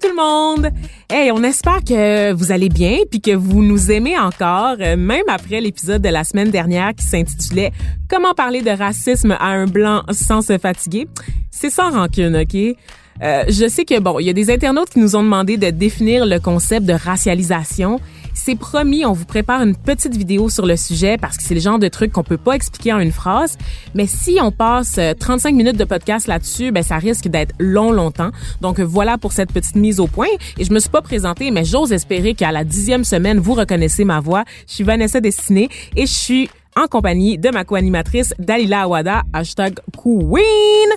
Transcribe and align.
Tout 0.00 0.08
le 0.08 0.16
monde! 0.16 0.70
Hey, 1.08 1.30
on 1.30 1.44
espère 1.44 1.84
que 1.84 2.32
vous 2.32 2.50
allez 2.50 2.68
bien 2.68 2.98
puis 3.08 3.20
que 3.20 3.30
vous 3.30 3.62
nous 3.62 3.92
aimez 3.92 4.18
encore, 4.18 4.74
euh, 4.80 4.96
même 4.96 5.22
après 5.28 5.60
l'épisode 5.60 6.02
de 6.02 6.08
la 6.08 6.24
semaine 6.24 6.50
dernière 6.50 6.94
qui 6.94 7.04
s'intitulait 7.04 7.70
Comment 8.08 8.34
parler 8.34 8.60
de 8.62 8.70
racisme 8.70 9.36
à 9.38 9.46
un 9.46 9.66
blanc 9.66 10.02
sans 10.10 10.42
se 10.42 10.58
fatiguer. 10.58 11.06
C'est 11.50 11.70
sans 11.70 11.90
rancune, 11.90 12.34
OK? 12.34 12.56
Euh, 13.22 13.44
je 13.46 13.68
sais 13.68 13.84
que 13.84 14.00
bon, 14.00 14.18
il 14.18 14.26
y 14.26 14.30
a 14.30 14.32
des 14.32 14.50
internautes 14.50 14.90
qui 14.90 14.98
nous 14.98 15.14
ont 15.14 15.22
demandé 15.22 15.58
de 15.58 15.70
définir 15.70 16.26
le 16.26 16.40
concept 16.40 16.86
de 16.86 16.94
racialisation. 16.94 18.00
C'est 18.36 18.56
promis, 18.56 19.06
on 19.06 19.12
vous 19.12 19.24
prépare 19.24 19.62
une 19.62 19.76
petite 19.76 20.16
vidéo 20.16 20.48
sur 20.48 20.66
le 20.66 20.76
sujet 20.76 21.16
parce 21.16 21.36
que 21.36 21.44
c'est 21.44 21.54
le 21.54 21.60
genre 21.60 21.78
de 21.78 21.86
truc 21.86 22.12
qu'on 22.12 22.24
peut 22.24 22.36
pas 22.36 22.52
expliquer 22.52 22.92
en 22.92 22.98
une 22.98 23.12
phrase. 23.12 23.56
Mais 23.94 24.08
si 24.08 24.38
on 24.42 24.50
passe 24.50 24.98
euh, 24.98 25.14
35 25.18 25.54
minutes 25.54 25.76
de 25.76 25.84
podcast 25.84 26.26
là-dessus, 26.26 26.72
ben 26.72 26.82
ça 26.82 26.96
risque 26.96 27.28
d'être 27.28 27.54
long, 27.60 27.92
longtemps. 27.92 28.30
Donc 28.60 28.80
voilà 28.80 29.18
pour 29.18 29.32
cette 29.32 29.52
petite 29.52 29.76
mise 29.76 30.00
au 30.00 30.08
point. 30.08 30.26
Et 30.58 30.64
je 30.64 30.72
me 30.72 30.80
suis 30.80 30.90
pas 30.90 31.00
présentée, 31.00 31.52
mais 31.52 31.64
j'ose 31.64 31.92
espérer 31.92 32.34
qu'à 32.34 32.50
la 32.50 32.64
dixième 32.64 33.04
semaine, 33.04 33.38
vous 33.38 33.54
reconnaissez 33.54 34.04
ma 34.04 34.18
voix. 34.18 34.44
Je 34.66 34.74
suis 34.74 34.84
Vanessa 34.84 35.20
Destinée 35.20 35.68
et 35.94 36.06
je 36.06 36.12
suis 36.12 36.50
en 36.76 36.86
compagnie 36.88 37.38
de 37.38 37.50
ma 37.50 37.64
co-animatrice 37.64 38.34
Dalila 38.38 38.82
Awada, 38.82 39.22
hashtag 39.32 39.78
Queen. 39.96 40.90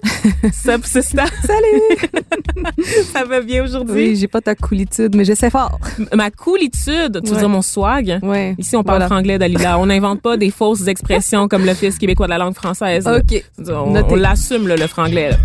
Sup, 0.54 0.86
sister? 0.86 1.24
Salut! 1.46 2.82
Ça 3.14 3.24
va 3.26 3.42
bien 3.42 3.64
aujourd'hui? 3.64 4.10
Oui, 4.10 4.16
j'ai 4.16 4.28
pas 4.28 4.42
ta 4.42 4.56
coolitude, 4.56 5.16
mais 5.16 5.24
j'essaie 5.26 5.50
fort. 5.50 5.80
Ma 6.16 6.32
coolitude, 6.32 7.22
tu 7.24 7.30
veux 7.30 7.34
Ouais. 7.36 7.40
dire 7.40 7.50
mon 7.50 7.62
swag? 7.62 8.20
Ouais. 8.24 8.56
Ici, 8.58 8.76
on 8.76 8.84
parle 8.84 8.98
Voilà. 9.00 9.08
franglais, 9.08 9.38
Dalila. 9.38 9.78
On 9.80 9.86
n'invente 9.86 10.22
pas 10.22 10.36
des 10.38 10.50
fausses 10.50 10.88
expressions 10.88 11.48
comme 11.48 11.66
l'Office 11.66 11.98
québécois 11.98 12.26
de 12.28 12.32
la 12.32 12.38
langue 12.40 12.56
française. 12.56 13.08
OK. 13.08 13.44
On, 13.70 14.16
l'assume, 14.16 14.68
le 14.68 14.78
franglais. 14.88 15.32
là. 15.32 15.38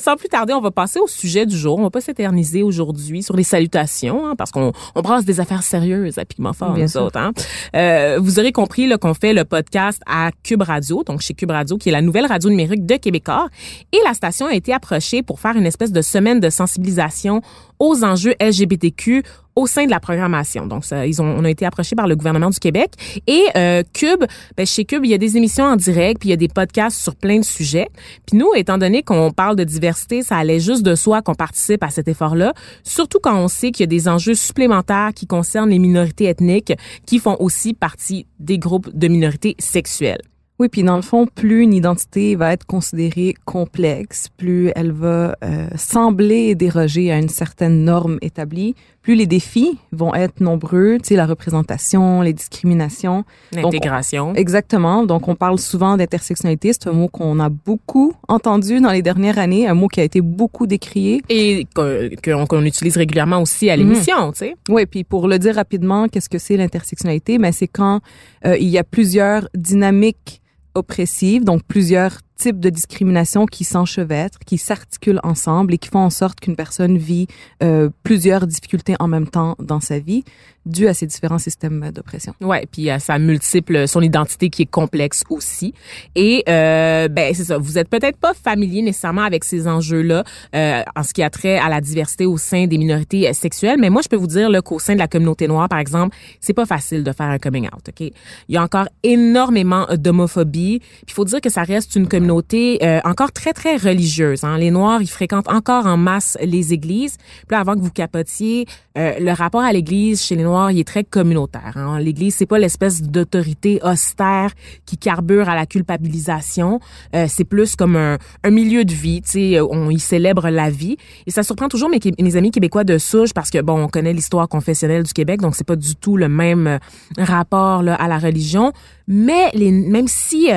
Sans 0.00 0.16
plus 0.16 0.28
tarder, 0.28 0.54
on 0.54 0.60
va 0.62 0.70
passer 0.70 0.98
au 0.98 1.06
sujet 1.06 1.44
du 1.44 1.56
jour. 1.56 1.78
On 1.78 1.82
va 1.82 1.90
pas 1.90 2.00
s'éterniser 2.00 2.62
aujourd'hui 2.62 3.22
sur 3.22 3.36
les 3.36 3.42
salutations, 3.42 4.26
hein, 4.26 4.34
parce 4.34 4.50
qu'on 4.50 4.72
on 4.94 5.02
brasse 5.02 5.26
des 5.26 5.40
affaires 5.40 5.62
sérieuses 5.62 6.16
à 6.18 6.24
Pigment 6.24 6.54
Fort, 6.54 6.72
Bien 6.72 6.84
nous 6.84 6.90
sûr. 6.90 7.02
autres. 7.02 7.18
Hein. 7.18 7.32
Euh, 7.76 8.18
vous 8.20 8.38
aurez 8.38 8.52
compris 8.52 8.86
là, 8.86 8.96
qu'on 8.96 9.12
fait 9.12 9.34
le 9.34 9.44
podcast 9.44 10.00
à 10.06 10.30
Cube 10.42 10.62
Radio, 10.62 11.04
donc 11.04 11.20
chez 11.20 11.34
Cube 11.34 11.50
Radio, 11.50 11.76
qui 11.76 11.90
est 11.90 11.92
la 11.92 12.00
nouvelle 12.00 12.24
radio 12.24 12.48
numérique 12.48 12.86
de 12.86 12.96
Québécois. 12.96 13.48
Et 13.92 13.98
la 14.06 14.14
station 14.14 14.46
a 14.46 14.54
été 14.54 14.72
approchée 14.72 15.22
pour 15.22 15.38
faire 15.38 15.56
une 15.56 15.66
espèce 15.66 15.92
de 15.92 16.00
semaine 16.00 16.40
de 16.40 16.48
sensibilisation 16.48 17.42
aux 17.80 18.04
enjeux 18.04 18.34
LGBTQ 18.40 19.24
au 19.56 19.66
sein 19.66 19.84
de 19.84 19.90
la 19.90 20.00
programmation. 20.00 20.66
Donc, 20.66 20.84
ça, 20.84 21.06
ils 21.06 21.20
ont, 21.20 21.26
on 21.26 21.44
a 21.44 21.50
été 21.50 21.66
approchés 21.66 21.96
par 21.96 22.06
le 22.06 22.14
gouvernement 22.14 22.50
du 22.50 22.58
Québec. 22.58 22.92
Et 23.26 23.44
euh, 23.56 23.82
Cube, 23.92 24.24
ben, 24.56 24.64
chez 24.64 24.84
Cube, 24.84 25.04
il 25.04 25.10
y 25.10 25.14
a 25.14 25.18
des 25.18 25.36
émissions 25.36 25.64
en 25.64 25.76
direct, 25.76 26.20
puis 26.20 26.28
il 26.28 26.30
y 26.30 26.34
a 26.34 26.36
des 26.36 26.48
podcasts 26.48 27.00
sur 27.00 27.16
plein 27.16 27.38
de 27.38 27.44
sujets. 27.44 27.88
Puis 28.26 28.38
nous, 28.38 28.50
étant 28.54 28.78
donné 28.78 29.02
qu'on 29.02 29.32
parle 29.32 29.56
de 29.56 29.64
diversité, 29.64 30.22
ça 30.22 30.36
allait 30.36 30.60
juste 30.60 30.82
de 30.82 30.94
soi 30.94 31.20
qu'on 31.22 31.34
participe 31.34 31.82
à 31.82 31.90
cet 31.90 32.08
effort-là, 32.08 32.54
surtout 32.84 33.18
quand 33.20 33.36
on 33.36 33.48
sait 33.48 33.70
qu'il 33.70 33.82
y 33.82 33.84
a 33.84 33.86
des 33.88 34.08
enjeux 34.08 34.34
supplémentaires 34.34 35.10
qui 35.14 35.26
concernent 35.26 35.70
les 35.70 35.78
minorités 35.78 36.26
ethniques, 36.26 36.72
qui 37.06 37.18
font 37.18 37.36
aussi 37.40 37.74
partie 37.74 38.26
des 38.38 38.58
groupes 38.58 38.88
de 38.96 39.08
minorités 39.08 39.56
sexuelles. 39.58 40.22
Oui, 40.60 40.68
puis 40.68 40.82
dans 40.82 40.96
le 40.96 41.00
fond, 41.02 41.26
plus 41.26 41.62
une 41.62 41.72
identité 41.72 42.36
va 42.36 42.52
être 42.52 42.66
considérée 42.66 43.34
complexe, 43.46 44.28
plus 44.36 44.70
elle 44.76 44.92
va 44.92 45.34
euh, 45.42 45.68
sembler 45.74 46.54
déroger 46.54 47.10
à 47.10 47.16
une 47.18 47.30
certaine 47.30 47.82
norme 47.82 48.18
établie, 48.20 48.74
plus 49.00 49.14
les 49.14 49.24
défis 49.26 49.78
vont 49.90 50.14
être 50.14 50.40
nombreux, 50.40 50.98
tu 51.02 51.08
sais, 51.08 51.16
la 51.16 51.24
représentation, 51.24 52.20
les 52.20 52.34
discriminations. 52.34 53.24
L'intégration. 53.52 54.34
Exactement. 54.34 55.04
Donc, 55.04 55.28
on 55.28 55.34
parle 55.34 55.58
souvent 55.58 55.96
d'intersectionnalité. 55.96 56.74
C'est 56.74 56.86
un 56.88 56.92
mot 56.92 57.08
qu'on 57.08 57.40
a 57.40 57.48
beaucoup 57.48 58.12
entendu 58.28 58.80
dans 58.82 58.92
les 58.92 59.00
dernières 59.00 59.38
années, 59.38 59.66
un 59.66 59.72
mot 59.72 59.88
qui 59.88 60.00
a 60.00 60.04
été 60.04 60.20
beaucoup 60.20 60.66
décrié. 60.66 61.22
Et 61.30 61.66
que- 61.74 62.14
que- 62.16 62.44
qu'on 62.46 62.64
utilise 62.66 62.98
régulièrement 62.98 63.40
aussi 63.40 63.70
à 63.70 63.76
Mhm. 63.78 63.82
l'émission, 63.82 64.32
tu 64.32 64.38
sais. 64.40 64.56
Oui, 64.68 64.84
puis 64.84 65.04
pour 65.04 65.26
le 65.26 65.38
dire 65.38 65.54
rapidement, 65.54 66.06
qu'est-ce 66.06 66.28
que 66.28 66.38
c'est 66.38 66.58
l'intersectionnalité? 66.58 67.38
Mais 67.38 67.52
c'est 67.52 67.68
quand 67.68 68.00
euh, 68.44 68.58
il 68.58 68.68
y 68.68 68.76
a 68.76 68.84
plusieurs 68.84 69.48
dynamiques 69.54 70.42
oppressives, 70.74 71.44
donc 71.44 71.62
plusieurs 71.64 72.20
types 72.40 72.58
de 72.58 72.70
discrimination 72.70 73.44
qui 73.44 73.64
s'enchevêtrent, 73.64 74.38
qui 74.46 74.56
s'articulent 74.56 75.20
ensemble 75.22 75.74
et 75.74 75.78
qui 75.78 75.90
font 75.90 76.00
en 76.00 76.10
sorte 76.10 76.40
qu'une 76.40 76.56
personne 76.56 76.96
vit 76.96 77.26
euh, 77.62 77.90
plusieurs 78.02 78.46
difficultés 78.46 78.94
en 78.98 79.08
même 79.08 79.28
temps 79.28 79.56
dans 79.58 79.80
sa 79.80 79.98
vie, 79.98 80.24
dues 80.66 80.88
à 80.88 80.94
ces 80.94 81.06
différents 81.06 81.38
systèmes 81.38 81.90
d'oppression. 81.94 82.34
Ouais, 82.40 82.66
puis 82.70 82.90
euh, 82.90 82.98
ça 82.98 83.18
multiple 83.18 83.86
son 83.88 84.00
identité 84.00 84.50
qui 84.50 84.62
est 84.62 84.70
complexe 84.70 85.24
aussi. 85.30 85.74
Et 86.14 86.44
euh, 86.48 87.08
ben 87.08 87.34
c'est 87.34 87.44
ça, 87.44 87.58
vous 87.58 87.78
êtes 87.78 87.88
peut-être 87.88 88.18
pas 88.18 88.34
familier 88.34 88.82
nécessairement 88.82 89.22
avec 89.22 89.44
ces 89.44 89.66
enjeux-là 89.66 90.24
euh, 90.54 90.82
en 90.96 91.02
ce 91.02 91.12
qui 91.12 91.22
a 91.22 91.30
trait 91.30 91.58
à 91.58 91.68
la 91.68 91.80
diversité 91.80 92.26
au 92.26 92.38
sein 92.38 92.66
des 92.66 92.78
minorités 92.78 93.28
euh, 93.28 93.32
sexuelles, 93.32 93.78
mais 93.78 93.90
moi 93.90 94.02
je 94.02 94.08
peux 94.08 94.16
vous 94.16 94.26
dire 94.26 94.48
là, 94.48 94.62
qu'au 94.62 94.78
sein 94.78 94.94
de 94.94 94.98
la 94.98 95.08
communauté 95.08 95.48
noire 95.48 95.68
par 95.68 95.78
exemple, 95.78 96.16
c'est 96.40 96.54
pas 96.54 96.66
facile 96.66 97.04
de 97.04 97.12
faire 97.12 97.26
un 97.26 97.38
coming 97.38 97.66
out, 97.66 97.88
OK? 97.88 98.00
Il 98.00 98.54
y 98.54 98.56
a 98.56 98.62
encore 98.62 98.88
énormément 99.02 99.86
d'homophobie, 99.94 100.80
il 101.06 101.12
faut 101.12 101.24
dire 101.24 101.40
que 101.40 101.50
ça 101.50 101.62
reste 101.62 101.96
une 101.96 102.08
communauté 102.08 102.29
euh, 102.30 103.00
encore 103.04 103.32
très 103.32 103.52
très 103.52 103.76
religieuse 103.76 104.44
hein. 104.44 104.56
Les 104.58 104.70
noirs, 104.70 105.02
ils 105.02 105.10
fréquentent 105.10 105.48
encore 105.48 105.86
en 105.86 105.96
masse 105.96 106.36
les 106.42 106.72
églises. 106.72 107.16
Puis 107.16 107.52
là 107.52 107.60
avant 107.60 107.74
que 107.74 107.80
vous 107.80 107.90
capotiez, 107.90 108.66
euh, 108.98 109.18
le 109.18 109.32
rapport 109.32 109.62
à 109.62 109.72
l'église 109.72 110.22
chez 110.22 110.36
les 110.36 110.42
noirs, 110.42 110.70
il 110.70 110.78
est 110.78 110.86
très 110.86 111.04
communautaire. 111.04 111.72
Hein? 111.76 111.98
L'église, 112.00 112.34
c'est 112.34 112.46
pas 112.46 112.58
l'espèce 112.58 113.02
d'autorité 113.02 113.80
austère 113.82 114.52
qui 114.86 114.96
carbure 114.96 115.48
à 115.48 115.54
la 115.54 115.66
culpabilisation. 115.66 116.80
Euh, 117.14 117.26
c'est 117.28 117.44
plus 117.44 117.76
comme 117.76 117.96
un, 117.96 118.18
milieu 118.50 118.84
de 118.84 118.92
vie. 118.92 119.22
Tu 119.22 119.30
sais, 119.30 119.60
on 119.60 119.90
y 119.90 119.98
célèbre 119.98 120.48
la 120.50 120.70
vie. 120.70 120.96
Et 121.26 121.30
ça 121.30 121.42
surprend 121.42 121.68
toujours 121.68 121.90
mes, 121.90 122.36
amis 122.36 122.50
québécois 122.50 122.84
de 122.84 122.98
souche 122.98 123.32
parce 123.32 123.50
que 123.50 123.60
bon, 123.60 123.84
on 123.84 123.88
connaît 123.88 124.12
l'histoire 124.12 124.48
confessionnelle 124.48 125.02
du 125.02 125.12
Québec, 125.12 125.40
donc 125.40 125.54
c'est 125.56 125.66
pas 125.66 125.76
du 125.76 125.96
tout 125.96 126.16
le 126.16 126.28
même 126.28 126.78
rapport 127.18 127.82
à 127.86 128.08
la 128.08 128.18
religion. 128.18 128.72
Mais 129.08 129.50
même 129.56 130.08
si 130.08 130.50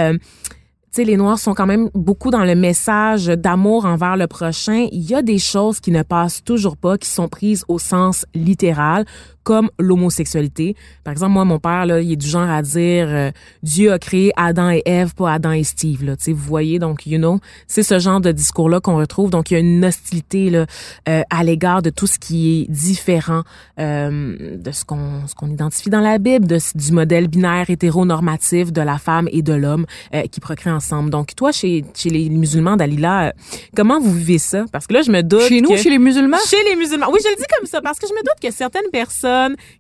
sais, 0.94 1.04
les 1.04 1.18
Noirs 1.18 1.40
sont 1.40 1.54
quand 1.54 1.66
même 1.66 1.90
beaucoup 1.94 2.30
dans 2.30 2.44
le 2.44 2.56
message 2.56 3.26
d'amour 3.26 3.86
envers 3.86 4.18
le 4.18 4.28
prochain. 4.28 4.88
Il 4.92 5.02
y 5.02 5.16
a 5.16 5.22
des 5.22 5.40
choses 5.40 5.80
qui 5.80 5.92
ne 5.92 6.04
passent 6.04 6.44
toujours 6.44 6.78
pas, 6.78 6.98
qui 6.98 7.10
sont 7.10 7.28
prises 7.28 7.66
au 7.68 7.80
sens 7.80 8.26
littéral, 8.34 9.06
comme 9.44 9.70
l'homosexualité. 9.80 10.76
Par 11.04 11.12
exemple, 11.12 11.34
moi, 11.34 11.46
mon 11.46 11.60
père, 11.60 11.86
là, 11.86 12.00
il 12.02 12.12
est 12.14 12.16
du 12.16 12.28
genre 12.28 12.50
à 12.50 12.62
dire 12.62 13.08
euh, 13.10 13.32
Dieu 13.62 13.92
a 13.92 14.00
créé 14.00 14.32
Adam 14.38 14.70
et 14.70 14.82
Ève, 14.86 15.14
pas 15.14 15.34
Adam 15.34 15.52
et 15.52 15.64
Steve. 15.64 16.04
Là, 16.04 16.16
vous 16.26 16.36
voyez, 16.36 16.80
donc, 16.80 17.06
you 17.06 17.18
know, 17.18 17.40
c'est 17.68 17.84
ce 17.84 18.00
genre 18.00 18.22
de 18.22 18.32
discours-là 18.32 18.80
qu'on 18.80 18.98
retrouve. 18.98 19.30
Donc, 19.30 19.52
il 19.52 19.56
y 19.56 19.58
a 19.58 19.60
une 19.60 19.84
hostilité 19.84 20.50
là, 20.50 20.66
euh, 21.10 21.22
à 21.30 21.44
l'égard 21.44 21.82
de 21.82 21.90
tout 21.90 22.08
ce 22.08 22.18
qui 22.18 22.62
est 22.62 22.72
différent 22.72 23.44
euh, 23.80 24.58
de 24.58 24.72
ce 24.72 24.86
qu'on 24.86 25.28
ce 25.28 25.36
qu'on 25.36 25.50
identifie 25.50 25.90
dans 25.90 26.00
la 26.00 26.18
Bible, 26.18 26.48
de, 26.48 26.58
du 26.76 26.92
modèle 26.92 27.28
binaire 27.28 27.70
hétéronormatif 27.70 28.72
de 28.72 28.82
la 28.82 28.98
femme 28.98 29.28
et 29.32 29.42
de 29.42 29.54
l'homme 29.54 29.86
qui 30.32 30.40
procréent 30.40 30.76
ensemble. 30.76 31.10
Donc, 31.10 31.36
toi, 31.36 31.52
chez, 31.52 31.84
chez 31.94 32.10
les 32.10 32.30
musulmans, 32.30 32.76
Dalila, 32.76 33.34
comment 33.76 34.00
vous 34.00 34.14
vivez 34.14 34.38
ça? 34.38 34.66
Parce 34.72 34.88
que 34.88 34.94
là, 34.94 35.02
je 35.02 35.12
me 35.12 35.22
doute 35.22 35.42
Chez 35.42 35.62
nous, 35.62 35.76
chez 35.78 35.90
les 35.90 36.00
musulmans? 36.00 36.38
Chez 36.48 36.64
les 36.70 36.76
musulmans. 36.76 37.08
Oui, 37.12 37.20
je 37.24 37.30
le 37.30 37.36
dis 37.36 37.46
comme 37.58 37.68
ça, 37.68 37.82
parce 37.82 38.00
que 38.00 38.08
je 38.08 38.14
me 38.14 38.20
doute 38.20 38.40
que 38.42 38.52
certaines 38.52 38.90
personnes 38.92 39.33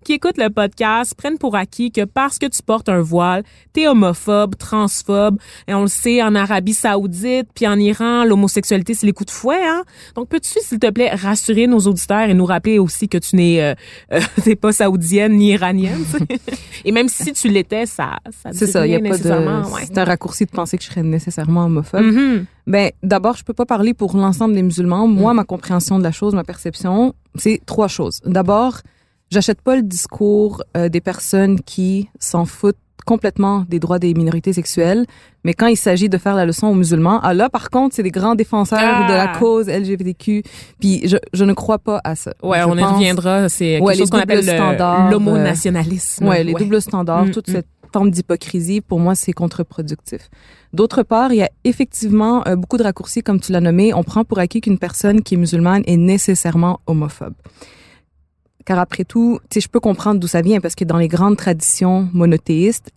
qui 0.04 0.14
écoutent 0.14 0.38
le 0.38 0.50
podcast 0.50 1.16
prennent 1.16 1.38
pour 1.38 1.56
acquis 1.56 1.92
que 1.92 2.06
parce 2.06 2.40
que 2.40 2.46
tu 2.46 2.62
portes 2.62 2.90
un 2.90 3.02
voile, 3.02 3.44
t'es 3.74 3.88
homophobe, 3.88 4.56
transphobe. 4.56 5.38
Et 5.68 5.74
on 5.74 5.82
le 5.82 5.88
sait, 5.88 6.22
en 6.22 6.36
Arabie 6.36 6.74
Saoudite, 6.74 7.48
puis 7.54 7.68
en 7.68 7.78
Iran, 7.80 8.24
l'homosexualité, 8.26 8.94
c'est 8.94 9.06
les 9.06 9.14
coups 9.14 9.32
de 9.32 9.36
fouet. 9.36 9.64
Hein? 9.64 9.84
Donc, 10.16 10.30
peux-tu, 10.30 10.60
s'il 10.62 10.80
te 10.80 10.90
plaît, 10.90 11.10
rassurer 11.10 11.68
nos 11.68 11.80
auditeurs 11.80 12.30
et 12.30 12.34
nous 12.34 12.46
rappeler 12.46 12.80
aussi 12.80 13.08
que 13.08 13.18
tu 13.18 13.36
n'es 13.36 13.62
euh, 13.62 13.74
euh 14.12 14.56
pas 14.62 14.72
saoudienne 14.72 15.34
ni 15.34 15.52
iranienne. 15.52 16.06
et 16.86 16.92
même 16.92 17.10
si 17.10 17.34
tu 17.34 17.50
l'étais, 17.50 17.86
ça, 17.86 18.20
ça 18.44 18.50
c'est 18.54 18.68
ça. 18.68 18.86
Y 18.88 18.96
a 18.96 19.00
pas 19.00 19.18
de. 19.18 19.84
C'est 19.86 19.98
un 19.98 20.04
raccourci 20.04 20.46
de 20.46 20.52
penser 20.52 20.78
que 20.78 20.84
je 20.84 20.90
serais 20.90 21.04
nécessairement 21.04 21.66
homophobe. 21.66 22.02
Mm-hmm. 22.02 22.46
Ben, 22.68 22.92
d'abord, 23.02 23.36
je 23.36 23.44
peux 23.44 23.54
pas 23.54 23.66
parler 23.66 23.94
pour 23.94 24.16
l'ensemble 24.16 24.54
des 24.54 24.62
musulmans. 24.62 25.08
Moi, 25.08 25.34
mm. 25.34 25.36
ma 25.36 25.44
compréhension 25.44 26.00
de 26.00 26.04
la 26.04 26.12
chose, 26.12 26.34
ma 26.34 26.44
perception, 26.44 27.14
c'est 27.36 27.62
trois 27.66 27.88
choses. 27.88 28.22
D'abord, 28.26 28.82
J'achète 29.34 29.62
pas 29.62 29.76
le 29.76 29.82
discours 29.82 30.62
euh, 30.78 30.90
des 30.90 31.02
personnes 31.02 31.60
qui 31.60 32.08
s'en 32.20 32.46
foutent 32.46 32.78
complètement 33.04 33.66
des 33.68 33.80
droits 33.80 33.98
des 33.98 34.14
minorités 34.14 34.54
sexuelles, 34.54 35.08
mais 35.44 35.56
quand 35.56 35.66
il 35.66 35.76
s'agit 35.76 36.08
de 36.08 36.20
faire 36.20 36.36
la 36.36 36.46
leçon 36.46 36.68
aux 36.68 36.76
musulmans, 36.76 37.20
ah 37.24 37.34
là 37.34 37.50
par 37.50 37.72
contre, 37.72 37.96
c'est 37.96 38.04
des 38.04 38.12
grands 38.12 38.36
défenseurs 38.36 39.08
de 39.08 39.12
la 39.12 39.34
ah! 39.34 39.40
cause 39.40 39.68
LGBTQ, 39.70 40.44
puis 40.80 41.02
je, 41.08 41.18
je 41.34 41.44
ne 41.44 41.54
crois 41.54 41.80
pas 41.80 42.00
à 42.04 42.16
ça. 42.16 42.36
Ouais, 42.44 42.62
on 42.64 42.78
y 42.78 42.84
reviendra, 42.84 43.50
c'est 43.50 43.80
quelque 43.80 43.98
chose 43.98 44.12
qu'on 44.12 44.20
appelle 44.20 44.46
l'homonationalisme. 45.12 46.28
Ouais, 46.28 46.44
les 46.44 46.54
doubles 46.54 46.80
standards, 46.80 47.26
mm, 47.26 47.32
toute 47.32 47.50
mm. 47.50 47.54
cette 47.54 47.68
forme 47.92 48.12
d'hypocrisie, 48.12 48.82
pour 48.82 49.00
moi, 49.00 49.16
c'est 49.16 49.34
contre-productif. 49.34 50.30
D'autre 50.74 51.02
part, 51.02 51.34
il 51.34 51.38
y 51.38 51.44
a 51.44 51.50
effectivement 51.64 52.46
euh, 52.48 52.56
beaucoup 52.56 52.78
de 52.78 52.84
raccourcis, 52.84 53.24
comme 53.24 53.40
tu 53.40 53.52
l'as 53.52 53.62
nommé. 53.62 53.96
On 53.96 54.04
prend 54.04 54.24
pour 54.24 54.38
acquis 54.38 54.62
qu'une 54.62 54.78
personne 54.78 55.24
qui 55.24 55.34
est 55.34 55.38
musulmane 55.38 55.82
est 55.88 55.98
nécessairement 55.98 56.80
homophobe. 56.86 57.34
Car 58.66 58.80
après 58.80 59.04
tout, 59.04 59.40
tu 59.50 59.56
sais, 59.56 59.62
je 59.62 59.70
peux 59.70 59.80
comprendre 59.80 60.20
d'où 60.20 60.28
ça 60.28 60.42
vient 60.42 60.62
parce 60.62 60.76
que 60.76 60.86
dans 60.86 60.98
les 60.98 61.08
grandes 61.08 61.38
traditions 61.38 62.10
monothéistes, 62.14 62.92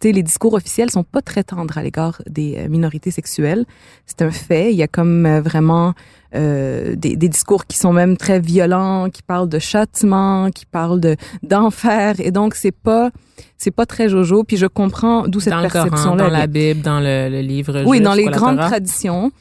tu 0.00 0.08
sais, 0.08 0.12
les 0.12 0.22
discours 0.22 0.54
officiels 0.54 0.90
sont 0.90 1.02
pas 1.04 1.20
très 1.20 1.44
tendres 1.44 1.76
à 1.76 1.82
l'égard 1.82 2.22
des 2.26 2.56
euh, 2.56 2.68
minorités 2.68 3.10
sexuelles. 3.10 3.66
C'est 4.06 4.22
un 4.22 4.30
fait. 4.30 4.72
Il 4.72 4.76
y 4.76 4.82
a 4.82 4.88
comme 4.88 5.26
euh, 5.26 5.40
vraiment 5.40 5.94
euh, 6.34 6.94
des, 6.96 7.16
des, 7.16 7.28
discours 7.28 7.66
qui 7.66 7.76
sont 7.76 7.92
même 7.92 8.16
très 8.16 8.40
violents, 8.40 9.10
qui 9.10 9.22
parlent 9.22 9.48
de 9.48 9.58
châtiment, 9.58 10.50
qui 10.50 10.66
parlent 10.66 11.00
de 11.00 11.16
d'enfer. 11.42 12.14
Et 12.20 12.30
donc 12.30 12.54
c'est 12.54 12.72
pas 12.72 13.10
c'est 13.58 13.70
pas 13.70 13.86
très 13.86 14.08
jojo. 14.08 14.44
Puis 14.44 14.56
je 14.56 14.66
comprends 14.66 15.26
d'où 15.26 15.40
cette 15.40 15.52
perception-là. 15.52 16.24
Dans 16.24 16.30
la 16.30 16.46
Bible, 16.46 16.80
dans 16.80 17.00
le, 17.00 17.28
le 17.28 17.40
livre. 17.40 17.82
Oui, 17.84 18.00
dans 18.00 18.14
les 18.14 18.26
grandes 18.26 18.58
traditions. 18.58 19.32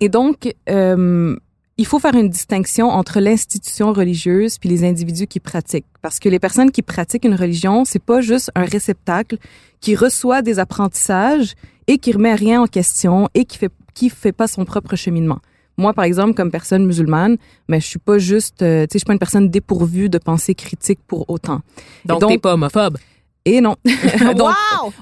Et 0.00 0.08
donc, 0.08 0.54
euh, 0.68 1.36
il 1.78 1.86
faut 1.86 2.00
faire 2.00 2.14
une 2.14 2.28
distinction 2.28 2.88
entre 2.88 3.20
l'institution 3.20 3.92
religieuse 3.92 4.58
puis 4.58 4.68
les 4.68 4.84
individus 4.84 5.28
qui 5.28 5.38
pratiquent. 5.38 5.86
Parce 6.02 6.18
que 6.18 6.28
les 6.28 6.40
personnes 6.40 6.72
qui 6.72 6.82
pratiquent 6.82 7.24
une 7.24 7.36
religion, 7.36 7.84
c'est 7.84 8.02
pas 8.02 8.20
juste 8.20 8.50
un 8.56 8.64
réceptacle 8.64 9.38
qui 9.80 9.94
reçoit 9.94 10.42
des 10.42 10.58
apprentissages 10.58 11.54
et 11.86 11.98
qui 11.98 12.12
remet 12.12 12.34
rien 12.34 12.62
en 12.62 12.66
question 12.66 13.28
et 13.34 13.44
qui 13.44 13.58
fait, 13.58 13.70
qui 13.94 14.10
fait 14.10 14.32
pas 14.32 14.48
son 14.48 14.64
propre 14.64 14.96
cheminement. 14.96 15.38
Moi, 15.76 15.94
par 15.94 16.04
exemple, 16.04 16.34
comme 16.34 16.50
personne 16.50 16.84
musulmane, 16.84 17.36
mais 17.68 17.80
je 17.80 17.86
suis 17.86 18.00
pas 18.00 18.18
juste, 18.18 18.62
euh, 18.62 18.82
tu 18.82 18.86
sais, 18.86 18.88
je 18.94 18.98
suis 18.98 19.06
pas 19.06 19.12
une 19.12 19.20
personne 19.20 19.48
dépourvue 19.48 20.08
de 20.08 20.18
pensée 20.18 20.56
critique 20.56 20.98
pour 21.06 21.30
autant. 21.30 21.60
Donc, 22.04 22.20
donc 22.20 22.30
t'es 22.30 22.38
pas 22.38 22.54
homophobe. 22.54 22.98
Et 23.44 23.60
non. 23.60 23.76
Donc, 24.36 24.54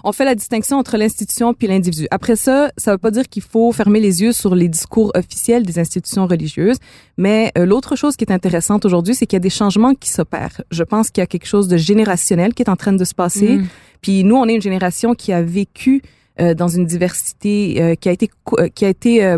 on 0.04 0.12
fait 0.12 0.24
la 0.24 0.34
distinction 0.34 0.78
entre 0.78 0.96
l'institution 0.96 1.54
puis 1.54 1.66
l'individu. 1.66 2.06
Après 2.10 2.36
ça, 2.36 2.70
ça 2.76 2.92
veut 2.92 2.98
pas 2.98 3.10
dire 3.10 3.28
qu'il 3.28 3.42
faut 3.42 3.72
fermer 3.72 4.00
les 4.00 4.22
yeux 4.22 4.32
sur 4.32 4.54
les 4.54 4.68
discours 4.68 5.10
officiels 5.14 5.64
des 5.64 5.78
institutions 5.78 6.26
religieuses, 6.26 6.76
mais 7.16 7.52
euh, 7.58 7.66
l'autre 7.66 7.96
chose 7.96 8.16
qui 8.16 8.24
est 8.24 8.32
intéressante 8.32 8.84
aujourd'hui, 8.84 9.14
c'est 9.14 9.26
qu'il 9.26 9.36
y 9.36 9.38
a 9.38 9.40
des 9.40 9.50
changements 9.50 9.94
qui 9.94 10.10
s'opèrent. 10.10 10.60
Je 10.70 10.82
pense 10.82 11.10
qu'il 11.10 11.22
y 11.22 11.24
a 11.24 11.26
quelque 11.26 11.46
chose 11.46 11.68
de 11.68 11.76
générationnel 11.76 12.54
qui 12.54 12.62
est 12.62 12.70
en 12.70 12.76
train 12.76 12.92
de 12.92 13.04
se 13.04 13.14
passer. 13.14 13.56
Mm. 13.56 13.66
Puis 14.00 14.24
nous, 14.24 14.36
on 14.36 14.46
est 14.46 14.54
une 14.54 14.62
génération 14.62 15.14
qui 15.14 15.32
a 15.32 15.42
vécu 15.42 16.02
euh, 16.38 16.54
dans 16.54 16.68
une 16.68 16.84
diversité 16.84 17.82
euh, 17.82 17.94
qui 17.94 18.08
a 18.08 18.12
été 18.12 18.30
qui 18.74 18.84
a 18.84 18.88
été 18.88 19.36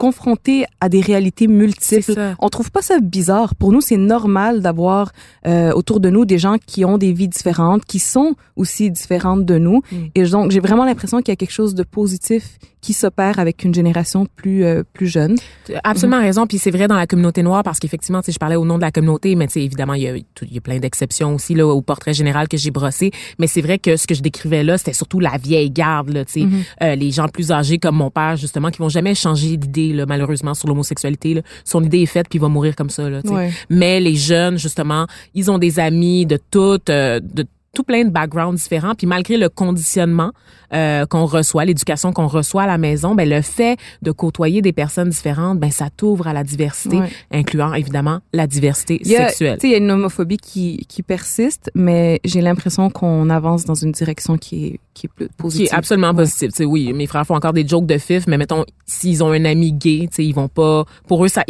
confrontés 0.00 0.64
à 0.80 0.88
des 0.88 1.02
réalités 1.02 1.46
multiples. 1.46 2.34
On 2.38 2.48
trouve 2.48 2.70
pas 2.70 2.80
ça 2.80 2.98
bizarre. 3.00 3.54
Pour 3.54 3.70
nous, 3.70 3.82
c'est 3.82 3.98
normal 3.98 4.62
d'avoir 4.62 5.12
euh, 5.46 5.72
autour 5.72 6.00
de 6.00 6.08
nous 6.08 6.24
des 6.24 6.38
gens 6.38 6.56
qui 6.64 6.86
ont 6.86 6.96
des 6.96 7.12
vies 7.12 7.28
différentes, 7.28 7.84
qui 7.84 7.98
sont 7.98 8.34
aussi 8.56 8.90
différentes 8.90 9.44
de 9.44 9.58
nous. 9.58 9.82
Mm. 9.92 9.96
Et 10.14 10.22
donc, 10.24 10.52
j'ai 10.52 10.60
vraiment 10.60 10.86
l'impression 10.86 11.18
qu'il 11.18 11.28
y 11.32 11.36
a 11.36 11.36
quelque 11.36 11.52
chose 11.52 11.74
de 11.74 11.82
positif 11.82 12.58
qui 12.80 12.92
s'opère 12.92 13.38
avec 13.38 13.64
une 13.64 13.74
génération 13.74 14.26
plus 14.36 14.64
euh, 14.64 14.82
plus 14.92 15.06
jeune. 15.06 15.36
Absolument 15.84 16.18
mm-hmm. 16.18 16.22
raison. 16.22 16.46
Puis 16.46 16.58
c'est 16.58 16.70
vrai 16.70 16.88
dans 16.88 16.96
la 16.96 17.06
communauté 17.06 17.42
noire 17.42 17.62
parce 17.62 17.78
qu'effectivement, 17.78 18.22
si 18.22 18.32
je 18.32 18.38
parlais 18.38 18.56
au 18.56 18.64
nom 18.64 18.76
de 18.76 18.82
la 18.82 18.90
communauté, 18.90 19.34
mais 19.34 19.46
tu 19.46 19.54
sais 19.54 19.62
évidemment 19.62 19.94
il 19.94 20.02
y 20.02 20.08
a, 20.08 20.16
il 20.16 20.52
y 20.52 20.58
a 20.58 20.60
plein 20.60 20.78
d'exceptions 20.78 21.34
aussi 21.34 21.54
là 21.54 21.66
au 21.66 21.82
portrait 21.82 22.14
général 22.14 22.48
que 22.48 22.56
j'ai 22.56 22.70
brossé. 22.70 23.10
Mais 23.38 23.46
c'est 23.46 23.60
vrai 23.60 23.78
que 23.78 23.96
ce 23.96 24.06
que 24.06 24.14
je 24.14 24.22
décrivais 24.22 24.64
là, 24.64 24.78
c'était 24.78 24.92
surtout 24.92 25.20
la 25.20 25.36
vieille 25.36 25.70
garde 25.70 26.10
là, 26.10 26.24
tu 26.24 26.32
sais, 26.32 26.40
mm-hmm. 26.40 26.64
euh, 26.82 26.94
les 26.94 27.10
gens 27.10 27.28
plus 27.28 27.52
âgés 27.52 27.78
comme 27.78 27.96
mon 27.96 28.10
père 28.10 28.36
justement 28.36 28.70
qui 28.70 28.78
vont 28.78 28.88
jamais 28.88 29.14
changer 29.14 29.56
d'idée 29.56 29.92
là, 29.92 30.06
malheureusement 30.06 30.54
sur 30.54 30.68
l'homosexualité. 30.68 31.42
Son 31.64 31.82
idée 31.82 32.00
est 32.00 32.06
faite 32.06 32.28
puis 32.28 32.38
il 32.38 32.42
va 32.42 32.48
mourir 32.48 32.76
comme 32.76 32.90
ça 32.90 33.08
là. 33.08 33.20
Ouais. 33.24 33.50
Mais 33.68 34.00
les 34.00 34.16
jeunes 34.16 34.58
justement, 34.58 35.06
ils 35.34 35.50
ont 35.50 35.58
des 35.58 35.78
amis 35.78 36.26
de 36.26 36.38
toutes 36.50 36.90
euh, 36.90 37.20
de 37.20 37.46
tout 37.72 37.82
plein 37.84 38.04
de 38.04 38.10
backgrounds 38.10 38.60
différents. 38.60 38.94
Puis 38.94 39.06
malgré 39.06 39.36
le 39.36 39.48
conditionnement 39.48 40.32
euh, 40.72 41.06
qu'on 41.06 41.24
reçoit, 41.24 41.64
l'éducation 41.64 42.12
qu'on 42.12 42.26
reçoit 42.26 42.62
à 42.62 42.66
la 42.66 42.78
maison, 42.78 43.14
ben 43.14 43.28
le 43.28 43.42
fait 43.42 43.78
de 44.02 44.10
côtoyer 44.10 44.62
des 44.62 44.72
personnes 44.72 45.10
différentes, 45.10 45.58
ben 45.58 45.70
ça 45.70 45.88
t'ouvre 45.90 46.26
à 46.26 46.32
la 46.32 46.44
diversité, 46.44 46.98
incluant 47.30 47.72
évidemment 47.74 48.20
la 48.32 48.46
diversité 48.46 49.00
sexuelle. 49.04 49.54
Tu 49.54 49.60
sais, 49.62 49.68
il 49.68 49.70
y 49.72 49.74
a 49.74 49.78
une 49.78 49.90
homophobie 49.90 50.38
qui, 50.38 50.84
qui 50.88 51.02
persiste, 51.02 51.70
mais 51.74 52.20
j'ai 52.24 52.40
l'impression 52.40 52.90
qu'on 52.90 53.30
avance 53.30 53.64
dans 53.64 53.74
une 53.74 53.92
direction 53.92 54.36
qui 54.36 54.66
est 54.66 54.80
qui 54.92 55.06
est 55.06 55.10
plus 55.14 55.28
positive. 55.36 55.68
Qui 55.68 55.74
est 55.74 55.76
absolument 55.76 56.14
positive. 56.14 56.50
Tu 56.50 56.56
sais, 56.56 56.64
oui, 56.64 56.92
mes 56.92 57.06
frères 57.06 57.24
font 57.26 57.36
encore 57.36 57.52
des 57.52 57.66
jokes 57.66 57.86
de 57.86 57.98
fif, 57.98 58.26
mais 58.26 58.36
mettons 58.36 58.64
s'ils 58.84 59.22
ont 59.22 59.30
un 59.30 59.44
ami 59.44 59.72
gay, 59.72 60.08
tu 60.10 60.16
sais, 60.16 60.26
ils 60.26 60.34
vont 60.34 60.48
pas. 60.48 60.84
Pour 61.06 61.24
eux, 61.24 61.28
ça 61.28 61.44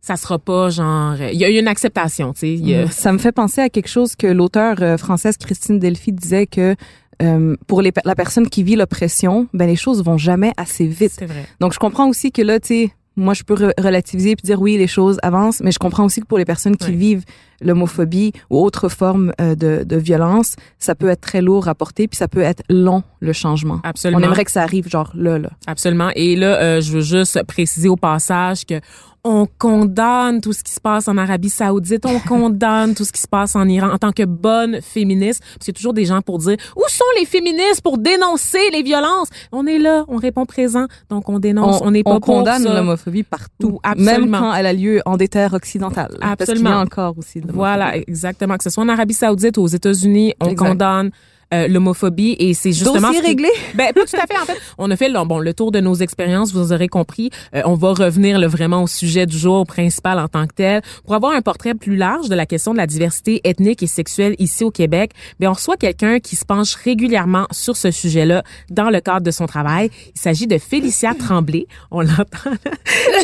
ça 0.00 0.16
sera 0.16 0.38
pas 0.38 0.70
genre 0.70 1.14
il 1.20 1.38
y 1.38 1.44
a 1.44 1.50
eu 1.50 1.58
une 1.58 1.68
acceptation 1.68 2.32
tu 2.32 2.58
sais 2.58 2.86
ça 2.90 3.12
me 3.12 3.18
fait 3.18 3.32
penser 3.32 3.60
à 3.60 3.68
quelque 3.68 3.88
chose 3.88 4.16
que 4.16 4.26
l'auteur 4.26 4.76
euh, 4.80 4.96
française 4.96 5.36
Christine 5.36 5.78
Delphi 5.78 6.12
disait 6.12 6.46
que 6.46 6.74
euh, 7.22 7.56
pour 7.66 7.82
les, 7.82 7.92
la 8.04 8.14
personne 8.14 8.48
qui 8.48 8.62
vit 8.62 8.76
l'oppression 8.76 9.46
ben 9.52 9.66
les 9.66 9.76
choses 9.76 10.02
vont 10.02 10.16
jamais 10.16 10.52
assez 10.56 10.86
vite. 10.86 11.12
C'est 11.18 11.26
vrai. 11.26 11.44
Donc 11.60 11.74
je 11.74 11.78
comprends 11.78 12.08
aussi 12.08 12.32
que 12.32 12.40
là 12.40 12.58
tu 12.60 12.68
sais 12.68 12.90
moi 13.16 13.34
je 13.34 13.42
peux 13.42 13.72
relativiser 13.78 14.36
puis 14.36 14.46
dire 14.46 14.60
oui 14.60 14.78
les 14.78 14.86
choses 14.86 15.18
avancent 15.22 15.60
mais 15.60 15.72
je 15.72 15.78
comprends 15.78 16.04
aussi 16.04 16.20
que 16.20 16.26
pour 16.26 16.38
les 16.38 16.46
personnes 16.46 16.76
qui 16.76 16.92
vivent 16.92 17.24
l'homophobie 17.60 18.32
ou 18.50 18.58
autre 18.58 18.88
forme 18.88 19.32
euh, 19.40 19.54
de, 19.54 19.84
de 19.84 19.96
violence 19.96 20.56
ça 20.78 20.94
peut 20.94 21.08
être 21.08 21.20
très 21.20 21.42
lourd 21.42 21.68
à 21.68 21.74
porter 21.74 22.08
puis 22.08 22.16
ça 22.16 22.28
peut 22.28 22.40
être 22.40 22.62
long 22.68 23.02
le 23.20 23.32
changement 23.32 23.80
absolument 23.84 24.20
on 24.20 24.24
aimerait 24.24 24.44
que 24.44 24.52
ça 24.52 24.62
arrive 24.62 24.88
genre 24.88 25.10
là 25.14 25.38
là 25.38 25.50
absolument 25.66 26.10
et 26.14 26.36
là 26.36 26.80
je 26.80 26.92
veux 26.92 27.00
juste 27.00 27.42
préciser 27.44 27.88
au 27.88 27.96
passage 27.96 28.64
que 28.66 28.80
on 29.24 29.46
condamne 29.58 30.40
tout 30.40 30.52
ce 30.52 30.62
qui 30.62 30.72
se 30.72 30.80
passe 30.80 31.08
en 31.08 31.16
Arabie 31.18 31.50
Saoudite, 31.50 32.06
on 32.06 32.18
condamne 32.20 32.94
tout 32.94 33.04
ce 33.04 33.12
qui 33.12 33.20
se 33.20 33.28
passe 33.28 33.54
en 33.54 33.68
Iran 33.68 33.90
en 33.92 33.98
tant 33.98 34.12
que 34.12 34.24
bonne 34.24 34.80
féministe. 34.80 35.40
Parce 35.40 35.66
qu'il 35.66 35.74
y 35.74 35.76
a 35.76 35.78
toujours 35.78 35.92
des 35.92 36.06
gens 36.06 36.22
pour 36.22 36.38
dire 36.38 36.56
où 36.76 36.82
sont 36.88 37.04
les 37.18 37.26
féministes 37.26 37.82
pour 37.82 37.98
dénoncer 37.98 38.70
les 38.72 38.82
violences? 38.82 39.28
On 39.52 39.66
est 39.66 39.78
là, 39.78 40.04
on 40.08 40.16
répond 40.16 40.46
présent, 40.46 40.86
donc 41.10 41.28
on 41.28 41.38
dénonce. 41.38 41.80
On 41.82 41.90
n'est 41.90 42.02
pas 42.02 42.12
on 42.14 42.20
condamne 42.20 42.64
l'homophobie 42.64 43.22
partout, 43.22 43.78
même 43.96 44.30
quand 44.30 44.54
elle 44.54 44.66
a 44.66 44.72
lieu 44.72 45.02
en 45.04 45.16
des 45.16 45.28
terres 45.28 45.54
occidentales. 45.54 46.16
Absolument. 46.20 46.36
Parce 46.36 46.52
qu'il 46.52 46.64
y 46.64 46.72
a 46.72 46.78
encore 46.78 47.18
aussi. 47.18 47.40
Voilà, 47.52 47.96
exactement. 47.96 48.56
Que 48.56 48.64
ce 48.64 48.70
soit 48.70 48.82
en 48.82 48.88
Arabie 48.88 49.14
Saoudite 49.14 49.56
ou 49.58 49.62
aux 49.62 49.66
États-Unis, 49.68 50.34
on 50.40 50.54
condamne 50.54 51.10
euh, 51.52 51.68
l'homophobie 51.68 52.36
et 52.38 52.54
c'est 52.54 52.72
justement 52.72 53.00
Dossier 53.08 53.16
ce 53.18 53.22
qui- 53.22 53.28
réglé. 53.28 53.48
ben 53.74 53.92
pas 53.92 54.04
tout 54.04 54.16
à 54.16 54.26
fait 54.26 54.40
en 54.40 54.44
fait. 54.44 54.58
On 54.78 54.90
a 54.90 54.96
fait 54.96 55.08
le, 55.08 55.24
bon 55.24 55.38
le 55.38 55.52
tour 55.54 55.72
de 55.72 55.80
nos 55.80 55.94
expériences, 55.94 56.52
vous 56.52 56.72
aurez 56.72 56.88
compris. 56.88 57.30
Euh, 57.54 57.62
on 57.64 57.74
va 57.74 57.92
revenir 57.92 58.38
là, 58.38 58.46
vraiment 58.48 58.82
au 58.82 58.86
sujet 58.86 59.26
du 59.26 59.36
jour 59.38 59.66
principal 59.66 60.18
en 60.18 60.28
tant 60.28 60.46
que 60.46 60.54
tel 60.54 60.82
pour 61.04 61.14
avoir 61.14 61.32
un 61.32 61.42
portrait 61.42 61.74
plus 61.74 61.96
large 61.96 62.28
de 62.28 62.34
la 62.34 62.46
question 62.46 62.72
de 62.72 62.78
la 62.78 62.86
diversité 62.86 63.40
ethnique 63.44 63.82
et 63.82 63.86
sexuelle 63.86 64.34
ici 64.38 64.64
au 64.64 64.70
Québec. 64.70 65.12
Ben 65.40 65.48
on 65.48 65.52
reçoit 65.54 65.76
quelqu'un 65.76 66.20
qui 66.20 66.36
se 66.36 66.44
penche 66.44 66.74
régulièrement 66.74 67.46
sur 67.50 67.76
ce 67.76 67.90
sujet-là 67.90 68.42
dans 68.70 68.90
le 68.90 69.00
cadre 69.00 69.22
de 69.26 69.30
son 69.30 69.46
travail. 69.46 69.90
Il 70.14 70.20
s'agit 70.20 70.46
de 70.46 70.58
Félicia 70.58 71.14
Tremblay. 71.14 71.66
On 71.90 72.00
l'entend. 72.02 72.50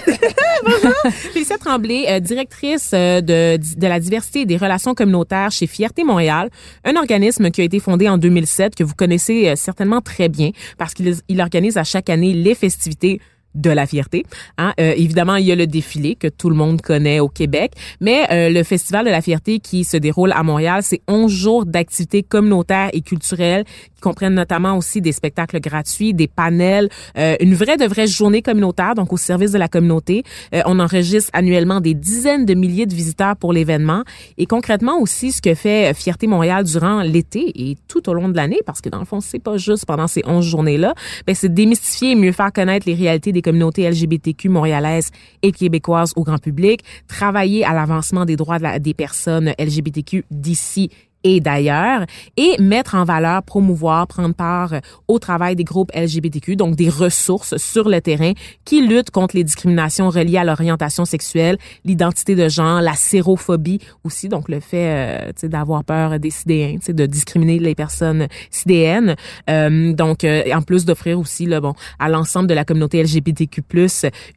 Félicia 1.33 1.59
Tremblay, 1.59 2.05
euh, 2.09 2.21
directrice 2.21 2.91
euh, 2.95 3.21
de, 3.21 3.57
de 3.59 3.87
la 3.87 4.01
diversité 4.01 4.41
et 4.41 4.47
des 4.47 4.57
relations 4.57 4.95
communautaires 4.95 5.51
chez 5.51 5.67
Fierté 5.67 6.05
Montréal, 6.05 6.51
un 6.85 6.97
organisme 6.97 7.51
qui 7.51 7.61
a 7.61 7.65
été 7.65 7.81
fondé 7.81 8.09
en 8.09 8.16
2007 8.19 8.75
que 8.75 8.85
vous 8.85 8.95
connaissez 8.95 9.49
euh, 9.49 9.57
certainement 9.57 10.01
très 10.01 10.29
bien 10.29 10.51
parce 10.79 10.95
qu'il 10.95 11.15
il 11.29 11.41
organise 11.41 11.77
à 11.77 11.85
chaque 11.85 12.11
année 12.11 12.33
les 12.33 12.55
festivités 12.55 13.21
de 13.57 13.71
la 13.71 13.87
fierté. 13.87 14.25
Hein? 14.59 14.73
Euh, 14.79 14.93
évidemment, 14.97 15.37
il 15.37 15.47
y 15.47 15.53
a 15.53 15.57
le 15.57 15.67
défilé 15.67 16.15
que 16.15 16.29
tout 16.29 16.51
le 16.51 16.57
monde 16.57 16.81
connaît 16.81 17.21
au 17.21 17.29
Québec, 17.29 17.73
mais 18.01 18.27
euh, 18.31 18.51
le 18.51 18.63
Festival 18.63 19.05
de 19.05 19.11
la 19.11 19.23
fierté 19.23 19.59
qui 19.59 19.85
se 19.85 19.97
déroule 19.97 20.33
à 20.33 20.43
Montréal, 20.43 20.83
c'est 20.83 21.01
11 21.09 21.33
jours 21.33 21.67
d'activités 21.67 22.23
communautaires 22.23 22.91
et 22.93 23.01
culturelles 23.01 23.65
qui 23.97 24.01
comprennent 24.01 24.35
notamment 24.35 24.77
aussi 24.77 25.01
des 25.01 25.13
spectacles 25.13 25.61
gratuits, 25.61 26.15
des 26.15 26.29
panels, 26.29 26.89
euh, 27.17 27.37
une 27.41 27.55
vraie 27.55 27.77
de 27.77 27.87
vraie 27.87 28.07
journée 28.07 28.43
communautaire, 28.43 28.95
donc 28.95 29.13
au 29.13 29.17
service 29.17 29.53
de 29.53 29.59
la 29.59 29.69
communauté. 29.69 30.23
Euh, 30.55 30.61
on 30.67 30.79
enregistre 30.79 31.31
annuellement 31.33 31.81
des 31.81 31.95
dizaines 31.95 32.45
de 32.45 32.55
milliers 32.55 32.87
de 32.87 32.95
visiteurs 32.95 33.37
pour 33.37 33.53
l'événement 33.53 34.03
et 34.39 34.47
concrètement 34.47 35.01
aussi 35.01 35.33
ce 35.33 35.41
que 35.41 35.55
fait 35.55 35.91
euh, 35.91 35.95
Fierté 35.95 36.27
Montréal 36.27 36.65
durant 36.65 37.01
l'été 37.01 37.53
et 37.55 37.77
tout 37.89 38.09
au 38.09 38.15
long 38.15 38.29
de 38.29 38.37
l'année, 38.37 38.61
parce 38.67 38.81
que 38.81 38.89
dans 38.89 38.99
le 38.99 39.07
fond, 39.07 39.21
c'est 39.21 39.39
pas 39.39 39.57
juste 39.57 39.87
pendant 39.87 40.07
ces 40.07 40.23
11 40.27 40.45
journées-là, 40.45 40.95
ben, 41.27 41.35
c'est 41.35 41.53
démystifier 41.53 42.13
et 42.13 42.15
mieux 42.15 42.33
faire 42.33 42.53
connaître 42.53 42.87
les 42.87 42.95
réalités 42.95 43.33
des 43.33 43.43
communautés 43.47 43.89
LGBTQ 43.89 44.49
montréalaises 44.49 45.11
et 45.43 45.53
québécoises 45.53 46.13
au 46.17 46.25
grand 46.25 46.39
public, 46.39 46.83
travailler 47.07 47.65
à 47.65 47.73
l'avancement 47.73 48.25
des 48.25 48.35
droits 48.35 48.59
des 48.59 48.95
personnes 48.95 49.53
LGBTQ 49.57 50.25
d'ici 50.33 50.91
et 51.25 51.41
d'ailleurs, 51.41 52.05
et 52.37 52.61
mettre 52.61 52.95
en 52.95 53.05
valeur, 53.05 53.43
promouvoir, 53.43 54.07
prendre 54.07 54.35
part 54.35 54.75
au 55.09 55.19
travail 55.19 55.57
des 55.57 55.65
groupes 55.65 55.91
LGBTQ, 55.95 56.57
donc 56.57 56.77
des 56.77 56.89
ressources 56.89 57.57
sur 57.57 57.89
le 57.89 58.01
terrain 58.01 58.33
qui 58.65 58.87
luttent 58.87 59.11
contre 59.11 59.37
les 59.37 59.45
discriminations 59.45 60.09
reliées 60.09 60.39
à 60.39 60.45
l'orientation 60.45 61.05
sexuelle, 61.05 61.59
l'identité 61.85 62.35
de 62.35 62.49
genre, 62.49 62.81
la 62.81 62.95
sérophobie 62.95 63.81
aussi, 64.05 64.29
donc 64.29 64.49
le 64.49 64.61
fait 64.61 65.33
euh, 65.45 65.49
d'avoir 65.49 65.85
peur 65.85 66.19
des 66.19 66.31
sidéens, 66.31 66.77
de 66.89 67.07
discriminer 67.07 67.59
les 67.59 67.75
personnes 67.75 68.29
sidéennes. 68.51 69.17
Euh, 69.51 69.93
donc, 69.93 70.25
euh, 70.25 70.43
en 70.53 70.63
plus 70.63 70.85
d'offrir 70.85 71.19
aussi 71.19 71.47
là, 71.47 71.61
bon, 71.61 71.75
à 71.99 72.09
l'ensemble 72.09 72.49
de 72.49 72.55
la 72.55 72.65
communauté 72.65 73.03
LGBTQ+, 73.03 73.63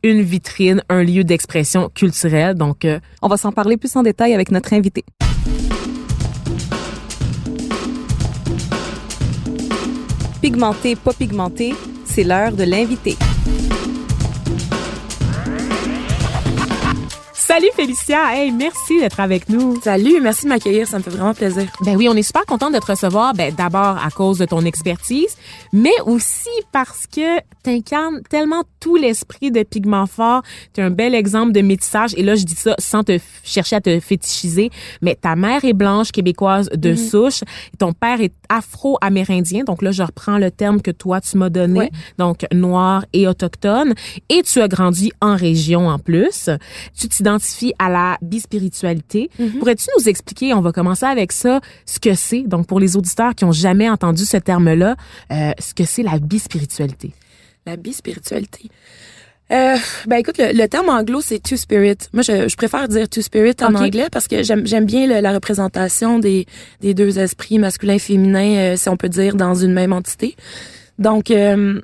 une 0.04 0.22
vitrine, 0.22 0.84
un 0.90 1.04
lieu 1.04 1.24
d'expression 1.24 1.90
culturelle. 1.94 2.56
Donc, 2.56 2.86
euh, 2.86 3.00
On 3.22 3.28
va 3.28 3.38
s'en 3.38 3.52
parler 3.52 3.78
plus 3.78 3.96
en 3.96 4.04
détail 4.04 4.34
avec 4.34 4.52
notre 4.52 4.74
invité. 4.74 5.04
Pigmenté, 10.42 10.96
pas 10.96 11.12
pigmenté, 11.12 11.74
c'est 12.06 12.24
l'heure 12.24 12.54
de 12.54 12.64
l'invité. 12.64 13.18
Salut 17.50 17.70
Félicia, 17.76 18.36
hey, 18.36 18.52
merci 18.52 19.00
d'être 19.00 19.20
avec 19.20 19.50
nous. 19.50 19.82
Salut, 19.82 20.22
merci 20.22 20.44
de 20.44 20.50
m'accueillir, 20.50 20.88
ça 20.88 21.00
me 21.00 21.04
fait 21.04 21.10
vraiment 21.10 21.34
plaisir. 21.34 21.66
Ben 21.84 21.96
oui, 21.98 22.08
on 22.08 22.14
est 22.16 22.22
super 22.22 22.46
content 22.46 22.70
de 22.70 22.78
te 22.78 22.86
recevoir, 22.86 23.34
ben 23.34 23.52
d'abord 23.52 23.98
à 23.98 24.12
cause 24.12 24.38
de 24.38 24.46
ton 24.46 24.62
expertise, 24.66 25.36
mais 25.74 26.00
aussi 26.06 26.48
parce 26.72 27.08
que 27.08 27.40
t'incarnes 27.64 28.22
tellement 28.30 28.62
tout 28.80 28.98
l'esprit 28.98 29.50
de 29.50 29.64
Pigment 29.64 30.06
Fort. 30.06 30.44
T'es 30.74 30.84
un 30.84 30.92
bel 30.92 31.16
exemple 31.16 31.52
de 31.52 31.62
métissage, 31.62 32.14
et 32.18 32.22
là 32.22 32.36
je 32.36 32.44
dis 32.44 32.54
ça 32.54 32.76
sans 32.78 33.04
te 33.04 33.18
chercher 33.44 33.78
à 33.78 33.82
te 33.82 34.00
fétichiser, 34.00 34.70
mais 35.02 35.16
ta 35.16 35.36
mère 35.36 35.66
est 35.66 35.74
blanche 35.74 36.12
québécoise 36.12 36.70
de 36.72 36.94
souche, 36.94 37.42
et 37.74 37.78
ton 37.80 37.94
père 37.94 38.22
est 38.22 38.34
afro-amérindien, 38.50 39.64
donc 39.64 39.82
là 39.82 39.92
je 39.92 40.04
reprends 40.04 40.38
le 40.38 40.52
terme 40.52 40.84
que 40.84 40.92
toi 40.92 41.20
tu 41.20 41.36
m'as 41.38 41.50
donné, 41.50 41.80
Ouais. 41.80 41.92
donc 42.20 42.46
noir 42.54 43.06
et 43.12 43.28
autochtone, 43.28 43.96
et 44.30 44.44
tu 44.44 44.62
as 44.62 44.68
grandi 44.68 45.12
en 45.20 45.36
région 45.36 45.88
en 45.88 45.98
plus. 45.98 46.52
Tu 46.96 47.08
t'identifies 47.10 47.39
à 47.80 47.90
la 47.90 48.18
bispiritualité. 48.22 49.30
Pourrais-tu 49.60 49.88
nous 49.98 50.08
expliquer, 50.10 50.54
on 50.54 50.62
va 50.62 50.72
commencer 50.72 51.06
avec 51.06 51.32
ça, 51.32 51.60
ce 51.86 52.00
que 52.00 52.14
c'est, 52.14 52.44
donc 52.44 52.68
pour 52.68 52.80
les 52.80 52.96
auditeurs 52.98 53.36
qui 53.36 53.46
ont 53.46 53.52
jamais 53.52 53.90
entendu 53.90 54.26
ce 54.26 54.38
terme-là, 54.38 54.96
euh, 55.32 55.52
ce 55.60 55.74
que 55.74 55.86
c'est 55.86 56.04
la 56.04 56.20
bispiritualité? 56.20 57.14
La 57.66 57.76
bispiritualité. 57.76 58.70
Euh, 59.52 59.76
ben 60.08 60.18
écoute, 60.18 60.38
le, 60.38 60.54
le 60.56 60.68
terme 60.68 60.90
anglo, 60.90 61.22
c'est 61.22 61.40
two 61.40 61.58
spirit. 61.58 61.98
Moi, 62.14 62.22
je, 62.22 62.48
je 62.48 62.56
préfère 62.56 62.88
dire 62.88 63.10
two 63.10 63.22
spirit 63.24 63.56
en 63.62 63.74
anglais 63.86 64.08
parce 64.12 64.28
que 64.28 64.44
j'aime 64.44 64.68
j'aime 64.68 64.86
bien 64.86 65.08
le- 65.08 65.22
la 65.22 65.34
représentation 65.34 66.20
des, 66.20 66.46
des 66.82 66.94
deux 66.94 67.18
esprits, 67.18 67.58
masculin 67.58 67.96
et 67.96 68.00
féminin, 68.00 68.56
euh, 68.58 68.78
si 68.78 68.90
on 68.90 68.96
peut 68.98 69.10
dire, 69.10 69.36
dans 69.36 69.56
une 69.56 69.74
même 69.74 69.92
entité. 69.92 70.36
Donc, 71.00 71.32
euh, 71.32 71.82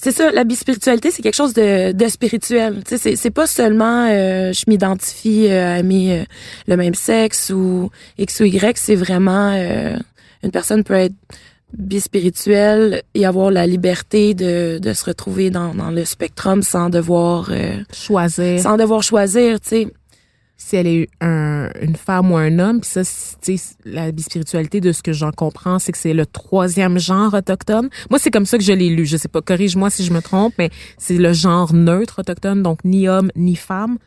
c'est 0.00 0.12
ça, 0.12 0.30
la 0.30 0.44
bispiritualité, 0.44 1.10
c'est 1.10 1.22
quelque 1.22 1.34
chose 1.34 1.54
de, 1.54 1.90
de 1.90 2.08
spirituel. 2.08 2.84
Tu 2.84 2.90
sais, 2.90 2.98
c'est, 2.98 3.16
c'est 3.16 3.30
pas 3.32 3.48
seulement 3.48 4.06
euh, 4.08 4.52
je 4.52 4.62
m'identifie 4.68 5.48
euh, 5.48 5.74
à 5.74 5.78
aimer 5.80 6.20
euh, 6.20 6.24
le 6.68 6.76
même 6.76 6.94
sexe 6.94 7.50
ou 7.50 7.90
X 8.16 8.38
ou 8.38 8.44
Y, 8.44 8.78
c'est 8.78 8.94
vraiment 8.94 9.52
euh, 9.54 9.96
une 10.44 10.52
personne 10.52 10.84
peut 10.84 10.94
être 10.94 11.16
bispirituelle 11.76 13.02
et 13.14 13.26
avoir 13.26 13.50
la 13.50 13.66
liberté 13.66 14.34
de, 14.34 14.78
de 14.78 14.92
se 14.92 15.04
retrouver 15.04 15.50
dans, 15.50 15.74
dans 15.74 15.90
le 15.90 16.04
spectrum 16.04 16.62
sans 16.62 16.90
devoir 16.90 17.48
euh, 17.50 17.76
Choisir 17.92 18.60
sans 18.60 18.76
devoir 18.76 19.02
choisir, 19.02 19.60
tu 19.60 19.68
sais. 19.68 19.86
Si 20.60 20.74
elle 20.76 20.88
est 20.88 21.08
un, 21.20 21.70
une 21.80 21.94
femme 21.96 22.32
ou 22.32 22.36
un 22.36 22.58
homme. 22.58 22.80
Puis 22.80 22.90
ça, 22.90 23.02
la 23.84 24.10
bispiritualité, 24.12 24.80
de 24.80 24.92
ce 24.92 25.02
que 25.02 25.12
j'en 25.12 25.30
comprends, 25.30 25.78
c'est 25.78 25.92
que 25.92 25.98
c'est 25.98 26.12
le 26.12 26.26
troisième 26.26 26.98
genre 26.98 27.32
autochtone. 27.32 27.88
Moi, 28.10 28.18
c'est 28.18 28.30
comme 28.32 28.44
ça 28.44 28.58
que 28.58 28.64
je 28.64 28.72
l'ai 28.72 28.90
lu. 28.90 29.06
Je 29.06 29.16
sais 29.16 29.28
pas, 29.28 29.40
corrige-moi 29.40 29.88
si 29.88 30.04
je 30.04 30.12
me 30.12 30.20
trompe, 30.20 30.52
mais 30.58 30.70
c'est 30.98 31.16
le 31.16 31.32
genre 31.32 31.72
neutre 31.72 32.18
autochtone, 32.20 32.62
donc 32.62 32.84
ni 32.84 33.08
homme 33.08 33.30
ni 33.36 33.54
femme. 33.56 33.98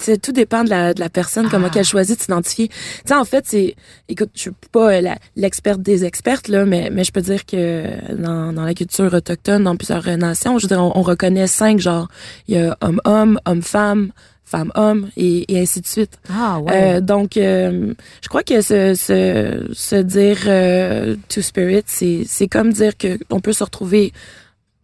C'est 0.00 0.22
tout 0.22 0.30
dépend 0.30 0.62
de 0.62 0.70
la, 0.70 0.94
de 0.94 1.00
la 1.00 1.08
personne, 1.08 1.48
comment 1.48 1.66
Ah. 1.66 1.70
qu'elle 1.70 1.84
choisit 1.84 2.16
de 2.18 2.22
s'identifier. 2.22 2.68
Tu 2.68 2.74
sais, 3.06 3.14
en 3.14 3.24
fait, 3.24 3.44
c'est, 3.48 3.74
écoute, 4.08 4.30
je 4.36 4.42
suis 4.42 4.50
pas 4.70 4.92
euh, 4.94 5.14
l'experte 5.34 5.80
des 5.82 6.04
expertes 6.04 6.46
là, 6.46 6.64
mais 6.64 6.88
mais 6.92 7.02
je 7.02 7.10
peux 7.10 7.20
dire 7.20 7.44
que 7.44 8.14
dans, 8.14 8.52
dans 8.52 8.64
la 8.64 8.74
culture 8.74 9.12
autochtone, 9.12 9.64
dans 9.64 9.74
plusieurs 9.74 10.06
nations, 10.16 10.56
je 10.58 10.66
veux 10.66 10.68
dire, 10.68 10.80
on, 10.80 10.92
on 10.96 11.02
reconnaît 11.02 11.48
cinq 11.48 11.80
genres. 11.80 12.06
Il 12.46 12.54
y 12.54 12.58
a 12.60 12.78
homme-homme, 12.80 13.40
homme-femme, 13.44 14.12
femme-homme 14.48 15.08
et, 15.16 15.52
et 15.52 15.60
ainsi 15.60 15.80
de 15.80 15.86
suite. 15.86 16.18
Ah 16.30 16.58
Euh, 16.70 17.00
donc, 17.00 17.36
euh, 17.36 17.94
je 18.22 18.28
crois 18.28 18.42
que 18.42 18.60
se, 18.60 18.94
se, 18.94 19.68
se 19.72 19.96
dire 19.96 20.38
euh, 20.46 21.16
two 21.28 21.42
spirit, 21.42 21.82
c'est 21.86 22.22
c'est 22.26 22.48
comme 22.48 22.72
dire 22.72 22.96
que 22.96 23.18
on 23.30 23.40
peut 23.40 23.52
se 23.52 23.64
retrouver 23.64 24.12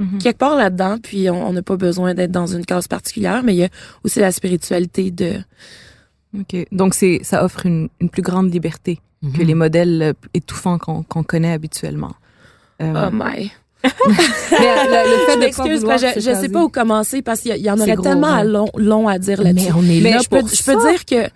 Mhm. 0.00 0.18
quelque 0.18 0.38
part 0.38 0.56
là-dedans, 0.56 0.96
puis 1.00 1.30
on 1.30 1.52
n'a 1.52 1.62
pas 1.62 1.76
besoin 1.76 2.14
d'être 2.14 2.32
dans 2.32 2.48
une 2.48 2.66
case 2.66 2.88
particulière, 2.88 3.42
mais 3.44 3.54
il 3.54 3.58
y 3.58 3.64
a 3.64 3.68
aussi 4.02 4.18
la 4.18 4.32
spiritualité 4.32 5.12
de 5.12 5.34
OK. 6.36 6.66
Donc, 6.72 6.94
c'est, 6.94 7.20
ça 7.22 7.44
offre 7.44 7.64
une, 7.66 7.88
une 8.00 8.10
plus 8.10 8.22
grande 8.22 8.52
liberté 8.52 8.98
Mhm. 9.22 9.32
que 9.32 9.42
les 9.42 9.54
modèles 9.54 10.14
étouffants 10.34 10.78
qu'on, 10.78 11.02
qu'on 11.04 11.22
connaît 11.22 11.52
habituellement. 11.52 12.14
Euh, 12.82 12.92
oh 13.06 13.10
my. 13.12 13.52
mais 14.50 14.58
le, 14.86 15.10
le 15.10 15.26
fait 15.26 15.32
Je 15.34 15.38
m'excuse, 15.38 15.80
je, 16.16 16.20
je 16.20 16.40
sais 16.40 16.48
pas 16.48 16.62
où 16.64 16.68
commencer 16.68 17.22
parce 17.22 17.40
qu'il 17.40 17.56
y, 17.56 17.60
y 17.60 17.70
en 17.70 17.78
aurait 17.78 17.94
gros, 17.94 18.02
tellement 18.04 18.26
hein. 18.28 18.44
long, 18.44 18.68
long 18.76 19.08
à 19.08 19.18
dire 19.18 19.42
là-dessus. 19.42 19.66
Mais 19.68 19.72
on 19.76 19.82
est 19.82 20.00
Mais 20.00 20.10
là 20.12 20.18
je 20.22 20.28
peux, 20.28 20.40
pour 20.40 20.48
je 20.48 20.54
ça. 20.56 20.74
peux 20.74 20.90
dire 20.90 21.04
que 21.04 21.30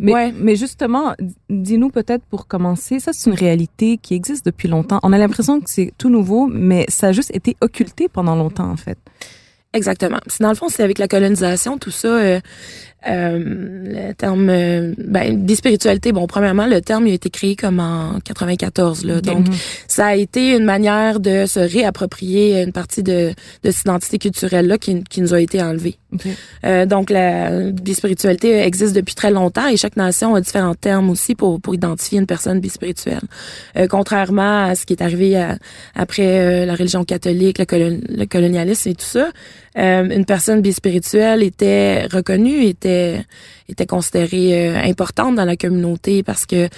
Mais, 0.00 0.12
Ouais. 0.12 0.34
mais 0.36 0.56
justement, 0.56 1.14
dis-nous 1.50 1.90
peut-être 1.90 2.24
pour 2.24 2.46
commencer, 2.46 2.98
ça 3.00 3.12
c'est 3.12 3.28
une 3.30 3.36
réalité 3.36 3.98
qui 4.00 4.14
existe 4.14 4.44
depuis 4.46 4.68
longtemps. 4.68 5.00
On 5.02 5.12
a 5.12 5.18
l'impression 5.18 5.60
que 5.60 5.68
c'est 5.70 5.92
tout 5.98 6.08
nouveau, 6.08 6.46
mais 6.46 6.86
ça 6.88 7.08
a 7.08 7.12
juste 7.12 7.30
été 7.34 7.56
occulté 7.60 8.08
pendant 8.08 8.34
longtemps 8.34 8.70
en 8.70 8.76
fait. 8.76 8.98
Exactement. 9.74 10.18
Dans 10.40 10.50
le 10.50 10.54
fond, 10.54 10.68
c'est 10.68 10.82
avec 10.82 10.98
la 10.98 11.08
colonisation, 11.08 11.78
tout 11.78 11.90
ça. 11.90 12.08
euh, 12.08 12.20
euh, 12.20 12.40
le 13.06 14.12
terme, 14.14 14.48
euh, 14.50 14.94
ben, 14.98 15.36
bispiritualité. 15.44 16.12
Bon, 16.12 16.26
premièrement, 16.26 16.66
le 16.66 16.80
terme 16.80 17.06
il 17.06 17.12
a 17.12 17.14
été 17.14 17.30
créé 17.30 17.56
comme 17.56 17.80
en 17.80 18.18
94, 18.24 19.04
là. 19.04 19.20
Donc, 19.20 19.46
ça 19.88 20.06
a 20.06 20.14
été 20.14 20.56
une 20.56 20.64
manière 20.64 21.20
de 21.20 21.46
se 21.46 21.60
réapproprier 21.60 22.62
une 22.62 22.72
partie 22.72 23.02
de, 23.02 23.32
de 23.64 23.70
cette 23.70 23.82
identité 23.82 24.18
culturelle 24.18 24.66
là 24.66 24.78
qui, 24.78 25.02
qui 25.04 25.20
nous 25.20 25.34
a 25.34 25.40
été 25.40 25.60
enlevée. 25.62 25.96
Euh, 26.66 26.84
donc, 26.86 27.08
la 27.10 27.70
bispiritualité 27.70 28.58
existe 28.60 28.94
depuis 28.94 29.14
très 29.14 29.30
longtemps 29.30 29.66
et 29.66 29.76
chaque 29.76 29.96
nation 29.96 30.34
a 30.34 30.40
différents 30.40 30.74
termes 30.74 31.08
aussi 31.10 31.34
pour, 31.34 31.60
pour 31.60 31.74
identifier 31.74 32.18
une 32.18 32.26
personne 32.26 32.60
bispirituelle. 32.60 33.20
Euh, 33.76 33.86
contrairement 33.88 34.64
à 34.66 34.74
ce 34.74 34.84
qui 34.86 34.92
est 34.92 35.02
arrivé 35.02 35.36
à- 35.36 35.56
après 35.94 36.38
euh, 36.38 36.66
la 36.66 36.74
religion 36.74 37.04
catholique, 37.04 37.58
le, 37.58 37.64
colon- 37.64 38.00
le 38.08 38.24
colonialisme 38.26 38.90
et 38.90 38.94
tout 38.94 39.06
ça, 39.06 39.28
euh, 39.78 40.04
une 40.10 40.26
personne 40.26 40.60
bispirituelle 40.60 41.42
était 41.42 42.06
reconnue, 42.12 42.64
était 42.66 42.91
était 42.92 43.26
était 43.68 43.86
considérée 43.86 44.68
euh, 44.68 44.82
importante 44.82 45.36
dans 45.36 45.44
la 45.44 45.56
communauté 45.56 46.22
parce 46.22 46.46
que 46.46 46.68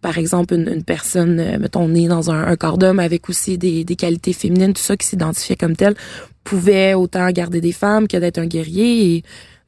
par 0.00 0.18
exemple 0.18 0.54
une, 0.54 0.68
une 0.68 0.84
personne 0.84 1.40
euh, 1.40 1.58
mettons 1.58 1.88
née 1.88 2.06
dans 2.06 2.30
un, 2.30 2.46
un 2.46 2.56
corps 2.56 2.78
d'homme 2.78 3.00
avec 3.00 3.28
aussi 3.28 3.58
des, 3.58 3.84
des 3.84 3.96
qualités 3.96 4.32
féminines 4.32 4.72
tout 4.72 4.82
ça 4.82 4.96
qui 4.96 5.06
s'identifiait 5.06 5.56
comme 5.56 5.74
tel 5.74 5.94
pouvait 6.44 6.94
autant 6.94 7.28
garder 7.30 7.60
des 7.60 7.72
femmes 7.72 8.06
que 8.06 8.16
d'être 8.16 8.38
un 8.38 8.46
guerrier 8.46 9.16
et 9.16 9.22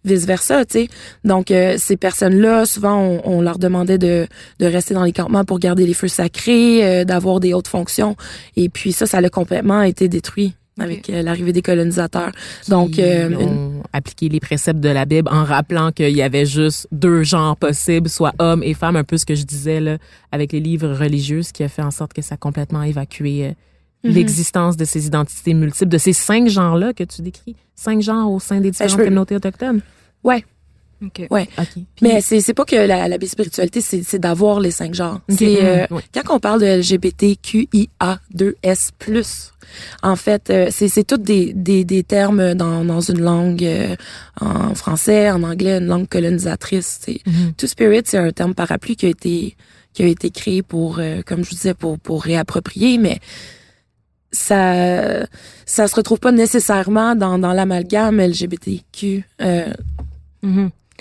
vice 0.07 0.25
versa, 0.25 0.65
tu 0.65 0.81
sais. 0.81 0.89
Donc 1.25 1.51
euh, 1.51 1.77
ces 1.79 1.97
personnes-là, 1.97 2.65
souvent 2.65 2.97
on, 2.97 3.21
on, 3.25 3.43
leur 3.43 3.59
demandait 3.59 3.99
de, 3.99 4.27
de 4.61 4.67
rester 4.67 4.95
dans 4.95 5.05
les 5.05 5.13
campements 5.13 5.45
pour 5.45 5.59
garder 5.59 5.87
les 5.87 5.95
feux 5.95 6.09
sacrés, 6.09 6.85
euh, 6.85 7.05
d'avoir 7.05 7.41
des 7.41 7.53
hautes 7.53 7.69
fonctions. 7.69 8.17
Et 8.57 8.69
puis 8.69 8.93
ça, 8.93 9.07
ça 9.07 9.19
a 9.19 9.29
complètement 9.29 9.83
été 9.83 10.09
détruit 10.09 10.55
avec 10.79 11.09
euh, 11.09 11.23
l'arrivée 11.23 11.53
des 11.53 11.63
colonisateurs. 11.63 12.33
Donc, 12.69 12.99
euh, 12.99 13.35
ont 13.37 13.83
appliqué 13.93 14.29
les 14.29 14.41
préceptes 14.41 14.81
de 14.81 14.89
la 14.89 15.05
Bible 15.05 15.29
en 15.31 15.45
rappelant 15.45 15.93
qu'il 15.93 16.11
y 16.11 16.23
avait 16.23 16.47
juste 16.47 16.87
deux 16.93 17.23
genres 17.23 17.57
possibles, 17.57 18.09
soit 18.09 18.35
hommes 18.39 18.63
et 18.63 18.75
femmes, 18.75 18.97
un 18.97 19.05
peu 19.05 19.17
ce 19.17 19.27
que 19.27 19.35
je 19.35 19.45
disais 19.45 19.81
là 19.81 19.99
avec 20.33 20.53
les 20.53 20.61
livres 20.61 20.93
religieux, 20.93 21.43
ce 21.43 21.53
qui 21.53 21.63
a 21.65 21.69
fait 21.69 21.83
en 21.83 21.91
sorte 21.91 22.13
que 22.13 22.23
ça 22.23 22.35
a 22.35 22.39
complètement 22.39 22.83
évacué 22.83 23.51
mm 24.05 24.09
-hmm. 24.09 24.13
l'existence 24.15 24.77
de 24.77 24.85
ces 24.85 25.07
identités 25.07 25.55
multiples, 25.55 25.91
de 25.91 25.99
ces 25.99 26.13
cinq 26.13 26.49
genres-là 26.49 26.93
que 26.93 27.05
tu 27.05 27.23
décris, 27.23 27.57
cinq 27.75 28.03
genres 28.03 28.31
au 28.31 28.41
sein 28.41 28.61
des 28.61 28.71
différentes 28.71 28.97
communautés 28.99 29.37
autochtones? 29.37 29.81
Ouais. 30.23 30.45
Okay. 31.05 31.27
Ouais. 31.31 31.47
Okay. 31.59 31.85
Mais 32.01 32.21
c'est 32.23 32.41
c'est 32.41 32.55
pas 32.55 32.65
que 32.65 32.77
la, 32.77 33.07
la 33.09 33.19
bispiritualité 33.19 33.81
c'est 33.83 34.03
c'est 34.03 34.19
d'avoir 34.19 34.61
les 34.61 34.71
cinq 34.71 34.95
genres. 34.95 35.21
Okay. 35.31 35.57
C'est 35.57 35.65
euh, 35.65 35.87
quand 36.25 36.37
on 36.37 36.41
parle 36.41 36.61
de 36.61 36.67
LGBTQIA2S+, 36.67 38.91
en 40.03 40.17
fait, 40.17 40.51
euh, 40.51 40.69
c'est 40.71 40.89
c'est 40.89 41.05
toutes 41.05 41.23
des, 41.23 41.53
des 41.53 41.85
des 41.85 42.03
termes 42.03 42.55
dans 42.55 42.85
dans 42.85 43.01
une 43.01 43.21
langue 43.21 43.65
euh, 43.65 43.95
en 44.41 44.75
français, 44.75 45.31
en 45.31 45.43
anglais, 45.43 45.79
une 45.79 45.87
langue 45.87 46.09
colonisatrice. 46.09 47.01
C'est 47.05 47.21
Mhm. 47.27 47.53
Two 47.57 47.67
Spirit, 47.67 48.03
c'est 48.07 48.19
un 48.19 48.31
terme 48.33 48.55
parapluie 48.55 48.97
qui 48.97 49.07
a 49.07 49.11
été 49.11 49.57
qui 49.93 50.03
a 50.03 50.07
été 50.07 50.31
créé 50.31 50.63
pour 50.63 50.99
euh, 50.99 51.23
comme 51.27 51.45
je 51.45 51.51
vous 51.51 51.57
disais 51.57 51.75
pour 51.75 51.99
pour 51.99 52.23
réapproprier 52.23 52.99
mais 52.99 53.19
ça 54.33 55.27
ça 55.65 55.89
se 55.89 55.95
retrouve 55.97 56.21
pas 56.21 56.33
nécessairement 56.33 57.15
dans 57.15 57.39
dans 57.39 57.53
l'amalgame 57.53 58.21
LGBTQ 58.21 59.25
euh, 59.41 59.73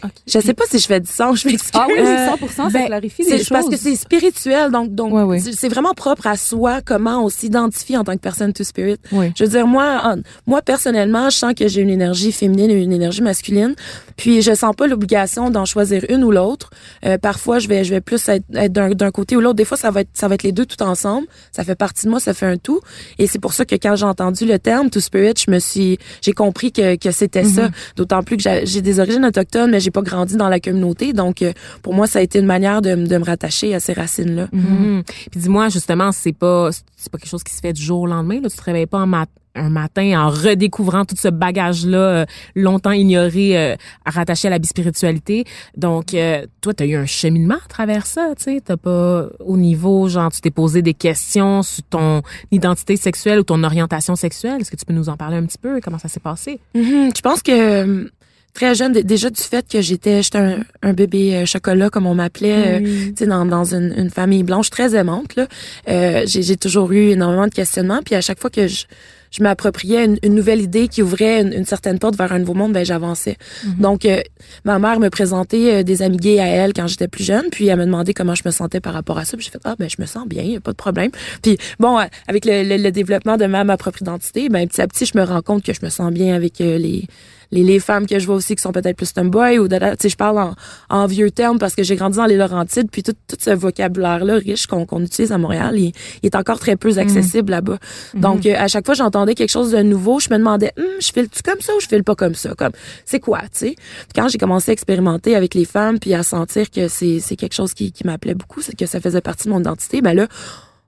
Mhm. 0.04 0.10
je 0.28 0.40
sais 0.40 0.54
pas 0.54 0.64
si 0.70 0.80
je 0.80 0.86
fais 0.88 1.00
du 1.00 1.10
sens, 1.12 1.42
je 1.42 1.48
m'excuse. 1.48 1.72
Ah 1.74 1.86
oui, 1.88 1.96
Euh, 2.00 2.28
100%, 2.28 2.48
ça 2.64 2.70
ben, 2.70 2.86
clarifie 2.88 3.24
des 3.24 3.30
c'est 3.30 3.38
choses. 3.40 3.48
parce 3.50 3.70
que 3.70 3.78
c'est 3.78 3.96
spirituel, 3.96 4.72
donc 4.72 4.94
donc 4.94 5.14
c'est- 5.40 5.70
vraiment 5.70 5.94
propre 5.94 6.28
à 6.28 6.36
soi 6.38 6.82
comment 6.84 7.24
on 7.26 7.30
s'identifie 7.30 7.98
en 7.98 8.04
tant 8.04 8.14
que 8.14 8.20
personne 8.20 8.54
to 8.54 8.64
spirit. 8.64 8.98
Oui. 9.12 9.32
Je 9.38 9.44
veux 9.44 9.50
dire 9.50 9.68
moi, 9.68 10.02
en- 10.04 10.22
moi 10.48 10.62
personnellement, 10.62 11.30
je 11.30 11.38
sens 11.38 11.54
que 11.54 11.68
j'ai 11.68 11.82
une 11.82 11.90
énergie 11.90 12.32
féminine 12.32 12.70
et 12.72 12.82
une 12.84 12.94
énergie 12.94 13.22
masculine, 13.22 13.76
puis 14.18 14.42
je 14.42 14.54
sens 14.54 14.76
pas 14.76 14.88
l'obligation 14.88 15.50
d'en 15.50 15.66
choisir 15.66 16.04
une 16.10 16.24
ou 16.24 16.32
l'autre. 16.32 16.70
Euh, 17.06 17.18
parfois, 17.18 17.60
je 17.60 17.68
vais 17.68 17.84
je 17.84 17.92
vais 17.92 18.02
plus 18.02 18.28
être, 18.30 18.44
être 18.54 18.74
d'un 18.74 19.12
côté 19.12 19.36
ou 19.38 19.42
l'autre. 19.42 19.56
Des 19.56 19.66
fois, 19.66 19.78
ça 19.78 19.92
va 19.92 20.02
être 20.02 20.10
ça 20.14 20.28
va 20.28 20.36
être 20.36 20.44
les 20.44 20.52
deux 20.52 20.66
tout 20.66 20.82
ensemble. 20.84 21.28
Ça 21.52 21.64
fait 21.64 21.76
partie 21.76 22.06
de 22.06 22.10
moi, 22.12 22.20
ça 22.20 22.34
fait 22.34 22.46
un 22.46 22.58
tout. 22.58 22.80
Et 23.20 23.28
c'est 23.28 23.40
pour 23.40 23.54
ça 23.54 23.66
que 23.66 23.76
quand 23.76 23.96
j'ai 23.96 24.06
entendu 24.06 24.46
le 24.46 24.60
terme 24.60 24.90
to 24.90 25.00
spirit, 25.00 25.34
je 25.46 25.52
me 25.52 25.60
suis 25.60 25.98
j'ai 26.22 26.34
compris 26.34 26.72
que 26.72 26.96
que 26.96 27.12
c'était 27.12 27.44
ça. 27.46 27.70
D'autant 27.96 28.24
plus 28.24 28.38
que 28.38 28.44
j'ai 28.44 28.66
j'ai 28.66 28.82
des 28.82 29.00
origines 29.00 29.26
autochtones, 29.26 29.72
mais 29.72 29.80
j'ai 29.86 29.92
pas 29.92 30.02
grandi 30.02 30.36
dans 30.36 30.50
la 30.50 30.60
communauté, 30.60 31.14
donc 31.14 31.42
euh, 31.42 31.54
pour 31.82 31.94
moi, 31.94 32.08
ça 32.08 32.20
a 32.20 32.22
été 32.22 32.40
une 32.40 32.46
manière 32.46 32.82
de, 32.82 32.96
me 32.96 33.24
rattacher 33.24 33.74
à 33.74 33.80
ces 33.80 33.94
racines-là. 33.94 34.48
Mhm. 34.52 35.04
Puis 35.32 35.40
dis-moi 35.40 35.70
justement, 35.70 36.12
c'est 36.12 36.34
pas 36.34 36.70
c'est 36.98 37.12
pas 37.12 37.18
quelque 37.18 37.30
chose 37.30 37.44
qui 37.44 37.54
se 37.54 37.62
fait 37.62 37.74
du 37.74 37.82
jour 37.82 38.02
au 38.02 38.08
lendemain. 38.08 38.42
Là, 38.42 38.50
tu 38.50 38.58
te 38.58 38.64
réveilles 38.64 38.88
pas 38.88 39.00
en 39.00 39.08
mat- 39.08 39.30
un 39.56 39.70
matin 39.70 40.20
en 40.20 40.30
redécouvrant 40.30 41.06
tout 41.06 41.16
ce 41.18 41.30
bagage-là 41.30 41.98
euh, 41.98 42.26
longtemps 42.56 42.92
ignoré, 42.92 43.58
euh, 43.58 43.76
rattaché 44.06 44.48
à 44.50 44.52
la 44.52 44.60
bispiritualité. 44.60 45.46
Donc, 45.78 46.14
euh, 46.14 46.46
toi, 46.62 46.74
tu 46.74 46.84
as 46.84 46.86
eu 46.86 46.96
un 46.96 47.06
cheminement 47.06 47.56
à 47.56 47.68
travers 47.70 48.06
ça, 48.06 48.34
tu 48.38 48.44
sais? 48.44 48.62
T'as 48.64 48.76
pas, 48.76 49.28
au 49.40 49.56
niveau, 49.56 50.10
genre, 50.10 50.30
tu 50.32 50.42
t'es 50.42 50.52
posé 50.52 50.82
des 50.82 50.94
questions 50.94 51.64
sur 51.64 51.84
ton 51.84 52.22
identité 52.52 52.98
sexuelle 52.98 53.40
ou 53.40 53.44
ton 53.44 53.64
orientation 53.64 54.16
sexuelle? 54.18 54.60
Est-ce 54.60 54.72
que 54.72 54.76
tu 54.76 54.86
peux 54.86 54.94
nous 54.94 55.08
en 55.08 55.16
parler 55.16 55.38
un 55.38 55.46
petit 55.46 55.58
peu? 55.58 55.80
Comment 55.82 56.00
ça 56.00 56.10
s'est 56.10 56.20
passé? 56.20 56.60
Mhm. 56.74 57.12
Je 57.16 57.22
pense 57.22 57.42
que 57.42 57.52
euh, 57.52 58.10
très 58.56 58.74
jeune, 58.74 58.94
déjà 58.94 59.30
du 59.30 59.42
fait 59.42 59.66
que 59.72 59.82
j'étais 59.82 60.24
j'étais 60.24 60.40
un, 60.40 60.60
un 60.82 60.94
bébé 60.94 61.36
euh, 61.36 61.46
chocolat, 61.46 61.90
comme 61.92 62.08
on 62.08 62.16
m'appelait, 62.16 62.80
euh, 62.80 62.80
tu 62.80 63.14
sais, 63.18 63.28
dans, 63.28 63.46
dans 63.46 63.76
une, 63.76 63.94
une 63.96 64.10
famille 64.10 64.42
blanche 64.44 64.70
très 64.72 64.96
aimante, 64.96 65.36
là, 65.36 65.46
euh, 65.90 66.24
j'ai 66.26 66.58
toujours 66.58 66.92
eu 66.92 67.10
énormément 67.12 67.46
de 67.48 67.54
questionnements. 67.54 68.02
Puis 68.04 68.16
à 68.16 68.22
chaque 68.22 68.40
fois 68.40 68.50
que 68.50 68.68
je, 68.68 68.86
je 69.32 69.44
m'appropriais 69.44 70.06
une, 70.06 70.18
une 70.24 70.34
nouvelle 70.34 70.62
idée 70.62 70.88
qui 70.88 71.02
ouvrait 71.02 71.42
une, 71.42 71.52
une 71.52 71.66
certaine 71.66 72.00
porte 72.00 72.16
vers 72.16 72.32
un 72.32 72.40
nouveau 72.40 72.54
monde, 72.54 72.72
ben 72.72 72.86
j'avançais. 72.86 73.36
Donc, 73.80 74.06
euh, 74.06 74.22
ma 74.64 74.80
mère 74.80 75.00
me 75.02 75.10
présentait 75.10 75.74
euh, 75.80 75.84
des 75.84 76.02
amis 76.02 76.18
gays 76.18 76.40
à 76.40 76.48
elle 76.48 76.72
quand 76.72 76.88
j'étais 76.88 77.10
plus 77.10 77.26
jeune, 77.26 77.46
puis 77.52 77.68
elle 77.68 77.78
me 77.80 77.86
demandait 77.86 78.14
comment 78.14 78.36
je 78.36 78.44
me 78.46 78.52
sentais 78.52 78.80
par 78.80 78.94
rapport 78.94 79.18
à 79.18 79.26
ça. 79.26 79.36
Puis 79.36 79.46
j'ai 79.46 79.52
fait 79.52 79.60
ah 79.66 79.76
ben 79.78 79.90
je 79.90 79.98
me 80.00 80.06
sens 80.06 80.26
bien, 80.26 80.44
y 80.44 80.56
a 80.56 80.62
pas 80.62 80.72
de 80.72 80.78
problème. 80.78 81.12
Puis 81.42 81.58
bon, 81.80 82.00
euh, 82.00 82.04
avec 82.30 82.46
le, 82.46 82.64
le- 82.64 82.82
le 82.82 82.92
développement 82.92 83.36
de 83.36 83.46
ma, 83.48 83.66
ma 83.66 83.76
propre 83.76 84.02
identité, 84.02 84.48
ben 84.48 84.66
petit 84.68 84.82
à 84.82 84.88
petit 84.88 85.06
je 85.06 85.18
me 85.18 85.24
rends 85.26 85.42
compte 85.42 85.64
que 85.64 85.74
je 85.74 85.82
me 85.84 85.90
sens 85.90 86.14
bien 86.14 86.34
avec 86.34 86.60
les 86.60 87.06
les, 87.52 87.64
les 87.64 87.80
femmes 87.80 88.06
que 88.06 88.20
je 88.20 88.26
vois 88.26 88.36
aussi 88.36 88.56
qui 88.56 88.62
sont 88.62 88.72
peut-être 88.72 88.98
plus 88.98 89.14
tomboy 89.14 89.60
ou 89.60 89.68
je 89.68 90.16
parle 90.16 90.40
en, 90.40 90.56
en 90.90 91.06
vieux 91.08 91.32
termes 91.32 91.60
parce 91.60 91.76
que 91.76 91.84
j'ai 91.84 91.96
grandi 91.96 92.18
dans 92.18 92.26
les 92.26 92.38
Laurentides 92.38 92.90
puis 92.92 93.04
tout, 93.04 93.14
tout 93.28 93.38
ce 93.40 93.52
vocabulaire 93.52 94.26
là 94.26 94.36
riche 94.36 94.68
qu'on 94.68 94.86
qu'on 94.86 95.02
utilise 95.02 95.32
à 95.32 95.38
Montréal 95.38 95.78
il, 95.78 95.94
il 96.24 96.26
est 96.28 96.36
encore 96.36 96.60
très 96.60 96.76
peu 96.76 96.98
accessible 96.98 97.52
là-bas. 97.52 97.78
Donc 98.14 98.46
euh, 98.46 98.56
à 98.58 98.68
chaque 98.68 98.86
fois 98.86 98.96
j'entendais 98.96 99.36
quelque 99.36 99.52
chose 99.52 99.72
de 99.72 99.82
nouveau 99.82 100.20
je 100.20 100.30
me 100.30 100.38
demandais 100.38 100.72
Hum, 100.78 100.86
je 101.00 101.12
file 101.12 101.30
tu 101.30 101.42
comme 101.42 101.62
ça 101.62 101.74
ou 101.76 101.80
je 101.80 101.88
file 101.88 102.04
pas 102.04 102.16
comme 102.16 102.36
ça 102.36 102.54
comme 102.56 102.72
c'est 103.06 103.20
quoi 103.20 103.42
tu 103.42 103.48
sais? 103.52 103.76
Quand 104.16 104.28
j'ai 104.28 104.38
commencé 104.38 104.72
à 104.72 104.74
expérimenter 104.74 105.36
avec 105.36 105.54
les 105.54 105.66
femmes 105.66 106.00
puis 106.00 106.14
à 106.14 106.24
sentir 106.24 106.70
que 106.70 106.88
c'est 106.88 107.20
c'est 107.20 107.36
quelque 107.36 107.54
chose 107.54 107.74
qui, 107.74 107.92
qui 107.92 108.06
m'appelait 108.06 108.36
beaucoup 108.36 108.62
c'est 108.62 108.76
que 108.76 108.86
ça 108.86 109.00
faisait 109.00 109.22
partie 109.22 109.48
de 109.48 109.54
mon 109.54 109.60
identité 109.60 110.02
ben 110.02 110.14
là 110.14 110.28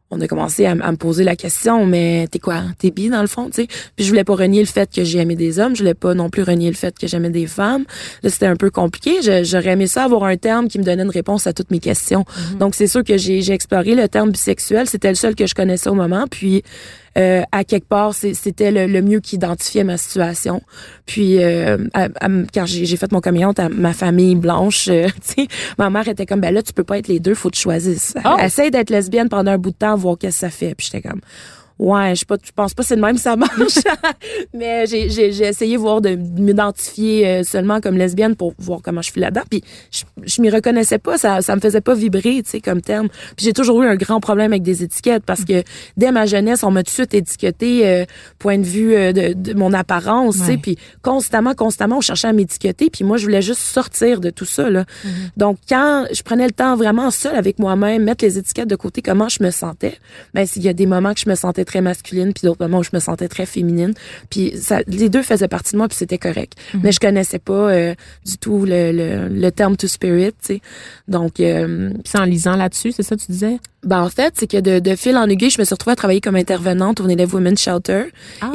on 0.09 0.21
a 0.21 0.27
commencé 0.27 0.65
à, 0.65 0.75
me 0.75 0.95
poser 0.95 1.23
la 1.23 1.35
question, 1.35 1.85
mais 1.85 2.27
t'es 2.31 2.39
quoi? 2.39 2.63
T'es 2.79 2.91
bi 2.91 3.09
dans 3.09 3.21
le 3.21 3.27
fond, 3.27 3.47
tu 3.47 3.63
sais? 3.63 3.67
Puis 3.95 4.05
je 4.05 4.09
voulais 4.09 4.23
pas 4.23 4.35
renier 4.35 4.61
le 4.61 4.67
fait 4.67 4.89
que 4.93 5.03
j'ai 5.03 5.19
aimé 5.19 5.35
des 5.35 5.59
hommes, 5.59 5.75
je 5.75 5.81
voulais 5.81 5.93
pas 5.93 6.13
non 6.13 6.29
plus 6.29 6.43
renier 6.43 6.69
le 6.69 6.75
fait 6.75 6.97
que 6.97 7.07
j'aimais 7.07 7.29
des 7.29 7.47
femmes. 7.47 7.83
Là, 8.23 8.29
c'était 8.29 8.45
un 8.45 8.55
peu 8.55 8.69
compliqué. 8.69 9.17
J'aurais 9.43 9.71
aimé 9.71 9.87
ça 9.87 10.05
avoir 10.05 10.23
un 10.23 10.37
terme 10.37 10.67
qui 10.69 10.79
me 10.79 10.83
donnait 10.83 11.03
une 11.03 11.09
réponse 11.09 11.47
à 11.47 11.53
toutes 11.53 11.71
mes 11.71 11.79
questions. 11.79 12.25
Donc 12.59 12.75
c'est 12.75 12.87
sûr 12.87 13.03
que 13.03 13.17
j'ai 13.17 13.41
j'ai 13.41 13.53
exploré 13.53 13.95
le 13.95 14.07
terme 14.07 14.31
bisexuel, 14.31 14.87
c'était 14.87 15.09
le 15.09 15.15
seul 15.15 15.35
que 15.35 15.45
je 15.45 15.55
connaissais 15.55 15.89
au 15.89 15.95
moment. 15.95 16.25
Puis 16.29 16.63
euh, 17.17 17.41
à 17.51 17.63
quelque 17.63 17.87
part, 17.87 18.13
c'était 18.13 18.71
le, 18.71 18.85
le 18.87 19.01
mieux 19.01 19.19
qui 19.19 19.35
identifiait 19.35 19.83
ma 19.83 19.97
situation. 19.97 20.61
Puis 21.05 21.43
euh, 21.43 21.77
à- 21.93 22.09
à- 22.19 22.27
quand 22.53 22.65
j'ai 22.65 22.97
fait 22.97 23.11
mon 23.11 23.21
coming 23.21 23.45
out 23.45 23.59
à 23.59 23.69
ma 23.69 23.93
famille 23.93 24.35
blanche, 24.35 24.87
euh, 24.89 25.07
ma 25.77 25.89
mère 25.89 26.07
était 26.07 26.25
comme 26.25 26.41
ben 26.41 26.53
là 26.53 26.61
tu 26.61 26.73
peux 26.73 26.83
pas 26.83 26.97
être 26.99 27.07
les 27.07 27.19
deux, 27.19 27.33
faut 27.33 27.49
que 27.49 27.55
tu 27.55 27.61
choisisses. 27.61 28.13
Oh! 28.25 28.37
Essaye 28.41 28.71
d'être 28.71 28.89
lesbienne 28.89 29.29
pendant 29.29 29.51
un 29.51 29.57
bout 29.57 29.71
de 29.71 29.75
temps, 29.77 29.95
voir 29.95 30.17
qu'est-ce 30.17 30.37
que 30.37 30.39
ça 30.41 30.49
fait. 30.49 30.75
Puis 30.75 30.89
j'étais 30.91 31.07
comme 31.07 31.21
Ouais, 31.79 32.15
je 32.15 32.25
pas, 32.25 32.37
je 32.43 32.51
pense 32.51 32.73
pas 32.73 32.81
que 32.81 32.87
c'est 32.87 32.95
de 32.95 33.01
même 33.01 33.15
que 33.15 33.21
ça 33.21 33.35
marche. 33.35 33.79
Mais 34.53 34.87
j'ai, 34.87 35.09
j'ai, 35.09 35.31
j'ai 35.31 35.45
essayé 35.45 35.77
voir 35.77 36.01
de 36.01 36.15
m'identifier 36.15 37.27
euh, 37.27 37.43
seulement 37.43 37.81
comme 37.81 37.97
lesbienne 37.97 38.35
pour 38.35 38.53
voir 38.57 38.79
comment 38.81 39.01
je 39.01 39.11
suis 39.11 39.21
là-dedans. 39.21 39.43
Puis 39.49 39.63
je, 39.91 40.03
je 40.23 40.41
m'y 40.41 40.49
reconnaissais 40.49 40.97
pas, 40.97 41.17
ça, 41.17 41.41
ça 41.41 41.55
me 41.55 41.61
faisait 41.61 41.81
pas 41.81 41.93
vibrer, 41.93 42.41
tu 42.43 42.49
sais, 42.49 42.61
comme 42.61 42.81
terme. 42.81 43.09
Puis 43.35 43.45
j'ai 43.45 43.53
toujours 43.53 43.83
eu 43.83 43.87
un 43.87 43.95
grand 43.95 44.19
problème 44.19 44.53
avec 44.53 44.63
des 44.63 44.83
étiquettes 44.83 45.23
parce 45.23 45.45
que 45.45 45.63
dès 45.97 46.11
ma 46.11 46.25
jeunesse, 46.25 46.63
on 46.63 46.71
m'a 46.71 46.81
tout 46.81 46.89
de 46.89 46.93
suite 46.93 47.13
étiqueté 47.13 47.87
euh, 47.87 48.05
point 48.39 48.57
de 48.57 48.65
vue 48.65 48.95
euh, 48.95 49.11
de, 49.11 49.33
de 49.33 49.53
mon 49.53 49.71
apparence, 49.73 50.37
tu 50.37 50.45
sais. 50.45 50.57
Puis 50.57 50.77
constamment, 51.03 51.53
constamment, 51.53 51.97
on 51.97 52.01
cherchait 52.01 52.27
à 52.27 52.33
m'étiqueter. 52.33 52.89
Puis 52.89 53.03
moi, 53.03 53.17
je 53.17 53.23
voulais 53.25 53.43
juste 53.43 53.61
sortir 53.61 54.19
de 54.19 54.31
tout 54.31 54.45
ça, 54.45 54.69
là. 54.69 54.85
Donc 55.35 55.57
quand 55.69 56.05
je 56.11 56.23
prenais 56.23 56.45
le 56.45 56.51
temps 56.51 56.75
vraiment 56.75 57.11
seul 57.11 57.35
avec 57.35 57.59
moi-même, 57.59 58.03
mettre 58.03 58.25
les 58.25 58.37
étiquettes 58.37 58.69
de 58.69 58.75
côté, 58.75 59.01
comment 59.01 59.29
je 59.29 59.43
me 59.43 59.51
sentais, 59.51 59.99
ben 60.33 60.47
il 60.55 60.63
y 60.63 60.69
a 60.69 60.73
des 60.73 60.85
moments 60.85 61.13
que 61.13 61.19
je 61.19 61.29
me 61.29 61.35
sentais 61.35 61.65
très 61.67 61.81
masculine, 61.81 62.33
puis 62.33 62.47
d'autres 62.47 62.63
moments 62.63 62.79
où 62.79 62.83
je 62.83 62.89
me 62.93 62.99
sentais 62.99 63.27
très 63.27 63.45
féminine. 63.45 63.93
Puis 64.31 64.53
ça, 64.59 64.79
les 64.87 65.09
deux 65.09 65.21
faisaient 65.21 65.47
partie 65.47 65.73
de 65.73 65.77
moi, 65.77 65.87
puis 65.87 65.97
c'était 65.97 66.17
correct. 66.17 66.53
Mais 66.81 66.91
je 66.91 66.99
connaissais 66.99 67.39
pas 67.39 67.53
euh, 67.53 67.93
du 68.25 68.37
tout 68.39 68.65
le, 68.65 68.91
le, 68.91 69.27
le 69.29 69.51
terme 69.51 69.77
to 69.77 69.87
spirit, 69.87 70.31
tu 70.41 70.55
sais. 70.55 70.61
Donc, 71.07 71.39
euh, 71.39 71.89
Puis 71.91 72.01
c'est 72.05 72.19
en 72.19 72.25
lisant 72.25 72.55
là-dessus, 72.55 72.91
c'est 72.91 73.03
ça 73.03 73.15
que 73.15 73.21
tu 73.21 73.31
disais? 73.31 73.59
ben 73.83 74.01
en 74.01 74.09
fait, 74.09 74.33
c'est 74.37 74.47
que 74.47 74.59
de, 74.59 74.79
de 74.79 74.95
fil 74.95 75.15
en 75.15 75.29
aiguille, 75.29 75.49
je 75.51 75.59
me 75.59 75.63
suis 75.65 75.73
retrouvée 75.73 75.93
à 75.93 75.95
travailler 75.95 76.19
comme 76.19 76.35
intervenante 76.35 76.99
au 76.99 77.07
Native 77.07 77.33
Women's 77.35 77.61
Shelter. 77.61 78.05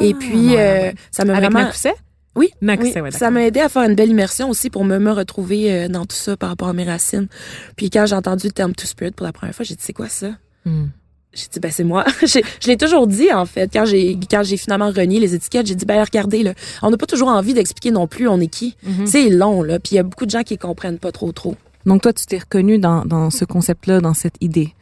Et 0.00 0.14
puis, 0.14 0.50
ouais, 0.50 0.58
euh, 0.58 0.80
ouais. 0.82 0.94
ça 1.10 1.24
m'a 1.24 1.34
Avec 1.34 1.50
vraiment... 1.50 1.66
Nacousset? 1.66 1.94
Oui, 2.34 2.50
oui. 2.62 2.92
ouais, 2.96 3.10
ça 3.10 3.30
m'a 3.30 3.44
aidé 3.44 3.60
à 3.60 3.68
faire 3.68 3.82
une 3.82 3.94
belle 3.94 4.08
immersion 4.08 4.48
aussi 4.48 4.70
pour 4.70 4.84
me, 4.84 4.98
me 4.98 5.10
retrouver 5.10 5.70
euh, 5.70 5.88
dans 5.88 6.06
tout 6.06 6.16
ça 6.16 6.34
par 6.36 6.48
rapport 6.48 6.68
à 6.68 6.72
mes 6.72 6.84
racines. 6.84 7.28
Puis 7.76 7.90
quand 7.90 8.06
j'ai 8.06 8.14
entendu 8.14 8.46
le 8.46 8.52
terme 8.52 8.74
to 8.74 8.86
spirit 8.86 9.12
pour 9.12 9.26
la 9.26 9.32
première 9.32 9.54
fois, 9.54 9.64
j'ai 9.66 9.74
dit 9.74 9.82
c'est 9.82 9.92
quoi 9.92 10.08
ça? 10.08 10.30
Hmm. 10.64 10.86
J'ai 11.34 11.46
dit 11.50 11.60
ben 11.60 11.70
c'est 11.70 11.84
moi. 11.84 12.04
Je 12.22 12.66
l'ai 12.66 12.76
toujours 12.76 13.06
dit 13.06 13.32
en 13.32 13.46
fait 13.46 13.70
quand 13.72 13.86
j'ai 13.86 14.18
quand 14.30 14.42
j'ai 14.42 14.56
finalement 14.56 14.90
renié 14.90 15.18
les 15.18 15.34
étiquettes, 15.34 15.66
j'ai 15.66 15.74
dit 15.74 15.86
ben 15.86 16.02
regardez 16.02 16.42
là, 16.42 16.54
on 16.82 16.90
n'a 16.90 16.96
pas 16.96 17.06
toujours 17.06 17.28
envie 17.28 17.54
d'expliquer 17.54 17.90
non 17.90 18.06
plus 18.06 18.28
on 18.28 18.38
est 18.40 18.48
qui. 18.48 18.76
Mhm. 18.82 19.06
C'est 19.06 19.30
long 19.30 19.62
là, 19.62 19.78
puis 19.78 19.92
il 19.92 19.96
y 19.96 19.98
a 19.98 20.02
beaucoup 20.02 20.26
de 20.26 20.30
gens 20.30 20.42
qui 20.42 20.58
comprennent 20.58 20.98
pas 20.98 21.12
trop 21.12 21.32
trop. 21.32 21.56
Donc 21.86 22.02
toi, 22.02 22.12
tu 22.12 22.26
t'es 22.26 22.38
reconnu 22.38 22.78
dans, 22.78 23.04
dans 23.04 23.30
ce 23.30 23.44
concept-là, 23.44 24.00
dans 24.00 24.14
cette 24.14 24.36
idée? 24.40 24.74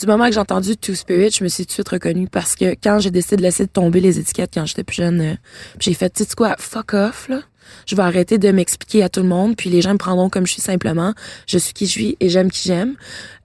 du 0.00 0.06
moment 0.06 0.26
que 0.26 0.32
j'ai 0.32 0.40
entendu 0.40 0.76
Two 0.78 0.94
Spirit, 0.94 1.30
je 1.30 1.44
me 1.44 1.48
suis 1.48 1.64
tout 1.64 1.68
de 1.68 1.72
suite 1.72 1.88
reconnue 1.90 2.26
parce 2.26 2.54
que 2.54 2.70
quand 2.82 3.00
j'ai 3.00 3.10
décidé 3.10 3.36
de 3.36 3.42
laisser 3.42 3.66
tomber 3.66 4.00
les 4.00 4.18
étiquettes 4.18 4.52
quand 4.54 4.64
j'étais 4.64 4.82
plus 4.82 4.96
jeune, 4.96 5.20
euh, 5.20 5.34
j'ai 5.78 5.92
fait, 5.92 6.08
tu 6.10 6.24
sais 6.24 6.34
quoi, 6.34 6.56
fuck 6.58 6.94
off, 6.94 7.28
là. 7.28 7.42
Je 7.86 7.94
vais 7.94 8.02
arrêter 8.02 8.38
de 8.38 8.50
m'expliquer 8.50 9.02
à 9.02 9.08
tout 9.08 9.20
le 9.20 9.28
monde, 9.28 9.56
puis 9.56 9.70
les 9.70 9.82
gens 9.82 9.92
me 9.92 9.98
prendront 9.98 10.28
comme 10.28 10.46
je 10.46 10.52
suis 10.52 10.62
simplement. 10.62 11.14
Je 11.46 11.58
suis 11.58 11.72
qui 11.72 11.86
je 11.86 11.90
suis 11.90 12.16
et 12.18 12.28
j'aime 12.28 12.50
qui 12.50 12.66
j'aime. 12.66 12.96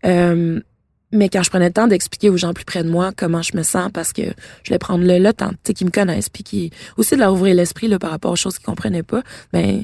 Euh, 0.06 0.60
mais 1.16 1.30
quand 1.30 1.44
je 1.44 1.50
prenais 1.50 1.68
le 1.68 1.74
temps 1.74 1.88
d'expliquer 1.88 2.30
aux 2.30 2.38
gens 2.38 2.54
plus 2.54 2.66
près 2.66 2.84
de 2.84 2.90
moi 2.90 3.12
comment 3.16 3.42
je 3.42 3.56
me 3.58 3.64
sens, 3.64 3.90
parce 3.94 4.14
que 4.14 4.24
je 4.24 4.70
voulais 4.70 4.80
prendre 4.80 5.04
le, 5.04 5.18
le 5.18 5.34
temps, 5.34 5.50
tu 5.50 5.58
sais, 5.68 5.74
qu'ils 5.74 5.88
me 5.88 5.92
connaissent, 5.92 6.30
puis 6.30 6.44
qui 6.44 6.72
aussi 6.98 7.16
de 7.16 7.20
leur 7.20 7.34
ouvrir 7.34 7.56
l'esprit 7.56 7.88
là 7.88 8.00
par 8.00 8.12
rapport 8.12 8.32
aux 8.32 8.36
choses 8.36 8.58
qu'ils 8.58 8.66
comprenaient 8.66 9.04
pas, 9.04 9.24
ben 9.54 9.84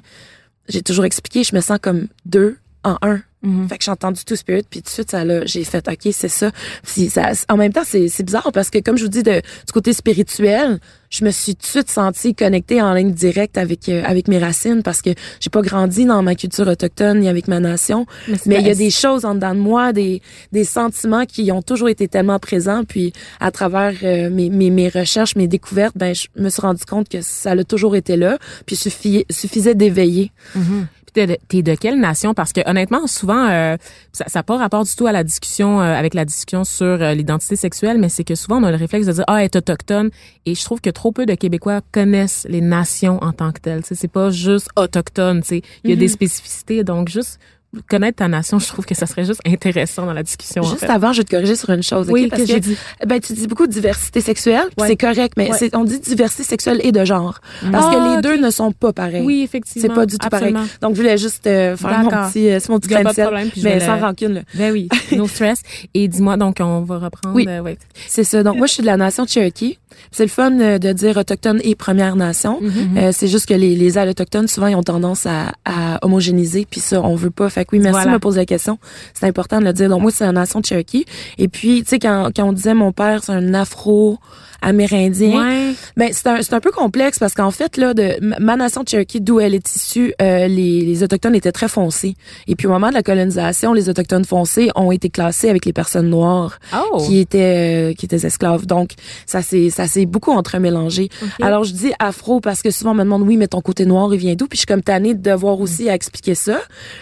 j'ai 0.67 0.82
toujours 0.82 1.06
expliqué, 1.06 1.44
je 1.44 1.56
me 1.56 1.62
sens 1.62 1.80
comme 1.82 2.08
deux 2.26 2.58
en 2.84 2.98
un. 3.02 3.22
Mhm. 3.44 3.67
Fait 3.70 3.78
que 3.80 3.84
j'ai 3.84 3.91
entendu 3.91 4.24
tout 4.24 4.36
Spirit, 4.36 4.63
puis 4.70 4.82
tout 4.82 4.86
de 4.86 4.89
suite, 4.89 5.12
ça 5.12 5.26
là, 5.26 5.46
j'ai 5.46 5.63
fait, 5.63 5.88
OK, 5.88 6.12
c'est 6.12 6.28
ça. 6.28 6.52
Puis 6.84 7.10
ça. 7.10 7.32
En 7.50 7.58
même 7.58 7.74
temps, 7.74 7.82
c'est 7.84 8.08
c'est 8.08 8.24
bizarre 8.24 8.52
parce 8.54 8.70
que, 8.70 8.78
comme 8.80 8.98
je 8.98 9.04
vous 9.04 9.10
dis, 9.10 9.24
de, 9.24 9.41
du 9.41 9.74
côté 9.74 9.94
spirituel, 9.94 10.80
je 11.10 11.26
me 11.26 11.32
suis 11.32 11.56
tout 11.56 11.63
de 11.63 11.67
suite 11.67 11.89
sentie 11.89 12.36
connectée 12.36 12.82
en 12.82 12.94
ligne 12.94 13.12
directe 13.12 13.58
avec 13.58 13.89
euh, 13.89 14.04
avec 14.06 14.28
mes 14.28 14.38
racines 14.38 14.84
parce 14.84 15.02
que 15.02 15.10
j'ai 15.39 15.50
pas 15.50 15.62
grandi 15.62 16.06
dans 16.06 16.22
ma 16.22 16.36
culture 16.36 16.67
autochtone 16.67 17.20
ni 17.20 17.30
avec 17.30 17.48
ma 17.48 17.60
nation. 17.60 18.06
Mais 18.46 18.60
il 18.60 18.67
y 18.67 18.70
a 18.70 18.76
des 18.76 18.91
choses 18.91 19.26
en 19.26 19.34
dedans 19.34 19.56
de 19.56 19.60
moi, 19.60 19.91
des, 19.91 20.22
des 20.52 20.63
sentiments 20.63 21.26
qui 21.26 21.52
ont 21.52 21.63
toujours 21.63 21.89
été 21.89 22.08
tellement 22.08 22.38
présents. 22.38 22.84
Puis 22.84 23.12
à 23.39 23.50
travers 23.50 23.94
euh, 24.04 24.30
mes, 24.30 24.52
mes, 24.52 24.70
mes 24.70 24.88
recherches, 24.88 25.36
mes 25.36 25.48
découvertes, 25.48 25.98
ben 25.98 26.13
je 26.13 26.28
me 26.36 26.50
suis 26.50 26.62
rendu 26.62 26.86
compte 26.86 27.10
que 27.10 27.22
ça 27.22 27.52
a 27.52 27.63
toujours 27.63 27.96
été 27.96 28.17
là. 28.17 28.38
Puis 28.67 28.76
suffisait, 28.76 29.26
suffisait 29.32 29.74
d'éveiller. 29.76 30.32
T'es 30.54 31.01
t'es 31.13 31.62
de 31.62 31.76
quelle 31.76 32.00
nation? 32.00 32.34
Parce 32.34 32.54
que 32.54 32.62
honnêtement, 32.69 33.08
souvent, 33.08 33.47
euh, 33.50 33.78
ça 34.13 34.26
n'a 34.34 34.43
pas 34.43 34.58
rapport 34.58 34.84
du 34.84 34.95
tout 34.95 35.08
à 35.08 35.12
la 35.12 35.24
discussion, 35.24 35.82
euh, 35.82 35.93
avec 35.93 36.13
la 36.13 36.26
discussion 36.26 36.63
sur 36.63 36.86
euh, 36.86 37.13
l'identité 37.13 37.56
sexuelle, 37.56 37.97
mais 37.97 38.10
c'est 38.10 38.24
que 38.24 38.36
souvent, 38.36 38.62
on 38.62 38.63
a 38.63 38.71
le 38.71 38.78
réflexe 38.78 39.08
de 39.08 39.13
dire, 39.13 39.24
ah, 39.28 39.39
elle 39.39 39.45
est 39.45 39.56
autochtone. 39.56 40.10
Et 40.45 40.56
je 40.56 40.63
trouve 40.63 40.82
que 40.82 40.89
trop 40.89 41.12
peu 41.12 41.26
de 41.26 41.36
Québécois 41.36 41.82
connaissent 41.91 42.45
les 42.50 42.62
nations 42.62 43.21
en 43.24 43.34
tant 43.34 43.52
que 43.52 43.60
telles. 43.60 43.82
C'est 43.84 44.12
pas 44.12 44.30
juste 44.30 44.69
autochtone, 44.76 45.41
tu 45.41 45.47
sais. 45.47 45.62
Il 45.84 45.89
y 45.89 45.93
a 45.93 45.95
des 45.95 46.08
spécificités. 46.08 46.84
Donc, 46.84 47.10
juste 47.10 47.39
connaître 47.88 48.18
ta 48.18 48.28
nation, 48.28 48.60
je 48.60 48.68
trouve 48.68 48.86
que 48.86 48.94
ça 48.96 49.06
serait 49.06 49.24
juste 49.26 49.40
intéressant 49.46 50.06
dans 50.06 50.14
la 50.14 50.24
discussion. 50.24 50.62
en 50.62 50.66
Juste 50.70 50.82
fait. 50.82 50.90
avant, 50.90 51.14
je 51.14 51.20
vais 51.20 51.24
te 51.24 51.32
corriger 51.32 51.56
sur 51.56 51.70
une 51.70 51.84
chose. 51.84 52.08
Oui, 52.10 52.28
parce 52.28 52.42
que 52.42 52.48
j'ai 52.48 52.60
dit. 52.60 52.76
Ben, 53.08 53.20
tu 53.20 53.34
dis 53.34 53.48
beaucoup 53.48 53.66
de 53.68 53.72
diversité 53.72 54.20
sexuelle, 54.22 54.66
Ouais. 54.78 54.88
c'est 54.88 54.98
correct, 54.98 55.34
mais 55.38 55.50
Ouais. 55.52 55.70
on 55.74 55.84
dit 55.86 56.00
diversité 56.00 56.44
sexuelle 56.44 56.80
et 56.84 56.92
de 56.92 57.06
genre. 57.06 57.40
Parce 57.72 57.86
Ah, 57.88 57.96
que 57.96 58.10
les 58.10 58.16
ok. 58.18 58.22
deux 58.24 58.38
ne 58.46 58.52
sont 58.52 58.72
pas 58.74 58.92
pareils. 58.94 59.24
Oui, 59.24 59.42
effectivement. 59.44 59.88
C'est 59.88 59.94
pas 59.96 60.06
du 60.06 60.18
tout 60.18 60.28
absolument. 60.30 60.60
pareil. 60.60 60.72
Donc, 60.82 60.96
je 60.96 61.02
voulais 61.02 61.18
juste 61.18 61.48
euh, 61.48 61.78
faire 61.78 62.00
mon 62.04 62.10
petit, 62.10 62.50
euh, 62.50 62.60
mon 62.70 62.80
petit 62.80 62.90
pas 62.90 63.04
de 63.14 63.22
problème, 63.22 63.50
puis 63.50 63.62
mais 63.64 63.80
sans 63.80 63.96
le- 63.96 64.02
rancune. 64.02 64.34
Là. 64.34 64.42
Ben 64.56 64.72
oui, 64.74 64.90
no 65.16 65.28
stress. 65.28 65.62
Et 65.94 66.08
dis-moi, 66.08 66.38
donc, 66.38 66.58
on 66.60 66.82
va 66.82 66.98
reprendre. 67.00 67.36
Oui. 67.36 67.46
euh, 67.48 67.62
ouais. 67.62 67.78
C'est 68.08 68.24
ça. 68.24 68.44
Donc, 68.44 68.58
moi, 68.58 68.68
je 68.68 68.74
suis 68.74 68.82
de 68.82 68.88
la 68.88 68.98
nation 68.98 69.26
Cherokee. 69.26 69.78
C'est 70.12 70.24
le 70.24 70.30
fun 70.30 70.60
euh, 70.60 70.78
de 70.78 70.92
dire 70.94 71.18
autochtone 71.18 71.60
et 71.64 71.76
Première 71.76 72.16
Nation. 72.16 72.60
Mm-hmm. 72.62 72.98
Euh, 72.98 73.12
c'est 73.14 73.28
juste 73.28 73.46
que 73.46 73.54
les, 73.54 73.76
les 73.76 73.98
autochtones, 73.98 74.48
souvent, 74.48 74.68
ils 74.68 74.76
ont 74.76 74.84
tendance 74.84 75.26
à, 75.26 75.52
à 75.66 76.04
homogénéiser, 76.06 76.66
puis 76.70 76.80
ça, 76.80 77.02
on 77.02 77.16
veut 77.16 77.30
pas. 77.30 77.50
Fait 77.62 77.65
que 77.65 77.76
oui, 77.76 77.80
merci 77.80 77.91
Voilà. 77.93 78.08
de 78.10 78.13
me 78.15 78.19
poser 78.19 78.39
la 78.39 78.45
question. 78.47 78.80
C'est 79.13 79.28
important 79.28 79.60
de 79.60 79.65
le 79.65 79.74
dire. 79.74 79.88
Donc, 79.88 80.02
moi, 80.02 80.10
c'est 80.12 80.26
la 80.26 80.32
nation 80.32 80.62
Cherokee. 80.63 81.06
Et 81.38 81.47
puis, 81.47 81.84
tu 81.84 81.89
sais, 81.89 82.00
quand, 82.00 82.32
quand 82.36 82.45
on 82.45 82.54
disait 82.54 82.74
mon 82.74 82.91
père, 82.91 83.24
c'est 83.24 83.34
un 83.34 83.54
afro-amérindien, 83.54 85.39
Ouais. 85.39 85.74
ben 85.97 86.10
c'est 86.12 86.28
un 86.28 86.41
c'est 86.41 86.54
un 86.54 86.60
peu 86.60 86.71
complexe 86.71 87.19
parce 87.19 87.34
qu'en 87.34 87.52
fait 87.52 87.78
là 87.78 87.93
de 87.93 88.17
ma- 88.39 88.56
nation 88.56 88.84
Cherokee 88.88 89.19
d'où 89.21 89.39
elle 89.39 89.56
est 89.56 89.76
issue 89.76 90.13
euh, 90.21 90.47
les 90.47 90.82
les 90.82 91.04
autochtones 91.04 91.36
étaient 91.36 91.52
très 91.52 91.67
foncés 91.67 92.15
et 92.47 92.56
puis 92.56 92.67
au 92.67 92.69
moment 92.69 92.89
de 92.89 92.93
la 92.93 93.02
colonisation 93.04 93.74
les 93.74 93.89
autochtones 93.89 94.26
foncés 94.26 94.69
ont 94.76 94.91
été 94.91 95.10
classés 95.10 95.50
avec 95.50 95.65
les 95.65 95.74
personnes 95.74 96.10
noires 96.10 96.60
Oh. 96.74 96.97
qui 96.97 97.19
étaient 97.19 97.89
euh, 97.91 97.93
qui 97.93 98.06
étaient 98.06 98.26
esclaves 98.26 98.65
donc 98.65 98.91
ça 99.26 99.41
s'est 99.41 99.69
ça 99.69 99.88
s'est 99.88 100.06
beaucoup 100.06 100.32
entremélangé 100.32 101.10
alors 101.41 101.63
je 101.63 101.74
dis 101.74 101.91
afro 102.00 102.39
parce 102.39 102.62
que 102.62 102.69
souvent 102.71 102.91
on 102.91 102.95
me 102.95 103.04
demande 103.04 103.24
oui 103.24 103.38
mais 103.38 103.47
ton 103.47 103.62
côté 103.62 103.86
noir 103.86 104.13
il 104.13 104.19
vient 104.19 104.36
d'où? 104.36 104.47
Puis 104.47 104.58
je 104.58 104.62
suis 104.62 104.67
comme 104.67 104.84
tannée 104.84 105.13
de 105.15 105.21
devoir 105.21 105.60
aussi 105.60 105.89
à 105.89 105.95
expliquer 105.95 106.36
ça 106.36 106.60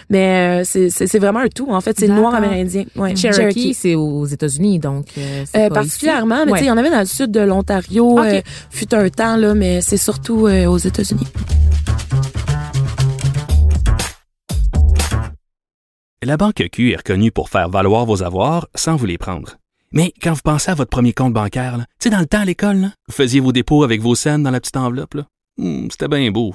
mais 0.08 0.49
euh, 0.58 0.62
c'est 0.64 1.18
vraiment 1.18 1.40
un 1.40 1.48
tout 1.48 1.70
en 1.70 1.80
fait 1.80 1.98
c'est 1.98 2.06
le 2.08 2.14
noir 2.14 2.34
amérindien 2.34 2.84
ouais 2.96 3.14
Cherokee, 3.16 3.74
c'est 3.74 3.94
aux 3.94 4.26
États-Unis, 4.26 4.78
donc. 4.78 5.06
euh, 5.18 5.44
euh, 5.56 5.68
pas 5.68 5.74
particulièrement, 5.76 6.36
ici. 6.36 6.44
mais 6.44 6.46
tu 6.46 6.52
Ouais. 6.52 6.58
sais, 6.58 6.64
il 6.64 6.68
y 6.68 6.70
en 6.72 6.76
avait 6.76 6.90
dans 6.90 6.98
le 7.00 7.04
sud 7.06 7.30
de 7.30 7.40
l'Ontario, 7.40 8.18
euh, 8.20 8.40
fut 8.70 8.94
un 8.94 9.08
temps 9.08 9.36
là, 9.36 9.54
mais 9.54 9.80
c'est 9.80 9.96
surtout 9.96 10.46
euh, 10.46 10.66
aux 10.66 10.78
États-Unis. 10.78 11.26
La 16.22 16.36
Banque 16.36 16.62
Q 16.70 16.92
est 16.92 16.96
reconnue 16.96 17.32
pour 17.32 17.48
faire 17.48 17.68
valoir 17.70 18.04
vos 18.04 18.22
avoirs 18.22 18.68
sans 18.74 18.96
vous 18.96 19.06
les 19.06 19.16
prendre. 19.18 19.56
Mais 19.92 20.12
quand 20.22 20.32
vous 20.34 20.40
pensez 20.44 20.70
à 20.70 20.74
votre 20.74 20.90
premier 20.90 21.12
compte 21.12 21.32
bancaire, 21.32 21.76
tu 21.78 21.84
sais, 22.04 22.10
dans 22.10 22.20
le 22.20 22.26
temps 22.26 22.40
à 22.40 22.44
l'école, 22.44 22.76
là, 22.76 22.88
vous 23.08 23.14
faisiez 23.14 23.40
vos 23.40 23.52
dépôts 23.52 23.82
avec 23.82 24.00
vos 24.00 24.14
scènes 24.14 24.42
dans 24.42 24.50
la 24.50 24.60
petite 24.60 24.76
enveloppe. 24.76 25.14
là. 25.14 25.26
Hmm, 25.58 25.88
C'était 25.90 26.08
bien 26.08 26.30
beau. 26.30 26.54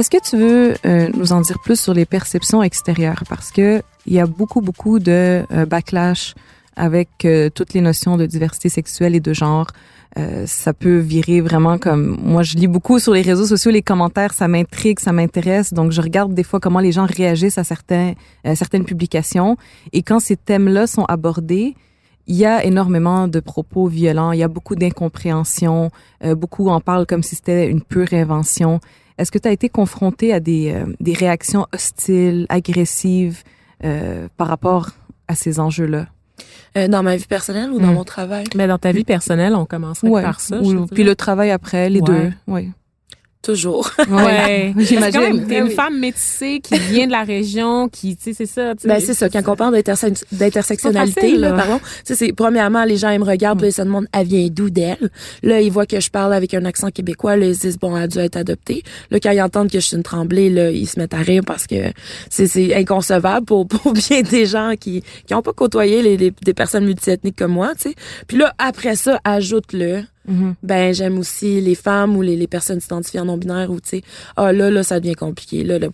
Est-ce 0.00 0.08
que 0.08 0.16
tu 0.30 0.38
veux 0.38 0.76
euh, 0.86 1.10
nous 1.12 1.34
en 1.34 1.42
dire 1.42 1.58
plus 1.58 1.78
sur 1.78 1.92
les 1.92 2.06
perceptions 2.06 2.62
extérieures? 2.62 3.22
Parce 3.28 3.50
que 3.50 3.82
il 4.06 4.14
y 4.14 4.18
a 4.18 4.24
beaucoup, 4.24 4.62
beaucoup 4.62 4.98
de 4.98 5.44
euh, 5.52 5.66
backlash 5.66 6.34
avec 6.74 7.26
euh, 7.26 7.50
toutes 7.54 7.74
les 7.74 7.82
notions 7.82 8.16
de 8.16 8.24
diversité 8.24 8.70
sexuelle 8.70 9.14
et 9.14 9.20
de 9.20 9.34
genre. 9.34 9.66
Euh, 10.16 10.44
ça 10.46 10.72
peut 10.72 10.96
virer 10.96 11.42
vraiment 11.42 11.76
comme 11.76 12.18
moi 12.22 12.42
je 12.42 12.56
lis 12.56 12.66
beaucoup 12.66 12.98
sur 12.98 13.12
les 13.12 13.22
réseaux 13.22 13.46
sociaux 13.46 13.70
les 13.70 13.80
commentaires 13.80 14.32
ça 14.32 14.48
m'intrigue 14.48 14.98
ça 14.98 15.12
m'intéresse 15.12 15.72
donc 15.72 15.92
je 15.92 16.00
regarde 16.00 16.34
des 16.34 16.42
fois 16.42 16.58
comment 16.58 16.80
les 16.80 16.90
gens 16.90 17.06
réagissent 17.06 17.58
à 17.58 17.62
certains 17.62 18.14
certaines 18.56 18.84
publications 18.84 19.56
et 19.92 20.02
quand 20.02 20.18
ces 20.18 20.34
thèmes-là 20.34 20.88
sont 20.88 21.04
abordés 21.04 21.76
il 22.26 22.36
y 22.36 22.44
a 22.44 22.64
énormément 22.64 23.28
de 23.28 23.40
propos 23.40 23.86
violents 23.86 24.32
il 24.32 24.38
y 24.38 24.42
a 24.42 24.48
beaucoup 24.48 24.76
d'incompréhension 24.76 25.90
euh, 26.24 26.34
beaucoup 26.34 26.68
en 26.68 26.80
parlent 26.80 27.06
comme 27.06 27.22
si 27.22 27.36
c'était 27.36 27.68
une 27.68 27.82
pure 27.82 28.12
invention 28.12 28.80
est-ce 29.20 29.30
que 29.30 29.38
tu 29.38 29.48
as 29.48 29.52
été 29.52 29.68
confronté 29.68 30.32
à 30.32 30.40
des, 30.40 30.72
euh, 30.74 30.86
des 31.00 31.12
réactions 31.14 31.66
hostiles, 31.74 32.46
agressives 32.48 33.42
euh, 33.84 34.28
par 34.36 34.48
rapport 34.48 34.90
à 35.28 35.34
ces 35.34 35.60
enjeux-là? 35.60 36.06
Euh, 36.76 36.88
dans 36.88 37.02
ma 37.02 37.16
vie 37.16 37.26
personnelle 37.26 37.70
ou 37.70 37.78
dans 37.80 37.88
Hmm. 37.88 37.94
mon 37.94 38.04
travail? 38.04 38.44
Mais 38.54 38.66
dans 38.66 38.78
ta 38.78 38.92
vie 38.92 39.04
personnelle, 39.04 39.54
on 39.54 39.66
commencerait 39.66 40.08
Ouais. 40.08 40.22
par 40.22 40.40
ça. 40.40 40.60
Ou- 40.60 40.86
puis 40.86 41.04
le 41.04 41.14
travail 41.14 41.50
après, 41.50 41.90
les 41.90 42.00
Ouais. 42.00 42.06
deux. 42.06 42.32
Oui. 42.46 42.70
Toujours. 43.42 43.90
Ouais. 44.10 44.74
J'imagine. 44.78 45.46
t'es 45.46 45.58
une 45.60 45.70
femme 45.70 45.98
métissée 45.98 46.60
qui 46.62 46.78
vient 46.78 47.06
de 47.06 47.12
la 47.12 47.22
région, 47.22 47.88
qui, 47.88 48.14
tu 48.14 48.24
sais, 48.24 48.32
c'est 48.34 48.44
ça. 48.46 48.74
Ben 48.84 49.00
c'est 49.00 49.14
ça. 49.14 49.30
Quand 49.30 49.40
on 49.48 49.56
parle 49.56 49.74
d'interse- 49.74 50.24
d'intersectionnalité, 50.30 51.36
là, 51.38 51.52
pardon, 51.52 51.78
tu 51.78 51.84
sais, 52.04 52.14
c'est 52.14 52.32
premièrement 52.34 52.84
les 52.84 52.98
gens 52.98 53.08
ils 53.10 53.18
me 53.20 53.24
regardent, 53.24 53.58
puis 53.58 53.66
là, 53.66 53.70
ils 53.70 53.72
se 53.72 53.82
demandent 53.82 54.06
elle 54.12 54.26
vient 54.26 54.46
d'où 54.50 54.68
d'elle? 54.68 55.10
Là 55.42 55.60
ils 55.60 55.72
voient 55.72 55.86
que 55.86 56.00
je 56.00 56.10
parle 56.10 56.34
avec 56.34 56.52
un 56.54 56.64
accent 56.66 56.90
québécois, 56.90 57.36
là 57.36 57.46
ils 57.46 57.56
se 57.56 57.62
disent 57.62 57.78
bon 57.78 57.96
elle 57.96 58.02
a 58.04 58.08
dû 58.08 58.18
être 58.18 58.36
adoptée. 58.36 58.82
Là 59.10 59.18
quand 59.20 59.30
ils 59.30 59.40
entendent 59.40 59.70
que 59.70 59.80
je 59.80 59.86
suis 59.86 59.96
une 59.96 60.02
tremblée, 60.02 60.50
là 60.50 60.70
ils 60.70 60.86
se 60.86 60.98
mettent 61.00 61.14
à 61.14 61.18
rire 61.18 61.42
parce 61.46 61.66
que 61.66 61.76
c'est 62.28 62.46
c'est 62.46 62.74
inconcevable 62.74 63.46
pour 63.46 63.66
pour 63.66 63.92
bien 64.08 64.20
des 64.22 64.44
gens 64.46 64.74
qui 64.78 65.02
qui 65.26 65.34
ont 65.34 65.42
pas 65.42 65.52
côtoyé 65.54 66.02
les, 66.02 66.16
les- 66.18 66.32
des 66.42 66.54
personnes 66.54 66.84
multiethniques 66.84 67.36
comme 67.36 67.52
moi, 67.52 67.72
tu 67.74 67.88
sais. 67.90 67.94
Puis 68.26 68.36
là 68.36 68.52
après 68.58 68.96
ça 68.96 69.18
ajoute 69.24 69.72
Mhm. 70.30 70.54
ben 70.62 70.94
j'aime 70.94 71.18
aussi 71.18 71.60
les 71.60 71.74
femmes 71.74 72.16
ou 72.16 72.22
les, 72.22 72.36
les 72.36 72.46
personnes 72.46 72.78
identifiées 72.84 73.20
en 73.20 73.24
non 73.26 73.36
binaire 73.36 73.70
ou 73.70 73.80
tu 73.80 73.88
sais 73.90 74.02
ah 74.36 74.52
là 74.52 74.70
là 74.70 74.82
ça 74.82 75.00
devient 75.00 75.14
compliqué 75.16 75.64
là 75.64 75.78
là 75.78 75.88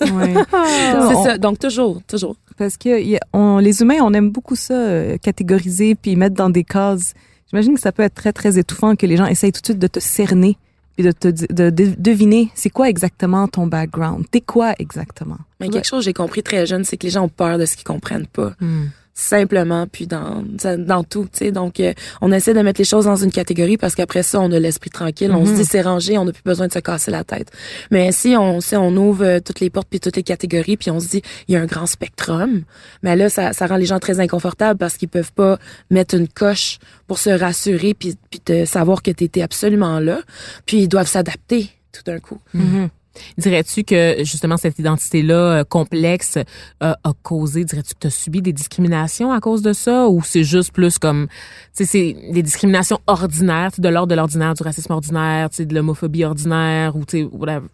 Ouais. 0.00 0.34
c'est 0.50 0.96
On- 1.14 1.24
ça 1.24 1.38
donc 1.38 1.58
toujours 1.58 2.02
toujours 2.06 2.36
Parce 2.56 2.76
que 2.76 3.16
a- 3.16 3.20
on, 3.32 3.58
les 3.58 3.80
humains, 3.82 4.00
on 4.02 4.12
aime 4.12 4.30
beaucoup 4.30 4.56
ça, 4.56 4.74
euh, 4.74 5.16
catégoriser 5.18 5.94
puis 5.94 6.16
mettre 6.16 6.34
dans 6.34 6.50
des 6.50 6.64
cases. 6.64 7.14
J'imagine 7.50 7.74
que 7.74 7.80
ça 7.80 7.92
peut 7.92 8.02
être 8.02 8.14
très, 8.14 8.32
très 8.32 8.58
étouffant 8.58 8.96
que 8.96 9.06
les 9.06 9.16
gens 9.16 9.26
essayent 9.26 9.52
tout 9.52 9.60
de 9.60 9.66
suite 9.66 9.78
de 9.78 9.86
te 9.86 10.00
cerner 10.00 10.58
puis 10.96 11.04
de 11.06 11.12
te 11.12 11.28
de- 11.28 11.70
deviner 11.96 12.50
c'est 12.54 12.70
quoi 12.70 12.88
exactement 12.88 13.46
ton 13.46 13.68
background. 13.68 14.24
T'es 14.32 14.40
quoi 14.40 14.74
exactement? 14.80 15.38
Mais 15.60 15.68
quelque 15.68 15.86
chose 15.86 16.00
que 16.00 16.06
j'ai 16.06 16.12
compris 16.12 16.42
très 16.42 16.66
jeune, 16.66 16.82
c'est 16.84 16.96
que 16.96 17.06
les 17.06 17.10
gens 17.12 17.22
ont 17.24 17.28
peur 17.28 17.56
de 17.58 17.64
ce 17.64 17.76
qu'ils 17.76 17.84
comprennent 17.86 18.26
pas. 18.26 18.54
Hmm. 18.60 18.86
Simplement 19.20 19.86
puis 19.90 20.06
dans 20.06 20.44
dans 20.78 21.02
tout 21.02 21.24
tu 21.24 21.38
sais. 21.38 21.50
Donc 21.52 21.80
euh, 21.80 21.92
on 22.20 22.30
essaie 22.30 22.54
de 22.54 22.60
mettre 22.60 22.80
les 22.80 22.84
choses 22.84 23.06
dans 23.06 23.16
une 23.16 23.32
catégorie 23.32 23.76
parce 23.76 23.94
qu'après 23.96 24.22
ça 24.22 24.40
on 24.40 24.52
a 24.52 24.58
l'esprit 24.60 24.90
tranquille. 24.90 25.32
On 25.32 25.44
se 25.44 25.50
Mhm. 25.50 25.56
dit 25.56 25.64
c'est 25.64 25.80
rangé 25.82 26.16
on 26.18 26.24
n'a 26.24 26.32
plus 26.32 26.44
besoin 26.44 26.68
de 26.68 26.72
se 26.72 26.78
casser 26.78 27.10
la 27.10 27.24
tête. 27.24 27.50
Mais 27.90 28.12
si 28.12 28.36
on 28.36 28.60
si 28.60 28.76
on 28.76 28.94
ouvre 28.96 29.24
euh, 29.24 29.40
toutes 29.40 29.58
les 29.58 29.70
portes 29.70 29.88
puis 29.90 29.98
toutes 29.98 30.14
les 30.16 30.22
catégories 30.22 30.76
puis 30.76 30.90
on 30.92 31.00
se 31.00 31.08
dit 31.08 31.22
il 31.48 31.54
y 31.54 31.56
a 31.56 31.60
un 31.60 31.66
grand 31.66 31.86
spectrum 31.86 32.62
mais 33.02 33.16
là 33.16 33.28
ça 33.28 33.52
ça 33.52 33.66
rend 33.66 33.76
les 33.76 33.86
gens 33.86 33.98
très 33.98 34.20
inconfortables 34.20 34.78
parce 34.78 34.96
qu'ils 34.96 35.08
peuvent 35.08 35.32
pas 35.32 35.58
mettre 35.90 36.14
une 36.14 36.28
coche 36.28 36.78
pour 37.08 37.18
se 37.18 37.30
rassurer 37.30 37.94
puis 37.94 38.14
puis 38.30 38.38
te 38.38 38.64
savoir 38.66 39.02
que 39.02 39.10
tu 39.10 39.24
étais 39.24 39.42
absolument 39.42 39.98
là. 39.98 40.20
Puis 40.64 40.78
ils 40.82 40.88
doivent 40.88 41.08
s'adapter 41.08 41.70
tout 41.92 42.02
d'un 42.06 42.20
coup. 42.20 42.38
Mhm. 42.54 42.88
Dirais-tu 43.36 43.84
que 43.84 44.16
justement 44.20 44.56
cette 44.56 44.78
identité-là 44.78 45.34
euh, 45.34 45.64
complexe 45.64 46.38
euh, 46.82 46.92
a 47.04 47.12
causé, 47.22 47.64
dirais-tu 47.64 47.94
que 47.94 48.00
tu 48.00 48.06
as 48.06 48.10
subi 48.10 48.42
des 48.42 48.52
discriminations 48.52 49.32
à 49.32 49.40
cause 49.40 49.62
de 49.62 49.72
ça? 49.72 50.08
Ou 50.08 50.22
c'est 50.22 50.44
juste 50.44 50.72
plus 50.72 50.98
comme, 50.98 51.28
tu 51.76 51.84
sais, 51.84 51.86
c'est 51.86 52.32
des 52.32 52.42
discriminations 52.42 52.98
ordinaires, 53.06 53.70
tu 53.70 53.76
sais, 53.76 53.82
de 53.82 53.88
l'ordre 53.88 54.10
de 54.10 54.14
l'ordinaire, 54.14 54.54
du 54.54 54.62
racisme 54.62 54.92
ordinaire, 54.92 55.50
tu 55.50 55.56
sais, 55.56 55.66
de 55.66 55.74
l'homophobie 55.74 56.24
ordinaire 56.24 56.96
ou 56.96 57.04
tu 57.04 57.18
sais, 57.18 57.24
whatever. 57.24 57.68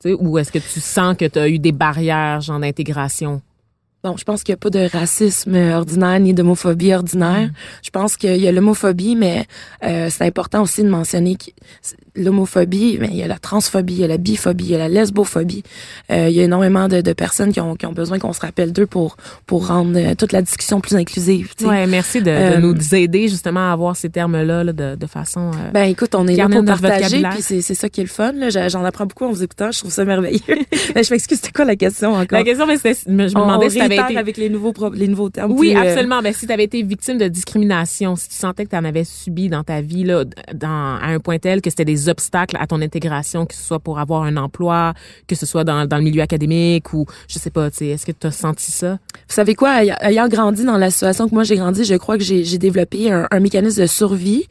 Tu 0.00 0.10
sais, 0.10 0.14
ou 0.14 0.38
est-ce 0.38 0.52
que 0.52 0.58
tu 0.58 0.80
sens 0.80 1.16
que 1.16 1.24
tu 1.24 1.38
as 1.38 1.48
eu 1.48 1.58
des 1.58 1.72
barrières 1.72 2.40
genre 2.40 2.60
d'intégration? 2.60 3.40
Bon, 4.06 4.16
je 4.16 4.24
pense 4.24 4.44
qu'il 4.44 4.52
n'y 4.52 4.58
a 4.58 4.58
pas 4.58 4.70
de 4.70 4.88
racisme 4.88 5.56
ordinaire 5.56 6.20
ni 6.20 6.32
d'homophobie 6.32 6.94
ordinaire. 6.94 7.50
Je 7.82 7.90
pense 7.90 8.16
qu'il 8.16 8.36
y 8.36 8.46
a 8.46 8.52
l'homophobie, 8.52 9.16
mais 9.16 9.46
euh, 9.82 10.08
c'est 10.10 10.24
important 10.24 10.62
aussi 10.62 10.84
de 10.84 10.88
mentionner 10.88 11.34
que 11.34 11.50
l'homophobie, 12.16 12.98
mais 13.00 13.08
il 13.10 13.16
y 13.16 13.22
a 13.22 13.26
la 13.28 13.38
transphobie, 13.38 13.94
il 13.94 14.00
y 14.00 14.04
a 14.04 14.08
la 14.08 14.16
biphobie, 14.18 14.64
il 14.64 14.70
y 14.70 14.74
a 14.74 14.78
la 14.78 14.88
lesbophobie. 14.88 15.62
Euh, 16.10 16.28
il 16.28 16.34
y 16.36 16.40
a 16.40 16.44
énormément 16.44 16.88
de, 16.88 17.00
de 17.00 17.12
personnes 17.12 17.52
qui 17.52 17.60
ont, 17.60 17.76
qui 17.76 17.86
ont 17.86 17.92
besoin 17.92 18.18
qu'on 18.18 18.32
se 18.32 18.40
rappelle 18.40 18.72
d'eux 18.72 18.86
pour 18.86 19.16
pour 19.46 19.66
rendre 19.68 19.96
euh, 19.98 20.14
toute 20.14 20.32
la 20.32 20.42
discussion 20.42 20.80
plus 20.80 20.96
inclusive. 20.96 21.52
Ouais, 21.62 21.86
merci 21.86 22.20
de, 22.20 22.24
de 22.26 22.30
Euh, 22.30 22.58
nous 22.58 22.94
aider 22.94 23.28
justement 23.28 23.70
à 23.70 23.72
avoir 23.72 23.96
ces 23.96 24.10
termes-là 24.10 24.64
là, 24.64 24.72
de, 24.72 24.94
de 24.96 25.06
façon. 25.06 25.50
euh, 25.54 25.70
Ben 25.72 25.84
écoute, 25.84 26.14
on 26.14 26.26
est 26.26 26.36
là 26.36 26.48
pour 26.48 26.64
partager, 26.64 27.22
puis 27.30 27.42
c'est 27.42 27.60
c'est 27.62 27.74
ça 27.74 27.88
qui 27.88 28.00
est 28.00 28.04
le 28.04 28.10
fun. 28.10 28.32
J'en 28.68 28.84
apprends 28.84 29.06
beaucoup 29.06 29.24
en 29.24 29.30
vous 29.30 29.42
écoutant, 29.42 29.70
je 29.72 29.78
trouve 29.80 29.92
ça 29.92 30.04
merveilleux. 30.04 30.40
Mais 30.94 31.02
je 31.04 31.10
m'excuse, 31.12 31.38
c'était 31.38 31.52
quoi 31.52 31.64
la 31.64 31.76
question 31.76 32.12
encore? 32.14 32.38
La 32.38 32.44
question, 32.44 32.66
mais 32.66 32.76
c'était- 32.76 32.94
je 33.06 33.10
me 33.12 33.28
demandais 33.28 33.66
on 33.66 33.70
si 33.70 33.76
tu 33.76 33.82
avais 33.82 33.94
réitère 33.96 34.10
été. 34.10 34.18
avec 34.18 34.36
les 34.36 34.48
nouveaux 34.48 34.72
pro- 34.72 34.90
les 34.92 35.08
nouveaux 35.08 35.30
termes. 35.30 35.52
Oui, 35.52 35.74
absolument. 35.74 36.22
Ben, 36.22 36.32
si 36.32 36.46
tu 36.46 36.52
avais 36.52 36.64
été 36.64 36.82
victime 36.82 37.18
de 37.18 37.28
discrimination, 37.28 38.16
si 38.16 38.28
tu 38.28 38.34
sentais 38.36 38.64
que 38.64 38.70
tu 38.70 38.76
en 38.76 38.84
avais 38.84 39.04
subi 39.04 39.48
dans 39.48 39.64
ta 39.64 39.80
vie, 39.80 40.04
là, 40.04 40.24
dans, 40.54 40.68
à 41.00 41.06
un 41.08 41.18
point 41.18 41.38
tel 41.38 41.60
que 41.60 41.70
c'était 41.70 41.84
des 41.84 42.05
obstacles 42.08 42.56
à 42.58 42.66
ton 42.66 42.80
intégration, 42.82 43.46
que 43.46 43.54
ce 43.54 43.62
soit 43.62 43.78
pour 43.78 43.98
avoir 43.98 44.22
un 44.22 44.36
emploi, 44.36 44.94
que 45.26 45.34
ce 45.34 45.46
soit 45.46 45.64
dans, 45.64 45.86
dans 45.86 45.96
le 45.98 46.02
milieu 46.02 46.22
académique 46.22 46.92
ou, 46.92 47.06
je 47.28 47.38
sais 47.38 47.50
pas, 47.50 47.70
tu 47.70 47.78
sais, 47.78 47.86
est-ce 47.88 48.06
que 48.06 48.12
tu 48.12 48.26
as 48.26 48.30
senti 48.32 48.70
ça? 48.70 48.92
Vous 48.92 49.34
savez 49.34 49.54
quoi, 49.54 49.84
ay- 49.84 49.94
ayant 50.00 50.28
grandi 50.28 50.64
dans 50.64 50.78
la 50.78 50.90
situation 50.90 51.28
que 51.28 51.34
moi 51.34 51.44
j'ai 51.44 51.56
grandi, 51.56 51.84
je 51.84 51.94
crois 51.94 52.18
que 52.18 52.24
j'ai 52.24 52.58
développé 52.58 53.12
un, 53.12 53.26
un 53.30 53.40
mécanisme 53.40 53.82
de 53.82 53.86
survie 53.86 54.46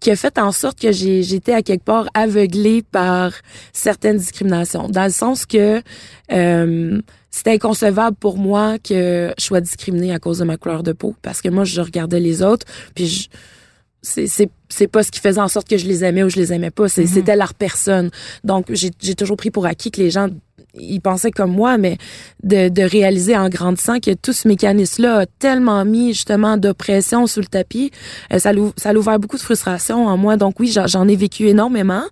qui 0.00 0.10
a 0.10 0.16
fait 0.16 0.38
en 0.38 0.52
sorte 0.52 0.78
que 0.80 0.92
j'ai 0.92 1.22
j'étais 1.22 1.52
à 1.52 1.62
quelque 1.62 1.84
part 1.84 2.06
aveuglée 2.14 2.82
par 2.82 3.32
certaines 3.72 4.16
discriminations, 4.18 4.88
dans 4.88 5.04
le 5.04 5.10
sens 5.10 5.46
que 5.46 5.82
euh, 6.32 7.00
c'était 7.30 7.52
inconcevable 7.52 8.16
pour 8.16 8.38
moi 8.38 8.78
que 8.78 9.34
je 9.38 9.44
sois 9.44 9.60
discriminée 9.60 10.12
à 10.14 10.18
cause 10.18 10.38
de 10.38 10.44
ma 10.44 10.56
couleur 10.56 10.82
de 10.82 10.92
peau, 10.92 11.14
parce 11.22 11.42
que 11.42 11.48
moi 11.48 11.64
je 11.64 11.80
regardais 11.80 12.20
les 12.20 12.42
autres, 12.42 12.66
puis 12.94 13.06
je 13.06 13.28
c'est 14.02 14.26
c'est 14.26 14.48
c'est 14.68 14.86
pas 14.88 15.02
ce 15.02 15.10
qui 15.10 15.20
faisait 15.20 15.40
en 15.40 15.48
sorte 15.48 15.68
que 15.68 15.76
je 15.78 15.86
les 15.86 16.04
aimais 16.04 16.22
ou 16.22 16.28
je 16.28 16.36
les 16.36 16.52
aimais 16.52 16.70
pas. 16.70 16.88
C'est 16.88 17.06
c'était 17.06 17.36
leur 17.36 17.54
personne. 17.54 18.10
Donc 18.44 18.66
j'ai 18.70 18.90
j'ai 19.00 19.14
toujours 19.14 19.36
pris 19.36 19.50
pour 19.50 19.66
acquis 19.66 19.90
que 19.90 20.00
les 20.00 20.10
gens 20.10 20.28
ils 20.78 21.00
pensaient 21.00 21.30
comme 21.30 21.52
moi 21.52 21.78
mais 21.78 21.96
de 22.42 22.68
de 22.68 22.82
réaliser 22.82 23.34
en 23.36 23.48
grandissant 23.48 23.98
que 23.98 24.12
tout 24.12 24.34
ce 24.34 24.46
mécanisme 24.46 25.02
là 25.04 25.20
a 25.20 25.26
tellement 25.26 25.84
mis 25.86 26.12
justement 26.12 26.58
d'oppression 26.58 27.26
sous 27.26 27.40
le 27.40 27.46
tapis 27.46 27.90
euh, 28.32 28.38
ça 28.38 28.52
l'ou- 28.52 28.72
ça 28.76 28.90
a 28.90 28.94
ouvert 28.94 29.18
beaucoup 29.18 29.38
de 29.38 29.42
frustration 29.42 30.06
en 30.06 30.16
moi. 30.18 30.36
Donc 30.36 30.60
oui 30.60 30.70
j'en 30.86 31.08
ai 31.08 31.16
vécu 31.16 31.48
énormément. 31.48 32.04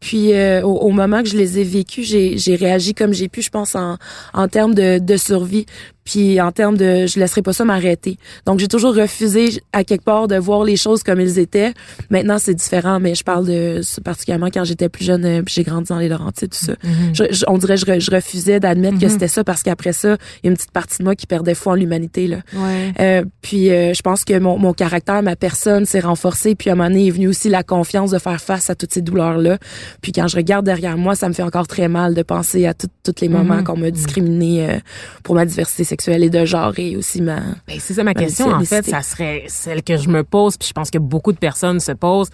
Puis 0.00 0.32
euh, 0.32 0.62
au, 0.62 0.76
au 0.78 0.90
moment 0.90 1.22
que 1.22 1.28
je 1.28 1.36
les 1.36 1.58
ai 1.58 1.64
vécus 1.64 2.08
j'ai 2.08 2.38
j'ai 2.38 2.54
réagi 2.56 2.94
comme 2.94 3.12
j'ai 3.12 3.28
pu 3.28 3.42
je 3.42 3.50
pense 3.50 3.74
en 3.74 3.98
en 4.32 4.48
termes 4.48 4.74
de 4.74 4.98
de 4.98 5.16
survie 5.18 5.66
puis 6.06 6.40
en 6.40 6.52
termes 6.52 6.78
de 6.78 7.06
je 7.06 7.20
laisserai 7.20 7.42
pas 7.42 7.52
ça 7.52 7.66
m'arrêter 7.66 8.16
donc 8.46 8.58
j'ai 8.60 8.68
toujours 8.68 8.94
refusé 8.96 9.60
à 9.74 9.84
quelque 9.84 10.04
part 10.04 10.26
de 10.28 10.36
voir 10.36 10.64
les 10.64 10.76
choses 10.78 11.02
comme 11.02 11.20
elles 11.20 11.38
étaient 11.38 11.74
Maintenant, 12.08 12.38
c'est 12.38 12.54
différent, 12.54 13.00
mais 13.00 13.14
je 13.14 13.24
parle 13.24 13.46
de 13.46 13.80
particulièrement 14.04 14.46
quand 14.52 14.64
j'étais 14.64 14.88
plus 14.88 15.04
jeune, 15.04 15.24
euh, 15.24 15.42
puis 15.42 15.54
j'ai 15.56 15.62
grandi 15.64 15.88
dans 15.88 15.98
les 15.98 16.08
Laurentides, 16.08 16.50
tout 16.50 16.64
ça. 16.66 16.74
Je- 17.12 17.24
je- 17.30 17.44
on 17.48 17.58
dirait 17.58 17.76
je, 17.76 17.84
je 17.98 18.10
refusais 18.10 18.60
d'admettre 18.60 18.98
que 19.00 19.08
c'était 19.08 19.28
ça 19.28 19.42
parce 19.44 19.62
qu'après 19.62 19.92
ça, 19.92 20.16
il 20.42 20.46
y 20.46 20.48
a 20.48 20.50
une 20.50 20.56
petite 20.56 20.70
partie 20.70 20.98
de 20.98 21.04
moi 21.04 21.14
qui 21.16 21.26
perdait 21.26 21.54
foi 21.54 21.72
en 21.72 21.76
l'humanité 21.76 22.28
là. 22.28 22.36
Ouais. 22.54 22.92
Euh, 23.00 23.24
puis 23.42 23.70
euh, 23.70 23.92
je 23.92 24.02
pense 24.02 24.24
que 24.24 24.38
mon, 24.38 24.56
mon 24.58 24.72
caractère, 24.72 25.22
ma 25.22 25.34
personne 25.36 25.84
s'est 25.86 26.00
renforcée. 26.00 26.54
Puis 26.54 26.70
à 26.70 26.74
un 26.74 26.76
moment 26.76 26.88
donné 26.90 27.08
est 27.08 27.10
venue 27.10 27.28
aussi 27.28 27.48
la 27.48 27.62
confiance 27.64 28.10
de 28.12 28.18
faire 28.18 28.40
face 28.40 28.70
à 28.70 28.74
toutes 28.76 28.92
ces 28.92 29.02
douleurs-là. 29.02 29.58
Puis 30.02 30.12
quand 30.12 30.28
je 30.28 30.36
regarde 30.36 30.64
derrière 30.64 30.96
moi, 30.96 31.14
ça 31.16 31.28
me 31.28 31.34
fait 31.34 31.42
encore 31.42 31.66
très 31.66 31.88
mal 31.88 32.14
de 32.14 32.22
penser 32.22 32.66
à 32.66 32.74
tous 32.74 32.88
les 33.20 33.28
moments 33.28 33.62
qu'on 33.64 33.76
m'a 33.76 33.90
discriminé 33.90 34.68
euh, 34.70 34.76
pour 35.24 35.34
ma 35.34 35.44
diversité 35.44 35.82
sexuelle 35.84 35.95
et 36.22 36.30
de 36.30 36.44
genre 36.44 36.72
et 36.78 36.96
aussi 36.96 37.22
ma... 37.22 37.40
Ben, 37.66 37.78
c'est 37.78 37.94
ça 37.94 38.04
ma 38.04 38.14
question. 38.14 38.50
En 38.50 38.64
fait, 38.64 38.84
ça 38.84 39.02
serait 39.02 39.44
celle 39.48 39.82
que 39.82 39.96
je 39.96 40.08
me 40.08 40.22
pose, 40.24 40.56
puis 40.56 40.68
je 40.68 40.72
pense 40.72 40.90
que 40.90 40.98
beaucoup 40.98 41.32
de 41.32 41.38
personnes 41.38 41.80
se 41.80 41.92
posent. 41.92 42.30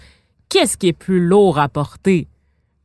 Qu'est-ce 0.49 0.77
qui 0.77 0.87
est 0.89 0.93
plus 0.93 1.25
lourd 1.25 1.59
à 1.59 1.69
porter? 1.69 2.27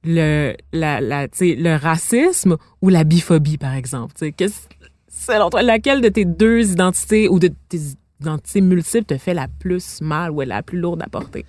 Le, 0.04 0.54
la, 0.72 1.00
la, 1.00 1.26
le 1.40 1.76
racisme 1.76 2.56
ou 2.80 2.88
la 2.88 3.04
biphobie, 3.04 3.58
par 3.58 3.74
exemple? 3.74 4.14
Qu'est-ce- 4.36 4.68
selon 5.08 5.50
toi, 5.50 5.62
laquelle 5.62 6.00
de 6.00 6.08
tes 6.08 6.24
deux 6.24 6.70
identités 6.70 7.28
ou 7.28 7.38
de 7.38 7.50
tes 7.68 7.80
identités 8.20 8.60
multiples 8.60 9.04
te 9.04 9.18
fait 9.18 9.34
la 9.34 9.48
plus 9.48 10.00
mal 10.00 10.30
ou 10.30 10.40
est 10.42 10.46
la 10.46 10.62
plus 10.62 10.78
lourde 10.78 11.02
à 11.02 11.08
porter? 11.08 11.44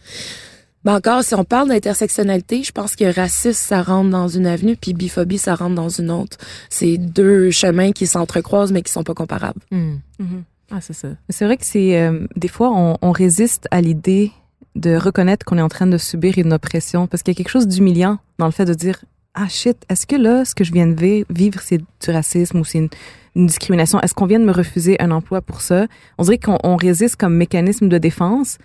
Ben 0.85 0.95
encore, 0.95 1.23
si 1.23 1.35
on 1.35 1.43
parle 1.43 1.67
d'intersectionnalité, 1.67 2.63
je 2.63 2.71
pense 2.71 2.95
que 2.95 3.13
racisme, 3.13 3.51
ça 3.51 3.81
rentre 3.81 4.09
dans 4.09 4.27
une 4.27 4.47
avenue, 4.47 4.77
puis 4.77 4.93
biphobie, 4.93 5.37
ça 5.37 5.55
rentre 5.55 5.75
dans 5.75 5.89
une 5.89 6.09
autre. 6.09 6.37
C'est 6.69 6.97
deux 6.97 7.51
chemins 7.51 7.91
qui 7.91 8.07
s'entrecroisent, 8.07 8.71
mais 8.71 8.81
qui 8.81 8.91
sont 8.91 9.03
pas 9.03 9.13
comparables. 9.13 9.59
Hmm. 9.71 9.95
Mhm. 10.19 10.43
Ah, 10.71 10.81
c'est 10.81 10.93
ça. 10.93 11.09
C'est 11.29 11.45
vrai 11.45 11.57
que 11.57 11.65
c'est 11.65 11.99
euh, 11.99 12.27
des 12.35 12.47
fois 12.47 12.71
on, 12.71 12.97
on 13.01 13.11
résiste 13.11 13.67
à 13.71 13.81
l'idée 13.81 14.31
de 14.75 14.95
reconnaître 14.95 15.45
qu'on 15.45 15.57
est 15.57 15.63
en 15.63 15.69
train 15.69 15.87
de 15.87 15.97
subir 15.97 16.37
une 16.37 16.53
oppression 16.53 17.07
parce 17.07 17.23
qu'il 17.23 17.33
y 17.33 17.35
a 17.35 17.37
quelque 17.37 17.49
chose 17.51 17.67
d'humiliant 17.67 18.19
dans 18.37 18.45
le 18.45 18.51
fait 18.51 18.65
de 18.65 18.73
dire 18.73 19.03
ah 19.35 19.47
shit 19.47 19.77
est-ce 19.89 20.05
que 20.07 20.15
là 20.15 20.43
ce 20.45 20.55
que 20.55 20.63
je 20.63 20.71
viens 20.73 20.87
de 20.87 20.95
vi- 20.99 21.25
vivre 21.29 21.59
c'est 21.61 21.77
du 21.77 22.09
racisme 22.11 22.59
ou 22.59 22.65
c'est 22.65 22.79
une, 22.79 22.89
une 23.35 23.45
discrimination? 23.45 23.99
Est-ce 24.01 24.13
qu'on 24.13 24.25
vient 24.25 24.39
de 24.39 24.45
me 24.45 24.51
refuser 24.51 24.99
un 24.99 25.11
emploi 25.11 25.41
pour 25.41 25.61
ça? 25.61 25.85
On 26.17 26.23
dirait 26.23 26.39
qu'on 26.39 26.57
on 26.63 26.75
résiste 26.75 27.15
comme 27.15 27.35
mécanisme 27.35 27.87
de 27.87 27.97
défense. 27.99 28.57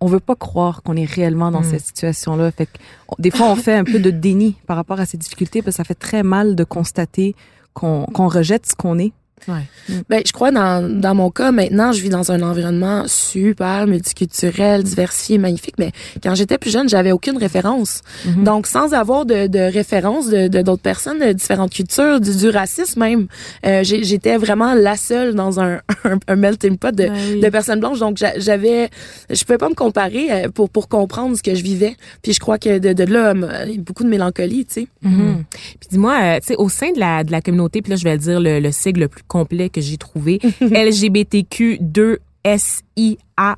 On 0.00 0.06
veut 0.06 0.20
pas 0.20 0.36
croire 0.36 0.82
qu'on 0.82 0.96
est 0.96 1.04
réellement 1.06 1.50
dans 1.50 1.60
Mm. 1.62 1.70
cette 1.70 1.86
situation 1.86 2.36
là 2.36 2.50
fait 2.52 2.66
que 2.66 2.78
on- 3.08 3.14
des 3.18 3.30
fois 3.30 3.48
on 3.50 3.56
fait 3.56 3.74
un 3.74 3.84
peu 3.84 3.98
de 3.98 4.10
déni 4.10 4.56
par 4.66 4.76
rapport 4.76 5.00
à 5.00 5.06
ces 5.06 5.16
difficultés 5.16 5.62
parce 5.62 5.76
que 5.76 5.78
ça 5.78 5.84
fait 5.84 5.94
très 5.94 6.22
mal 6.22 6.54
de 6.56 6.64
constater 6.64 7.34
qu'on 7.74 8.04
qu'on 8.06 8.28
rejette 8.28 8.66
ce 8.66 8.74
qu'on 8.74 8.98
est 8.98 9.12
Ouais. 9.48 9.94
Ben, 10.08 10.22
je 10.26 10.32
crois 10.32 10.50
dans, 10.52 10.88
dans 11.00 11.14
mon 11.14 11.30
cas, 11.30 11.50
maintenant, 11.52 11.92
je 11.92 12.00
vis 12.00 12.08
dans 12.08 12.30
un 12.30 12.42
environnement 12.42 13.04
super 13.08 13.86
multiculturel, 13.86 14.82
diversifié, 14.84 15.38
magnifique, 15.38 15.74
mais 15.78 15.90
quand 16.22 16.34
j'étais 16.34 16.58
plus 16.58 16.70
jeune, 16.70 16.88
j'avais 16.88 17.12
aucune 17.12 17.36
référence. 17.38 18.02
Mhm. 18.24 18.44
Donc, 18.44 18.66
sans 18.66 18.92
avoir 18.94 19.26
de, 19.26 19.46
de 19.46 19.58
référence 19.58 20.28
de 20.28 20.48
de 20.48 20.62
d'autres 20.62 20.82
personnes 20.82 21.18
de 21.18 21.32
différentes 21.32 21.72
cultures, 21.72 22.20
du, 22.20 22.36
du 22.36 22.48
racisme 22.50 23.00
même, 23.00 23.26
euh, 23.66 23.82
j'étais 23.84 24.36
vraiment 24.36 24.74
la 24.74 24.96
seule 24.96 25.34
dans 25.34 25.60
un, 25.60 25.80
un, 26.04 26.18
un 26.28 26.36
melting 26.36 26.76
pot 26.78 26.94
de, 26.94 27.04
Ben 27.04 27.12
oui. 27.32 27.40
de 27.40 27.48
personnes 27.48 27.80
blanches. 27.80 27.98
Donc, 27.98 28.16
j'a- 28.18 28.38
j'avais, 28.38 28.90
je 29.30 29.42
pouvais 29.44 29.58
pas 29.58 29.68
me 29.68 29.74
comparer 29.74 30.30
euh, 30.30 30.48
pour 30.50 30.68
pour 30.70 30.88
comprendre 30.88 31.36
ce 31.36 31.42
que 31.42 31.54
je 31.54 31.62
vivais. 31.62 31.96
Puis, 32.22 32.32
je 32.32 32.40
crois 32.40 32.58
que 32.58 32.78
de, 32.78 32.92
de 32.92 33.04
là, 33.04 33.30
euh, 33.34 33.74
beaucoup 33.78 34.04
de 34.04 34.08
mélancolie, 34.08 34.64
tu 34.66 34.82
sais. 34.82 34.86
Mhm. 35.02 35.44
Puis 35.50 35.88
dis-moi, 35.90 36.14
euh, 36.22 36.38
tu 36.40 36.48
sais, 36.48 36.56
au 36.56 36.68
sein 36.68 36.92
de 36.92 37.00
la, 37.00 37.24
de 37.24 37.32
la 37.32 37.40
communauté, 37.40 37.82
puis 37.82 37.90
là, 37.90 37.96
je 37.96 38.04
vais 38.04 38.16
dire 38.18 38.40
le, 38.40 38.60
le 38.60 38.72
sigle 38.72 39.00
le 39.00 39.08
plus 39.08 39.22
complet 39.32 39.70
que 39.70 39.80
j'ai 39.80 39.96
trouvé, 39.96 40.38
LGBTQ2SIA+. 40.60 43.56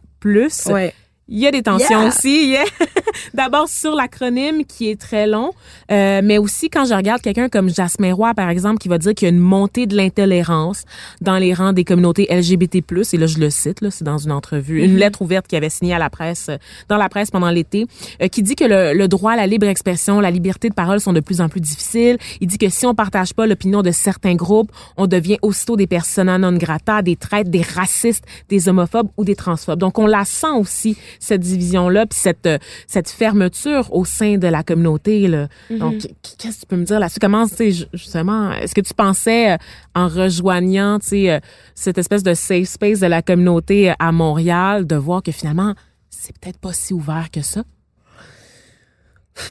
Ouais. 0.70 0.94
Il 1.28 1.38
y 1.38 1.46
a 1.46 1.50
des 1.50 1.62
tensions 1.62 1.88
Yeah. 2.00 2.08
aussi. 2.08 2.48
yeah. 2.48 2.64
D'abord 3.34 3.68
sur 3.68 3.94
l'acronyme 3.94 4.64
qui 4.64 4.90
est 4.90 5.00
très 5.00 5.26
long, 5.26 5.52
euh, 5.90 6.20
mais 6.22 6.36
aussi 6.38 6.68
quand 6.68 6.84
je 6.84 6.94
regarde 6.94 7.22
quelqu'un 7.22 7.48
comme 7.48 7.68
Jasmin 7.70 8.12
Roy, 8.12 8.34
par 8.34 8.48
exemple, 8.50 8.78
qui 8.78 8.88
va 8.88 8.98
dire 8.98 9.14
qu'il 9.14 9.26
y 9.28 9.30
a 9.30 9.34
une 9.34 9.40
montée 9.40 9.86
de 9.86 9.96
l'intolérance 9.96 10.84
dans 11.20 11.38
les 11.38 11.54
rangs 11.54 11.72
des 11.72 11.84
communautés 11.84 12.26
LGBT+, 12.30 12.82
et 13.12 13.16
là 13.16 13.26
je 13.26 13.38
le 13.38 13.50
cite, 13.50 13.80
là, 13.80 13.90
c'est 13.90 14.04
dans 14.04 14.18
une 14.18 14.32
entrevue, 14.32 14.82
une 14.84 14.96
lettre 14.96 15.22
ouverte 15.22 15.46
qu'il 15.46 15.56
avait 15.56 15.68
signée 15.70 15.94
à 15.94 15.98
la 15.98 16.10
presse, 16.10 16.48
euh, 16.48 16.56
dans 16.88 16.96
la 16.96 17.08
presse 17.08 17.30
pendant 17.30 17.50
l'été, 17.50 17.86
euh, 18.20 18.28
qui 18.28 18.42
dit 18.42 18.56
que 18.56 18.64
le, 18.64 18.92
le 18.96 19.08
droit 19.08 19.32
à 19.32 19.36
la 19.36 19.46
libre 19.46 19.66
expression, 19.66 20.20
la 20.20 20.30
liberté 20.30 20.68
de 20.68 20.74
parole 20.74 21.00
sont 21.00 21.12
de 21.12 21.20
plus 21.20 21.40
en 21.40 21.48
plus 21.48 21.60
difficiles. 21.60 22.18
Il 22.40 22.48
dit 22.48 22.58
que 22.58 22.68
si 22.68 22.84
on 22.86 22.94
partage 22.94 23.32
pas 23.34 23.46
l'opinion 23.46 23.82
de 23.82 23.92
certains 23.92 24.34
groupes, 24.34 24.70
on 24.96 25.06
devient 25.06 25.38
aussitôt 25.42 25.76
des 25.76 25.86
persona 25.86 26.38
non 26.38 26.52
grata, 26.56 27.02
des 27.02 27.16
traîtres, 27.16 27.50
des 27.50 27.62
racistes, 27.62 28.24
des 28.48 28.68
homophobes 28.68 29.08
ou 29.16 29.24
des 29.24 29.36
transphobes. 29.36 29.78
Donc 29.78 29.98
on 29.98 30.06
la 30.06 30.24
sent 30.24 30.52
aussi 30.58 30.96
cette 31.18 31.40
division 31.40 31.88
là, 31.88 32.06
puis 32.06 32.18
cette 32.18 32.46
euh, 32.46 32.58
cette 32.86 33.08
fermeture 33.08 33.92
au 33.92 34.04
sein 34.04 34.38
de 34.38 34.48
la 34.48 34.62
communauté. 34.62 35.28
Là. 35.28 35.48
Mhm. 35.70 35.78
Donc, 35.78 35.94
qu'est-ce 36.38 36.56
que 36.56 36.60
tu 36.60 36.66
peux 36.66 36.76
me 36.76 36.84
dire 36.84 37.00
là-dessus? 37.00 37.20
Comment, 37.20 37.46
tu 37.46 37.54
sais, 37.54 37.88
justement, 37.92 38.52
est-ce 38.52 38.74
que 38.74 38.80
tu 38.80 38.94
pensais, 38.94 39.52
euh, 39.52 39.56
en 39.94 40.08
rejoignant, 40.08 40.98
tu 40.98 41.08
sais, 41.08 41.30
euh, 41.30 41.40
cette 41.74 41.98
espèce 41.98 42.22
de 42.22 42.34
safe 42.34 42.68
space 42.68 43.00
de 43.00 43.06
la 43.06 43.22
communauté 43.22 43.92
à 43.98 44.12
Montréal, 44.12 44.86
de 44.86 44.96
voir 44.96 45.22
que 45.22 45.32
finalement, 45.32 45.74
c'est 46.10 46.36
peut-être 46.38 46.58
pas 46.58 46.72
si 46.72 46.94
ouvert 46.94 47.30
que 47.30 47.42
ça? 47.42 47.64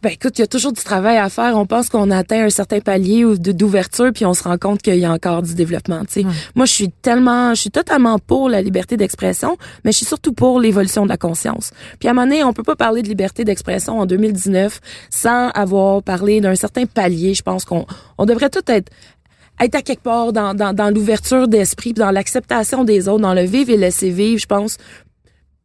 Ben 0.01 0.09
écoute, 0.09 0.37
il 0.37 0.41
y 0.41 0.43
a 0.43 0.47
toujours 0.47 0.71
du 0.71 0.81
travail 0.81 1.17
à 1.17 1.29
faire. 1.29 1.57
On 1.57 1.65
pense 1.65 1.89
qu'on 1.89 2.09
atteint 2.11 2.45
un 2.45 2.49
certain 2.49 2.79
palier 2.79 3.25
d'ouverture, 3.37 4.11
puis 4.13 4.25
on 4.25 4.33
se 4.33 4.43
rend 4.43 4.57
compte 4.57 4.81
qu'il 4.81 4.95
y 4.95 5.05
a 5.05 5.11
encore 5.11 5.41
du 5.41 5.55
développement. 5.55 6.01
tu 6.05 6.21
sais. 6.21 6.25
Ouais. 6.25 6.31
Moi, 6.55 6.65
je 6.65 6.71
suis 6.71 6.89
tellement, 6.89 7.53
je 7.53 7.61
suis 7.61 7.71
totalement 7.71 8.17
pour 8.19 8.49
la 8.49 8.61
liberté 8.61 8.97
d'expression, 8.97 9.57
mais 9.83 9.91
je 9.91 9.97
suis 9.97 10.05
surtout 10.05 10.33
pour 10.33 10.59
l'évolution 10.59 11.03
de 11.03 11.09
la 11.09 11.17
conscience. 11.17 11.71
Puis 11.99 12.07
à 12.07 12.11
un 12.11 12.13
moment 12.13 12.27
donné, 12.27 12.43
on 12.43 12.53
peut 12.53 12.63
pas 12.63 12.75
parler 12.75 13.01
de 13.01 13.07
liberté 13.07 13.43
d'expression 13.43 13.99
en 13.99 14.05
2019 14.05 14.79
sans 15.09 15.49
avoir 15.49 16.01
parlé 16.01 16.39
d'un 16.39 16.55
certain 16.55 16.85
palier. 16.85 17.33
Je 17.33 17.43
pense 17.43 17.65
qu'on 17.65 17.85
on 18.17 18.25
devrait 18.25 18.49
tout 18.49 18.63
être 18.67 18.91
être 19.59 19.75
à 19.75 19.81
quelque 19.81 20.01
part 20.01 20.33
dans, 20.33 20.53
dans, 20.53 20.73
dans 20.73 20.89
l'ouverture 20.89 21.47
d'esprit, 21.47 21.93
dans 21.93 22.11
l'acceptation 22.11 22.83
des 22.83 23.07
autres, 23.07 23.21
dans 23.21 23.33
le 23.33 23.43
vivre 23.43 23.69
et 23.69 23.77
laisser 23.77 24.09
vivre, 24.09 24.39
je 24.39 24.47
pense. 24.47 24.77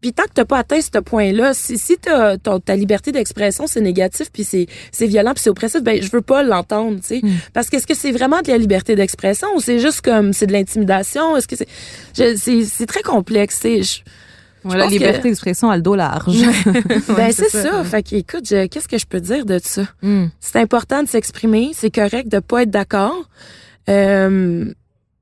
Puis 0.01 0.13
tant 0.13 0.23
que 0.25 0.31
t'as 0.35 0.45
pas 0.45 0.59
atteint 0.59 0.81
ce 0.81 0.97
point-là, 1.01 1.55
si, 1.55 1.77
si 1.77 1.97
t'as, 1.99 2.37
ta 2.39 2.77
liberté 2.77 3.11
d'expression, 3.11 3.67
c'est 3.67 3.81
négatif, 3.81 4.29
puis 4.33 4.45
c'est, 4.45 4.67
c'est 4.93 5.07
violent, 5.09 5.33
puis 5.35 5.43
c'est 5.43 5.51
oppressif, 5.51 5.83
ben 5.83 6.01
je 6.01 6.09
veux 6.13 6.21
pas 6.21 6.45
l'entendre, 6.45 7.01
tu 7.01 7.21
sais. 7.21 7.23
Parce 7.53 7.69
que 7.69 7.77
est-ce 7.77 7.87
que 7.87 7.95
c'est 7.95 8.13
vraiment 8.13 8.41
de 8.41 8.49
la 8.49 8.59
liberté 8.59 8.95
d'expression 8.95 9.49
ou 9.57 9.61
c'est 9.61 9.81
juste 9.81 10.03
comme, 10.03 10.33
c'est 10.33 10.47
de 10.47 10.53
l'intimidation? 10.53 11.37
Est-ce 11.37 11.49
que 11.49 11.57
c'est... 11.57 11.67
je- 12.17 12.37
c'est, 12.37 12.65
c'est 12.65 12.87
très 12.87 13.03
complexe, 13.03 13.59
tu 13.61 13.61
sais. 13.61 13.83
Je- 13.83 14.01
Voilà, 14.63 14.87
liberté 14.87 15.19
que- 15.19 15.23
d'expression 15.25 15.69
à 15.69 15.77
le 15.77 15.83
dos 15.83 15.97
large. 15.97 16.37
ben 17.17 17.33
c'est 17.33 17.49
ça. 17.51 17.83
Fait 17.83 18.05
que, 18.05 18.15
écoute, 18.15 18.45
je- 18.49 18.67
qu'est-ce 18.67 18.87
que 18.89 18.99
je 18.99 19.07
peux 19.07 19.21
dire 19.21 19.45
de 19.47 19.59
ça? 19.61 19.83
Hmm. 20.03 20.27
C'est 20.39 20.61
important 20.61 21.03
de 21.03 21.09
s'exprimer, 21.09 21.71
c'est 21.75 21.91
correct 21.93 22.29
de 22.29 22.39
pas 22.39 22.63
être 22.63 22.71
d'accord. 22.71 23.29
Euh, 23.89 24.67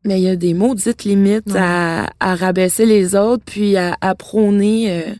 mais 0.07 0.21
il 0.21 0.25
y 0.25 0.29
a 0.29 0.37
des 0.37 0.55
maudites 0.55 1.05
limites 1.05 1.47
Ouais. 1.53 1.59
à, 1.61 2.11
à 2.21 2.35
rabaisser 2.35 2.87
les 2.87 3.15
autres, 3.15 3.43
puis 3.45 3.77
à, 3.77 3.97
à 4.01 4.15
prôner, 4.15 4.87
euh, 4.91 5.13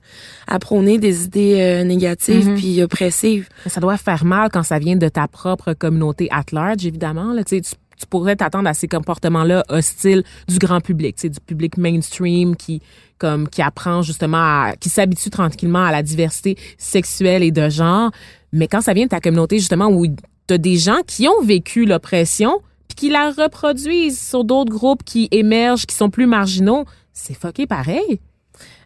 à 0.47 0.59
prôner 0.59 0.99
des 0.99 1.25
idées 1.25 1.57
euh, 1.61 1.85
négatives 1.85 2.49
Mhm. 2.49 2.57
puis 2.57 2.83
oppressives. 2.83 3.49
Ça 3.67 3.81
doit 3.81 3.97
faire 3.97 4.25
mal 4.25 4.49
quand 4.53 4.63
ça 4.63 4.79
vient 4.79 4.97
de 4.97 5.09
ta 5.09 5.29
propre 5.29 5.73
communauté 5.75 6.29
at 6.31 6.45
large, 6.53 6.87
évidemment. 6.87 7.33
Là, 7.33 7.45
tu, 7.45 7.61
tu, 7.61 7.75
pourrais 8.11 8.37
t'attendre 8.37 8.69
à 8.69 8.75
ces 8.75 8.89
comportements-là 8.89 9.65
hostiles 9.69 10.23
du 10.49 10.59
grand 10.59 10.81
public, 10.81 11.17
du 11.29 11.41
public 11.41 11.77
mainstream 11.79 12.55
qui 12.57 12.81
comme 13.19 13.49
qui 13.49 13.63
apprend 13.63 14.03
justement 14.03 14.37
à, 14.37 14.73
qui 14.79 14.91
s'habitue 14.91 15.31
tranquillement 15.31 15.85
à 15.87 15.91
la 15.93 16.03
diversité 16.03 16.57
sexuelle 16.77 17.43
et 17.43 17.51
de 17.51 17.69
genre. 17.71 18.11
Mais 18.53 18.69
quand 18.69 18.83
ça 18.83 18.93
vient 18.93 19.05
de 19.05 19.11
ta 19.11 19.21
communauté 19.21 19.59
justement 19.59 19.89
où 19.89 20.05
t'as 20.47 20.59
des 20.59 20.77
gens 20.77 20.99
qui 21.07 21.27
ont 21.27 21.43
vécu 21.43 21.87
l'oppression 21.87 22.61
qui 22.97 23.11
la 23.11 23.31
reproduisent 23.31 24.21
sur 24.21 24.43
d'autres 24.45 24.73
groupes 24.73 25.05
qui 25.05 25.29
émergent, 25.31 25.87
qui 25.87 25.95
sont 25.95 26.11
plus 26.11 26.27
marginaux, 26.27 26.85
c'est 27.13 27.35
fucké 27.35 27.67
pareil. 27.67 28.21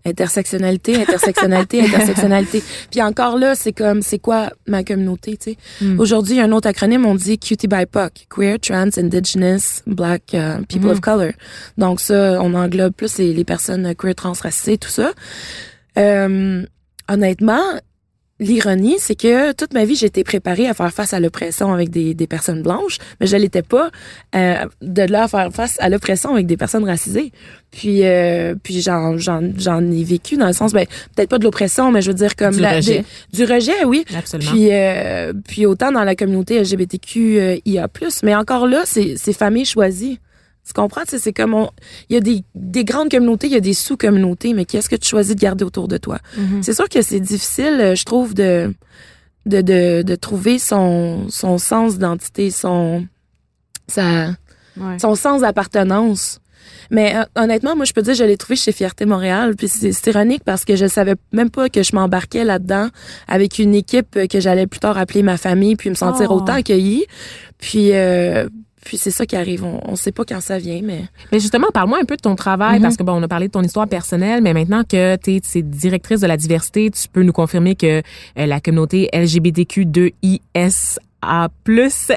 Intersectionnalité, 0.06 0.96
intersectionnalité, 0.96 1.80
intersectionnalité. 1.86 2.62
Puis 2.90 3.02
encore 3.02 3.36
là, 3.38 3.54
c'est 3.54 3.72
comme, 3.72 4.00
c'est 4.00 4.18
quoi 4.18 4.50
ma 4.66 4.82
communauté, 4.82 5.36
tu 5.36 5.50
sais? 5.52 5.56
Mm. 5.82 6.00
Aujourd'hui, 6.00 6.34
il 6.34 6.38
y 6.38 6.40
a 6.40 6.44
un 6.44 6.52
autre 6.52 6.68
acronyme, 6.68 7.04
on 7.04 7.14
dit 7.14 7.38
QT 7.38 7.68
BIPOC, 7.68 8.26
Queer, 8.34 8.58
Trans, 8.58 8.88
Indigenous, 8.96 9.82
Black, 9.86 10.32
euh, 10.34 10.58
People 10.68 10.88
Mm. 10.88 10.92
of 10.92 11.00
Color. 11.00 11.32
Donc 11.76 12.00
ça, 12.00 12.38
on 12.40 12.54
englobe 12.54 12.94
plus 12.94 13.18
les, 13.18 13.34
les 13.34 13.44
personnes 13.44 13.94
queer, 13.94 14.14
trans, 14.14 14.32
racisées, 14.32 14.78
tout 14.78 14.88
ça. 14.88 15.12
Euh, 15.98 16.64
honnêtement, 17.08 17.62
l'ironie, 18.40 18.96
c'est 18.98 19.14
que 19.14 19.52
toute 19.52 19.72
ma 19.74 19.84
vie, 19.84 19.94
été 20.04 20.24
préparée 20.24 20.66
à 20.66 20.74
faire 20.74 20.92
face 20.92 21.12
à 21.12 21.20
l'oppression 21.20 21.72
avec 21.72 21.90
des, 21.90 22.14
des 22.14 22.26
personnes 22.26 22.62
blanches, 22.62 22.98
mais 23.20 23.26
je 23.26 23.36
l'étais 23.36 23.62
pas 23.62 23.90
euh, 24.34 24.54
de 24.82 25.02
là 25.02 25.24
à 25.24 25.28
faire 25.28 25.52
face 25.52 25.76
à 25.78 25.88
l'oppression 25.88 26.32
avec 26.32 26.46
des 26.46 26.56
personnes 26.56 26.84
racisées. 26.84 27.32
Puis, 27.70 28.00
euh, 28.04 28.54
puis 28.60 28.80
j'en, 28.80 29.16
j'en, 29.18 29.40
j'en 29.56 29.80
ai 29.92 30.02
vécu 30.02 30.36
dans 30.36 30.46
le 30.48 30.52
sens, 30.54 30.72
ben, 30.72 30.86
peut-être 31.14 31.28
pas 31.28 31.38
de 31.38 31.44
l'oppression, 31.44 31.92
mais 31.92 32.02
je 32.02 32.08
veux 32.10 32.14
dire 32.16 32.34
comme 32.34 32.54
Du 32.56 32.60
la- 32.60 32.76
rejet. 32.76 33.04
des- 33.32 33.36
du 33.38 33.44
rejet, 33.52 33.84
oui. 33.84 34.04
Absolument. 34.16 34.50
Puis, 34.50 34.68
euh, 34.72 35.32
puis 35.46 35.66
autant 35.66 35.92
dans 35.92 36.02
la 36.02 36.16
communauté 36.16 36.58
LGBTQIA+, 36.58 37.88
mais 38.22 38.34
encore 38.34 38.66
là, 38.66 38.82
c'est, 38.86 39.14
c'est 39.16 39.32
famille 39.32 39.64
choisie. 39.66 40.18
Tu 40.72 40.80
comprends? 40.80 41.02
C'est 41.06 41.32
comme 41.32 41.54
on, 41.54 41.68
il 42.08 42.14
y 42.14 42.16
a 42.16 42.20
des, 42.20 42.44
des 42.54 42.84
grandes 42.84 43.10
communautés, 43.10 43.48
il 43.48 43.52
y 43.52 43.56
a 43.56 43.60
des 43.60 43.74
sous-communautés, 43.74 44.54
mais 44.54 44.64
qu'est-ce 44.64 44.88
que 44.88 44.94
tu 44.96 45.08
choisis 45.08 45.34
de 45.34 45.40
garder 45.40 45.64
autour 45.64 45.88
de 45.88 45.96
toi? 45.96 46.18
Mhm. 46.36 46.62
C'est 46.62 46.74
sûr 46.74 46.88
que 46.88 47.02
c'est 47.02 47.18
difficile, 47.18 47.76
euh, 47.80 47.94
je 47.96 48.04
trouve, 48.04 48.34
de, 48.34 48.72
de, 49.46 49.62
de, 49.62 50.02
de 50.02 50.14
trouver 50.14 50.60
son, 50.60 51.26
son 51.28 51.58
sens 51.58 51.94
d'identité, 51.94 52.50
son, 52.52 53.06
sa, 53.88 54.28
Ouais. 54.76 54.98
son 55.00 55.16
sens 55.16 55.40
d'appartenance. 55.40 56.38
Mais 56.92 57.16
euh, 57.16 57.24
honnêtement, 57.34 57.74
moi, 57.74 57.84
je 57.84 57.92
peux 57.92 58.02
dire, 58.02 58.14
je 58.14 58.22
l'ai 58.24 58.36
trouvé 58.36 58.54
chez 58.54 58.70
Fierté 58.72 59.04
Montréal. 59.04 59.56
Puis 59.56 59.68
c'est 59.68 60.06
ironique 60.06 60.42
parce 60.44 60.64
que 60.64 60.76
je 60.76 60.86
savais 60.86 61.16
même 61.32 61.50
pas 61.50 61.68
que 61.68 61.82
je 61.82 61.94
m'embarquais 61.96 62.44
là-dedans 62.44 62.88
avec 63.26 63.58
une 63.58 63.74
équipe 63.74 64.16
que 64.28 64.40
j'allais 64.40 64.66
plus 64.68 64.78
tard 64.80 64.96
appeler 64.96 65.22
ma 65.24 65.36
famille, 65.36 65.74
puis 65.76 65.90
me 65.90 65.94
sentir 65.96 66.28
Oh. 66.30 66.34
autant 66.36 66.54
accueillie. 66.54 67.04
Puis, 67.58 67.90
euh, 67.92 68.48
puis 68.84 68.96
c'est 68.98 69.10
ça 69.10 69.26
qui 69.26 69.36
arrive. 69.36 69.64
On, 69.64 69.80
on 69.84 69.96
sait 69.96 70.12
pas 70.12 70.24
quand 70.24 70.40
ça 70.40 70.58
vient, 70.58 70.80
mais 70.82 71.02
Mais 71.32 71.40
justement, 71.40 71.68
parle-moi 71.72 71.98
un 72.00 72.04
peu 72.04 72.16
de 72.16 72.22
ton 72.22 72.34
travail, 72.36 72.76
Mhm. 72.78 72.82
parce 72.82 72.96
que 72.96 73.02
bon, 73.02 73.12
on 73.12 73.22
a 73.22 73.28
parlé 73.28 73.46
de 73.48 73.52
ton 73.52 73.62
histoire 73.62 73.86
personnelle, 73.88 74.42
mais 74.42 74.54
maintenant 74.54 74.82
que 74.84 75.16
tu 75.16 75.36
es 75.58 75.62
directrice 75.62 76.20
de 76.20 76.26
la 76.26 76.36
diversité, 76.36 76.90
tu 76.90 77.08
peux 77.08 77.22
nous 77.22 77.32
confirmer 77.32 77.74
que 77.74 77.98
euh, 77.98 78.02
la 78.46 78.60
communauté 78.60 79.08
LGBTQ2ISA+, 79.12 80.98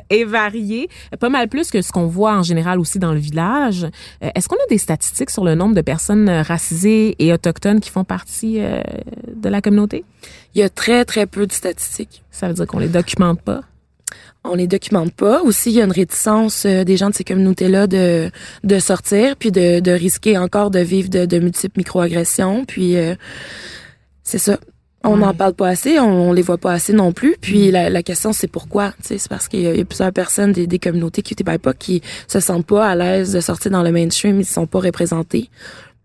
est 0.09 0.23
variée, 0.23 0.87
pas 1.19 1.29
mal 1.29 1.49
plus 1.49 1.69
que 1.71 1.81
ce 1.81 1.91
qu'on 1.91 2.07
voit 2.07 2.35
en 2.37 2.43
général 2.43 2.79
aussi 2.79 2.99
dans 2.99 3.11
le 3.11 3.19
village. 3.19 3.83
Euh, 4.23 4.29
Est-ce 4.35 4.47
qu'on 4.47 4.55
a 4.55 4.67
des 4.69 4.77
statistiques 4.77 5.29
sur 5.29 5.43
le 5.43 5.55
nombre 5.55 5.75
de 5.75 5.81
personnes 5.81 6.29
racisées 6.29 7.15
et 7.19 7.33
autochtones 7.33 7.81
qui 7.81 7.89
font 7.89 8.05
partie 8.05 8.61
euh, 8.61 8.81
de 9.35 9.49
la 9.49 9.61
communauté? 9.61 10.05
il 10.55 10.59
y 10.59 10.63
a 10.63 10.69
très, 10.69 11.03
très 11.03 11.25
peu 11.25 11.47
de 11.47 11.51
statistiques. 11.51 12.23
Ça 12.31 12.47
veut 12.47 12.53
dire 12.53 12.67
qu'on 12.67 12.77
les 12.79 12.87
documente 12.87 13.41
pas? 13.41 13.61
On 14.43 14.55
les 14.55 14.67
documente 14.67 15.13
pas. 15.13 15.41
Aussi, 15.43 15.71
il 15.71 15.75
y 15.77 15.81
a 15.81 15.85
une 15.85 15.91
réticence 15.91 16.65
euh, 16.65 16.83
des 16.83 16.97
gens 16.97 17.09
de 17.09 17.15
ces 17.15 17.23
communautés-là 17.23 17.87
de, 17.87 18.29
de 18.63 18.79
sortir, 18.79 19.35
puis 19.37 19.51
de, 19.51 19.79
de 19.79 19.91
risquer 19.91 20.37
encore 20.37 20.69
de 20.71 20.79
vivre 20.79 21.09
de, 21.09 21.25
de 21.25 21.39
multiples 21.39 21.79
microagressions. 21.79 22.65
Puis 22.65 22.97
euh, 22.97 23.15
c'est 24.23 24.37
ça. 24.39 24.57
On 25.05 25.15
Ouais. 25.15 25.19
n'en 25.19 25.33
parle 25.33 25.53
pas 25.53 25.67
assez, 25.67 25.99
on, 25.99 26.29
on 26.29 26.33
les 26.33 26.41
voit 26.41 26.57
pas 26.57 26.71
assez 26.71 26.93
non 26.93 27.11
plus. 27.11 27.35
Puis 27.41 27.71
la, 27.71 27.89
la 27.89 28.03
question, 28.03 28.31
c'est 28.31 28.47
pourquoi? 28.47 28.93
C'est 29.01 29.27
parce 29.27 29.49
qu'il 29.49 29.59
y, 29.59 29.67
a 29.67 29.73
il 29.73 29.79
y 29.79 29.81
a 29.81 29.85
plusieurs 29.85 30.13
personnes 30.13 30.53
des, 30.53 30.65
des 30.65 30.79
communautés 30.79 31.21
qui 31.21 31.33
étaient 31.33 31.43
pas 31.43 31.73
qui 31.73 32.01
se 32.29 32.39
sentent 32.39 32.65
pas 32.65 32.87
à 32.87 32.95
l'aise 32.95 33.33
de 33.33 33.41
sortir 33.41 33.71
dans 33.71 33.83
le 33.83 33.91
mainstream, 33.91 34.39
ils 34.39 34.45
sont 34.45 34.65
pas 34.65 34.79
représentés. 34.79 35.49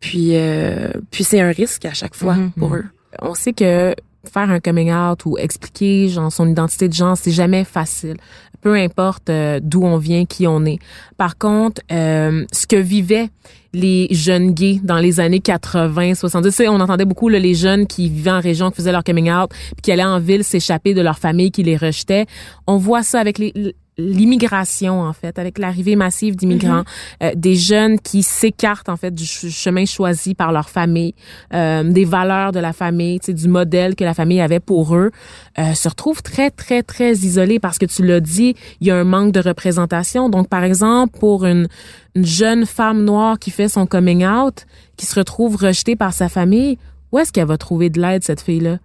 Puis, 0.01 0.31
euh, 0.33 0.89
puis 1.13 1.23
c'est 1.23 1.41
un 1.41 1.51
risque 1.53 1.85
à 1.85 1.93
chaque 1.95 2.15
fois 2.17 2.35
Mhm. 2.35 2.51
pour 2.59 2.75
eux. 2.75 2.85
on 3.23 3.35
sait 3.35 3.53
que 3.53 3.95
faire 4.25 4.51
un 4.51 4.61
coming 4.61 4.93
out 4.93 5.25
ou 5.27 5.39
expliquer 5.39 6.09
genre 6.09 6.33
son 6.33 6.49
identité 6.49 6.89
de 6.89 6.95
genre, 6.95 7.17
c'est 7.17 7.31
jamais 7.31 7.65
facile. 7.65 8.17
Peu 8.61 8.75
importe 8.75 9.31
euh, 9.31 9.61
d'où 9.63 9.85
on 9.85 9.99
vient, 9.99 10.25
qui 10.25 10.47
on 10.47 10.65
est. 10.65 10.79
Par 11.17 11.39
contre, 11.39 11.81
euh, 11.93 12.45
ce 12.53 12.67
que 12.67 12.77
vivaient 12.77 13.31
les 13.73 14.09
jeunes 14.11 14.53
gays 14.53 14.81
dans 14.83 14.99
les 14.99 15.21
années 15.21 15.41
80, 15.41 16.15
70, 16.15 16.49
tu 16.49 16.55
sais, 16.55 16.69
on 16.69 16.81
entendait 16.81 17.05
beaucoup 17.05 17.29
là, 17.29 17.39
les 17.39 17.55
jeunes 17.55 17.87
qui 17.87 18.09
vivaient 18.09 18.33
en 18.33 18.41
région, 18.41 18.71
qui 18.71 18.77
faisaient 18.77 18.93
leur 18.93 19.05
coming 19.05 19.31
out, 19.31 19.51
puis 19.51 19.83
qui 19.83 19.93
allaient 19.93 20.05
en 20.05 20.19
ville 20.19 20.43
s'échapper 20.43 20.95
de 20.95 21.03
leur 21.03 21.19
famille 21.19 21.51
qui 21.51 21.63
les 21.63 21.77
rejetait. 21.77 22.27
On 22.67 22.79
voit 22.79 23.03
ça 23.03 23.21
avec 23.21 23.39
les 23.39 23.53
l'immigration 23.99 25.03
en 25.03 25.13
fait 25.13 25.39
avec 25.39 25.59
l'arrivée 25.59 25.97
massive 25.97 26.37
d'immigrants 26.37 26.85
euh, 27.23 27.33
des 27.35 27.57
jeunes 27.57 27.99
qui 27.99 28.23
s'écartent 28.23 28.89
en 28.89 28.97
fait 28.97 29.13
du 29.13 29.27
ch- 29.27 29.53
chemin 29.53 29.85
choisi 29.85 30.35
par 30.35 30.53
leur 30.53 30.71
famille 30.71 31.15
euh, 31.53 31.83
des 31.83 32.05
valeurs 32.05 32.53
de 32.53 32.61
la 32.61 32.73
famille 32.73 33.19
tu 33.21 33.27
sais, 33.27 33.33
du 33.35 33.49
modèle 33.49 33.97
que 33.97 34.05
la 34.05 34.15
famille 34.15 34.41
avait 34.41 34.61
pour 34.61 34.95
eux 34.95 35.11
euh, 35.59 35.75
se 35.75 35.89
retrouvent 35.89 36.23
très 36.23 36.51
très 36.51 36.83
très 36.83 37.13
isolés 37.13 37.59
parce 37.59 37.79
que 37.79 37.87
tu 37.87 38.05
l'as 38.07 38.21
dit 38.21 38.55
il 38.81 38.87
y 38.87 38.91
a 38.91 38.97
un 38.97 39.05
manque 39.05 39.33
de 39.33 39.41
représentation. 39.41 40.29
Donc 40.29 40.49
par 40.49 40.63
exemple 40.65 41.19
pour 41.19 41.45
une, 41.45 41.67
une 42.15 42.25
jeune 42.27 42.67
femme 42.67 43.05
noire 43.05 43.39
qui 43.39 43.51
fait 43.51 43.69
son 43.69 43.87
coming 43.87 44.25
out 44.25 44.65
qui 44.97 45.07
se 45.07 45.15
retrouve 45.17 45.57
rejetée 45.57 45.97
par 45.97 46.13
sa 46.13 46.29
famille 46.29 46.79
où 47.13 47.19
est-ce 47.19 47.33
qu'elle 47.33 47.47
va 47.47 47.59
trouver 47.59 47.91
de 47.91 48.01
l'aide 48.01 48.25
cette 48.25 48.41
fille 48.41 48.61
là 48.61 48.79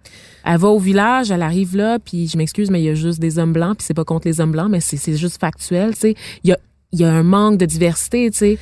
elle 0.44 0.58
va 0.58 0.68
au 0.68 0.78
village, 0.78 1.30
elle 1.30 1.42
arrive 1.42 1.74
là, 1.74 1.98
puis 1.98 2.28
je 2.28 2.36
m'excuse, 2.36 2.70
mais 2.70 2.80
il 2.80 2.84
y 2.84 2.90
a 2.90 2.94
juste 2.94 3.18
des 3.18 3.38
hommes 3.38 3.54
blancs, 3.54 3.78
puis 3.78 3.86
c'est 3.86 3.94
pas 3.94 4.04
contre 4.04 4.28
les 4.28 4.40
hommes 4.40 4.52
blancs, 4.52 4.68
mais 4.70 4.80
c'est 4.80 5.16
juste 5.16 5.40
factuel, 5.40 5.94
tu 5.94 6.00
sais. 6.00 6.14
Il 6.44 6.50
y 6.50 6.52
a, 6.52 6.58
y 6.92 7.04
a 7.04 7.10
un 7.10 7.22
manque 7.22 7.56
de 7.56 7.64
diversité, 7.64 8.30
tu 8.30 8.38
sais. 8.38 8.58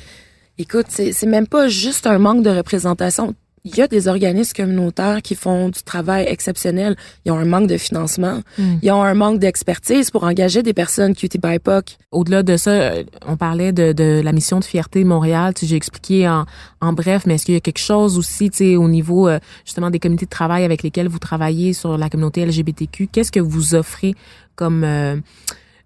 Écoute, 0.57 0.85
c'est 0.89 1.25
même 1.25 1.47
pas 1.47 1.67
juste 1.67 2.07
un 2.07 2.19
manque 2.19 2.43
de 2.43 2.49
représentation. 2.49 3.35
Il 3.65 3.75
y 3.77 3.81
a 3.81 3.87
des 3.87 4.07
organismes 4.07 4.53
communautaires 4.55 5.21
qui 5.21 5.35
font 5.35 5.69
du 5.69 5.81
travail 5.83 6.25
exceptionnel. 6.27 6.95
Ils 7.25 7.31
ont 7.31 7.37
un 7.37 7.45
manque 7.45 7.67
de 7.67 7.77
financement. 7.77 8.41
Mm. 8.57 8.73
Ils 8.81 8.91
ont 8.91 9.03
un 9.03 9.13
manque 9.13 9.39
d'expertise 9.39 10.11
pour 10.11 10.25
engager 10.25 10.63
des 10.63 10.73
personnes 10.73 11.15
QT 11.15 11.37
BIPOC. 11.41 11.97
Au-delà 12.11 12.43
de 12.43 12.57
ça, 12.57 12.71
euh, 12.71 13.03
on 13.25 13.37
parlait 13.37 13.71
de, 13.71 13.93
de 13.93 14.21
la 14.21 14.31
mission 14.33 14.59
de 14.59 14.65
fierté 14.65 15.03
Montréal. 15.05 15.53
Tu 15.53 15.65
J'ai 15.65 15.77
expliqué 15.77 16.27
en, 16.27 16.45
en 16.81 16.91
bref, 16.93 17.23
mais 17.25 17.35
est-ce 17.35 17.45
qu'il 17.45 17.53
y 17.53 17.57
a 17.57 17.61
quelque 17.61 17.79
chose 17.79 18.17
aussi 18.17 18.49
tu 18.49 18.57
sais, 18.57 18.75
au 18.75 18.89
niveau 18.89 19.29
euh, 19.29 19.39
justement 19.65 19.89
des 19.89 19.99
communautés 19.99 20.25
de 20.25 20.29
travail 20.31 20.65
avec 20.65 20.83
lesquelles 20.83 21.07
vous 21.07 21.19
travaillez 21.19 21.71
sur 21.73 21.97
la 21.97 22.09
communauté 22.09 22.45
LGBTQ? 22.45 23.07
Qu'est-ce 23.07 23.31
que 23.31 23.39
vous 23.39 23.75
offrez 23.75 24.13
comme... 24.55 24.83
euh, 24.83 25.15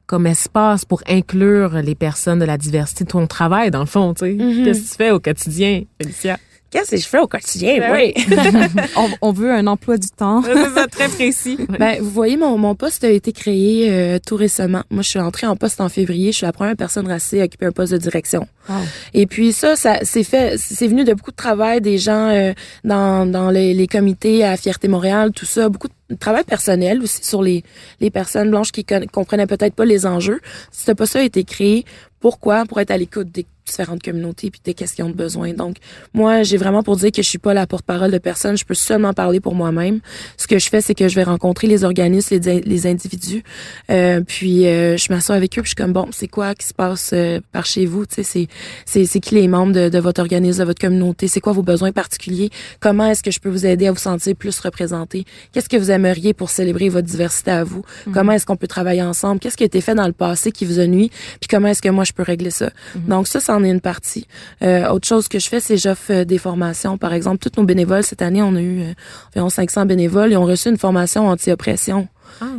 comme 0.07 0.25
espace 0.25 0.85
pour 0.85 1.01
inclure 1.05 1.81
les 1.81 1.93
personnes 1.93 2.39
de 2.39 2.45
la 2.45 2.57
diversité 2.57 3.03
de 3.03 3.09
ton 3.09 3.27
travail, 3.27 3.71
dans 3.71 3.81
le 3.81 3.85
fond, 3.85 4.13
tu 4.13 4.23
sais? 4.25 4.33
Mhm. 4.35 4.63
Qu'est-ce 4.63 4.79
que 4.79 4.89
tu 4.89 4.95
fais 4.95 5.11
au 5.11 5.19
quotidien, 5.19 5.81
Félicia? 6.01 6.37
Qu'est-ce 6.69 6.91
que 6.91 6.97
je 6.97 7.07
fais 7.07 7.19
au 7.19 7.27
quotidien? 7.27 7.77
Ben 7.79 7.87
moi? 7.89 8.73
on, 8.97 9.09
on 9.29 9.31
veut 9.31 9.51
un 9.51 9.67
emploi 9.67 9.97
du 9.97 10.09
temps. 10.09 10.41
C'est 10.43 10.53
ça, 10.73 10.87
très 10.87 11.07
précis. 11.07 11.57
Ben, 11.79 12.01
vous 12.01 12.09
voyez, 12.09 12.35
mon, 12.37 12.57
mon 12.57 12.75
poste 12.75 13.03
a 13.03 13.09
été 13.09 13.31
créé 13.31 13.89
euh, 13.91 14.19
tout 14.25 14.35
récemment. 14.35 14.83
Moi, 14.89 15.01
je 15.01 15.09
suis 15.09 15.19
entrée 15.19 15.47
en 15.47 15.55
poste 15.55 15.79
en 15.79 15.89
février. 15.89 16.31
Je 16.31 16.37
suis 16.37 16.45
la 16.45 16.51
première 16.51 16.75
personne 16.75 17.07
racisée 17.07 17.41
à 17.41 17.45
occuper 17.45 17.67
un 17.67 17.71
poste 17.71 17.93
de 17.93 17.97
direction. 17.97 18.47
Wow. 18.67 18.75
Et 19.13 19.27
puis 19.27 19.53
ça, 19.53 19.75
ça 19.75 19.99
c'est 20.03 20.23
fait, 20.23 20.57
c'est 20.57 20.87
venu 20.87 21.03
de 21.05 21.13
beaucoup 21.13 21.31
de 21.31 21.35
travail 21.37 21.79
des 21.79 21.97
gens 21.97 22.29
euh, 22.29 22.53
dans, 22.83 23.25
dans 23.25 23.49
les, 23.49 23.73
les 23.73 23.87
comités 23.87 24.43
à 24.43 24.57
Fierté 24.57 24.87
Montréal, 24.89 25.31
tout 25.33 25.45
ça, 25.45 25.69
beaucoup 25.69 25.87
de 26.09 26.15
travail 26.15 26.43
personnel 26.43 27.01
aussi 27.01 27.23
sur 27.23 27.41
les, 27.41 27.63
les 28.01 28.09
personnes 28.09 28.49
blanches 28.49 28.71
qui 28.71 28.83
con- 28.83 29.05
comprenaient 29.11 29.47
peut-être 29.47 29.73
pas 29.73 29.85
les 29.85 30.05
enjeux. 30.05 30.39
Ce 30.71 30.91
poste 30.91 31.15
a 31.15 31.23
été 31.23 31.43
créé. 31.43 31.85
Pourquoi? 32.19 32.65
Pour 32.65 32.79
être 32.81 32.91
à 32.91 32.97
l'écoute 32.97 33.29
des 33.31 33.45
différentes 33.67 34.01
communautés 34.03 34.49
puis 34.51 34.61
des 34.63 34.73
questions 34.73 35.09
de 35.09 35.13
besoin. 35.13 35.53
Donc, 35.53 35.77
moi, 36.13 36.43
j'ai 36.43 36.57
vraiment 36.57 36.83
pour 36.83 36.95
dire 36.97 37.11
que 37.11 37.21
je 37.21 37.27
suis 37.27 37.37
pas 37.37 37.53
la 37.53 37.67
porte-parole 37.67 38.11
de 38.11 38.17
personne. 38.17 38.57
Je 38.57 38.65
peux 38.65 38.73
seulement 38.73 39.13
parler 39.13 39.39
pour 39.39 39.55
moi-même. 39.55 39.99
Ce 40.37 40.47
que 40.47 40.59
je 40.59 40.69
fais, 40.69 40.81
c'est 40.81 40.95
que 40.95 41.07
je 41.07 41.15
vais 41.15 41.23
rencontrer 41.23 41.67
les 41.67 41.83
organismes, 41.83 42.39
les, 42.39 42.61
les 42.61 42.87
individus, 42.87 43.43
euh, 43.91 44.21
puis 44.25 44.65
euh, 44.67 44.97
je 44.97 45.11
m'assois 45.11 45.35
avec 45.35 45.57
eux, 45.57 45.61
puis 45.61 45.69
je 45.69 45.75
suis 45.75 45.75
comme 45.75 45.93
bon, 45.93 46.07
c'est 46.11 46.27
quoi 46.27 46.55
qui 46.55 46.65
se 46.67 46.73
passe 46.73 47.11
euh, 47.13 47.39
par 47.51 47.65
chez 47.65 47.85
vous? 47.85 48.05
Tu 48.05 48.15
sais, 48.15 48.23
c'est 48.23 48.47
c'est 48.85 49.05
c'est 49.05 49.19
qui 49.19 49.35
les 49.35 49.47
membres 49.47 49.73
de, 49.73 49.89
de 49.89 49.99
votre 49.99 50.21
organisme, 50.21 50.59
de 50.59 50.65
votre 50.65 50.81
communauté? 50.81 51.27
C'est 51.27 51.41
quoi 51.41 51.53
vos 51.53 51.63
besoins 51.63 51.91
particuliers? 51.91 52.49
Comment 52.79 53.07
est-ce 53.07 53.23
que 53.23 53.31
je 53.31 53.39
peux 53.39 53.49
vous 53.49 53.65
aider 53.65 53.87
à 53.87 53.91
vous 53.91 53.97
sentir 53.97 54.35
plus 54.35 54.59
représenté? 54.59 55.25
Qu'est-ce 55.51 55.69
que 55.69 55.77
vous 55.77 55.91
aimeriez 55.91 56.33
pour 56.33 56.49
célébrer 56.49 56.89
votre 56.89 57.07
diversité 57.07 57.51
à 57.51 57.63
vous? 57.63 57.83
Comment 58.13 58.33
est-ce 58.33 58.45
qu'on 58.45 58.55
peut 58.55 58.67
travailler 58.67 59.03
ensemble? 59.03 59.39
Qu'est-ce 59.39 59.57
qui 59.57 59.63
a 59.63 59.65
été 59.65 59.81
fait 59.81 59.95
dans 59.95 60.07
le 60.07 60.13
passé 60.13 60.51
qui 60.51 60.65
vous 60.65 60.79
a 60.79 60.87
nuit 60.87 61.09
Puis 61.39 61.47
comment 61.49 61.67
est-ce 61.67 61.81
que 61.81 61.89
moi 61.89 62.03
je 62.03 62.13
peux 62.13 62.23
régler 62.23 62.51
ça? 62.51 62.69
Donc 62.95 63.27
ça, 63.27 63.39
une 63.65 63.81
partie. 63.81 64.27
Euh, 64.61 64.87
autre 64.89 65.07
chose 65.07 65.27
que 65.27 65.39
je 65.39 65.47
fais, 65.47 65.59
c'est 65.59 65.77
j'offre 65.77 66.11
euh, 66.11 66.25
des 66.25 66.37
formations. 66.37 66.97
Par 66.97 67.13
exemple, 67.13 67.37
tous 67.39 67.59
nos 67.59 67.65
bénévoles 67.65 68.03
cette 68.03 68.21
année, 68.21 68.41
on 68.41 68.55
a 68.55 68.61
eu 68.61 68.81
euh, 68.81 68.93
environ 69.35 69.49
500 69.49 69.85
bénévoles 69.85 70.33
et 70.33 70.37
ont 70.37 70.45
reçu 70.45 70.69
une 70.69 70.77
formation 70.77 71.27
anti-oppression 71.27 72.07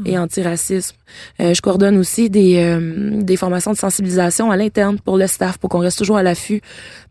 et 0.04 0.18
antiracisme. 0.18 0.96
Euh, 1.40 1.54
je 1.54 1.60
coordonne 1.62 1.96
aussi 1.98 2.28
des, 2.30 2.56
euh, 2.56 3.22
des 3.22 3.36
formations 3.36 3.72
de 3.72 3.76
sensibilisation 3.76 4.50
à 4.50 4.56
l'interne 4.56 4.98
pour 4.98 5.16
le 5.16 5.26
staff, 5.26 5.58
pour 5.58 5.70
qu'on 5.70 5.78
reste 5.78 5.98
toujours 5.98 6.18
à 6.18 6.22
l'affût. 6.22 6.60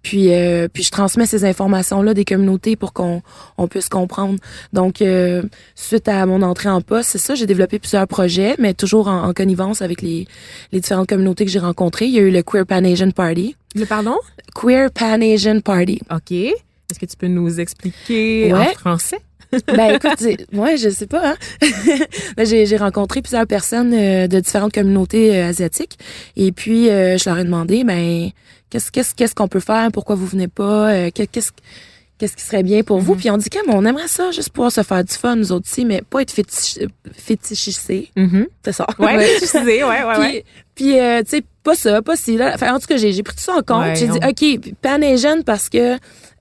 Puis, 0.04 0.34
euh, 0.34 0.68
puis 0.72 0.84
je 0.84 0.92
transmets 0.92 1.26
ces 1.26 1.44
informations-là 1.46 2.14
des 2.14 2.26
communautés 2.26 2.76
pour 2.76 2.94
qu'on 2.94 3.22
on 3.58 3.68
puisse 3.68 3.90
comprendre. 3.90 4.40
Donc, 4.74 5.02
euh, 5.02 5.44
suite 5.76 6.08
à 6.08 6.26
mon 6.26 6.42
entrée 6.44 6.70
en 6.70 6.82
poste, 6.82 7.10
c'est 7.12 7.18
ça, 7.18 7.36
j'ai 7.36 7.46
développé 7.46 7.80
plusieurs 7.80 8.08
projets, 8.08 8.56
mais 8.60 8.74
toujours 8.74 9.08
en, 9.08 9.24
en 9.24 9.34
connivence 9.34 9.82
avec 9.82 10.02
les, 10.02 10.28
les 10.72 10.80
différentes 10.80 11.10
communautés 11.10 11.46
que 11.46 11.52
j'ai 11.52 11.60
rencontrées. 11.60 12.06
Il 12.06 12.14
y 12.14 12.20
a 12.20 12.22
eu 12.22 12.32
le 12.32 12.44
Queer 12.44 12.66
Pan 12.66 12.84
Asian 12.84 13.12
Party. 13.12 13.56
Le 13.76 13.86
pardon? 13.86 14.16
Queer 14.56 14.92
Pan 14.92 15.22
Asian 15.22 15.60
Party. 15.60 16.00
OK. 16.12 16.32
Est-ce 16.32 17.00
que 17.00 17.06
tu 17.06 17.18
peux 17.18 17.28
nous 17.28 17.60
expliquer 17.60 18.54
en 18.54 18.64
français? 18.76 19.20
Ben 19.68 19.96
écoute, 19.96 20.12
c'est- 20.18 20.46
ouais, 20.54 20.78
je 20.78 20.90
sais 20.90 21.08
pas. 21.08 21.32
Hein? 21.32 21.36
Ben, 22.38 22.46
j'ai, 22.46 22.78
rencontré 22.78 23.22
plusieurs 23.22 23.48
personnes 23.48 23.94
euh, 23.94 24.28
de 24.28 24.40
différentes 24.40 24.74
communautés 24.74 25.36
euh, 25.38 25.50
asiatiques 25.50 25.98
et 26.36 26.52
puis 26.52 26.90
euh, 26.90 27.18
je 27.18 27.30
leur 27.30 27.40
ai 27.40 27.44
demandé, 27.44 27.84
ben 27.84 28.30
qu'est-ce 28.70 28.92
qu'est-ce 28.92 29.16
qu'est-ce 29.16 29.34
qu'on 29.36 29.48
peut 29.48 29.60
faire, 29.60 29.90
pourquoi 29.92 30.16
vous 30.16 30.26
venez 30.28 30.48
pas, 30.48 30.92
euh, 30.92 31.10
que- 31.10 31.24
qu'est-ce 31.24 31.52
qu'est-ce 32.20 32.36
qui 32.36 32.44
serait 32.44 32.64
bien 32.64 32.82
pour 32.84 33.00
vous? 33.00 33.16
Puis 33.16 33.30
on 33.32 33.38
dit 33.38 33.50
quand 33.50 33.62
on 33.68 33.86
aimerait 33.86 34.08
ça, 34.08 34.32
juste 34.32 34.50
pouvoir 34.50 34.72
se 34.72 34.82
faire 34.84 35.04
du 35.04 35.14
fun 35.14 35.36
nous 35.36 35.52
autres 35.52 35.68
aussi, 35.72 35.86
mais 35.86 36.02
pas 36.02 36.22
être 36.24 36.32
fétiche, 36.32 36.80
fétichisé, 37.14 38.10
Mhm. 38.16 38.48
c'est 38.66 38.72
ça. 38.74 38.88
Ouais, 39.00 39.06
ouais, 39.56 39.84
ouais, 39.84 40.14
Puis, 40.14 40.20
ouais. 40.22 40.46
puis 40.76 41.00
euh, 41.00 41.22
tu 41.24 41.30
sais, 41.38 41.44
pas 41.64 41.76
ça, 41.76 42.02
pas 42.02 42.16
si 42.16 42.38
là. 42.38 42.52
Enfin, 42.56 42.74
en 42.76 42.80
tout 42.80 42.88
cas, 42.88 42.98
j'ai, 42.98 43.12
pris 43.24 43.36
tout 43.36 43.44
ça 43.44 43.54
en 43.54 43.62
compte. 43.62 43.86
Ouais, 43.86 43.96
j'ai 43.96 44.08
dit, 44.08 44.18
OK, 44.28 44.74
Pan 44.82 45.02
Asian 45.02 45.42
parce 45.46 45.70
que 45.70 45.98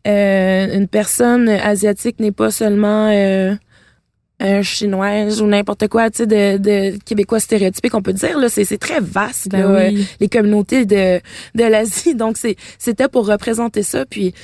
euh, 0.06 0.76
une 0.76 0.88
personne 0.88 1.48
asiatique 1.48 2.20
n'est 2.20 2.32
pas 2.32 2.50
seulement 2.50 3.10
euh, 3.12 3.54
un 4.38 4.62
chinoise 4.62 5.40
ou 5.40 5.46
n'importe 5.46 5.88
quoi, 5.88 6.10
tu 6.10 6.18
sais, 6.18 6.26
de, 6.26 6.58
de 6.58 6.98
québécois 7.04 7.40
stéréotypé 7.40 7.88
qu'on 7.88 8.02
peut 8.02 8.12
dire. 8.12 8.38
Là, 8.38 8.48
c'est, 8.48 8.64
c'est 8.64 8.78
très 8.78 9.00
vaste, 9.00 9.48
Ben 9.50 9.60
là, 9.60 9.88
oui. 9.88 10.00
euh, 10.00 10.04
les 10.20 10.28
communautés 10.28 10.84
de, 10.84 11.20
de 11.54 11.64
l'Asie. 11.64 12.14
Donc, 12.16 12.36
c'est, 12.36 12.56
c'était 12.78 13.08
pour 13.08 13.26
représenter 13.26 13.82
ça. 13.82 14.04
Puis, 14.04 14.34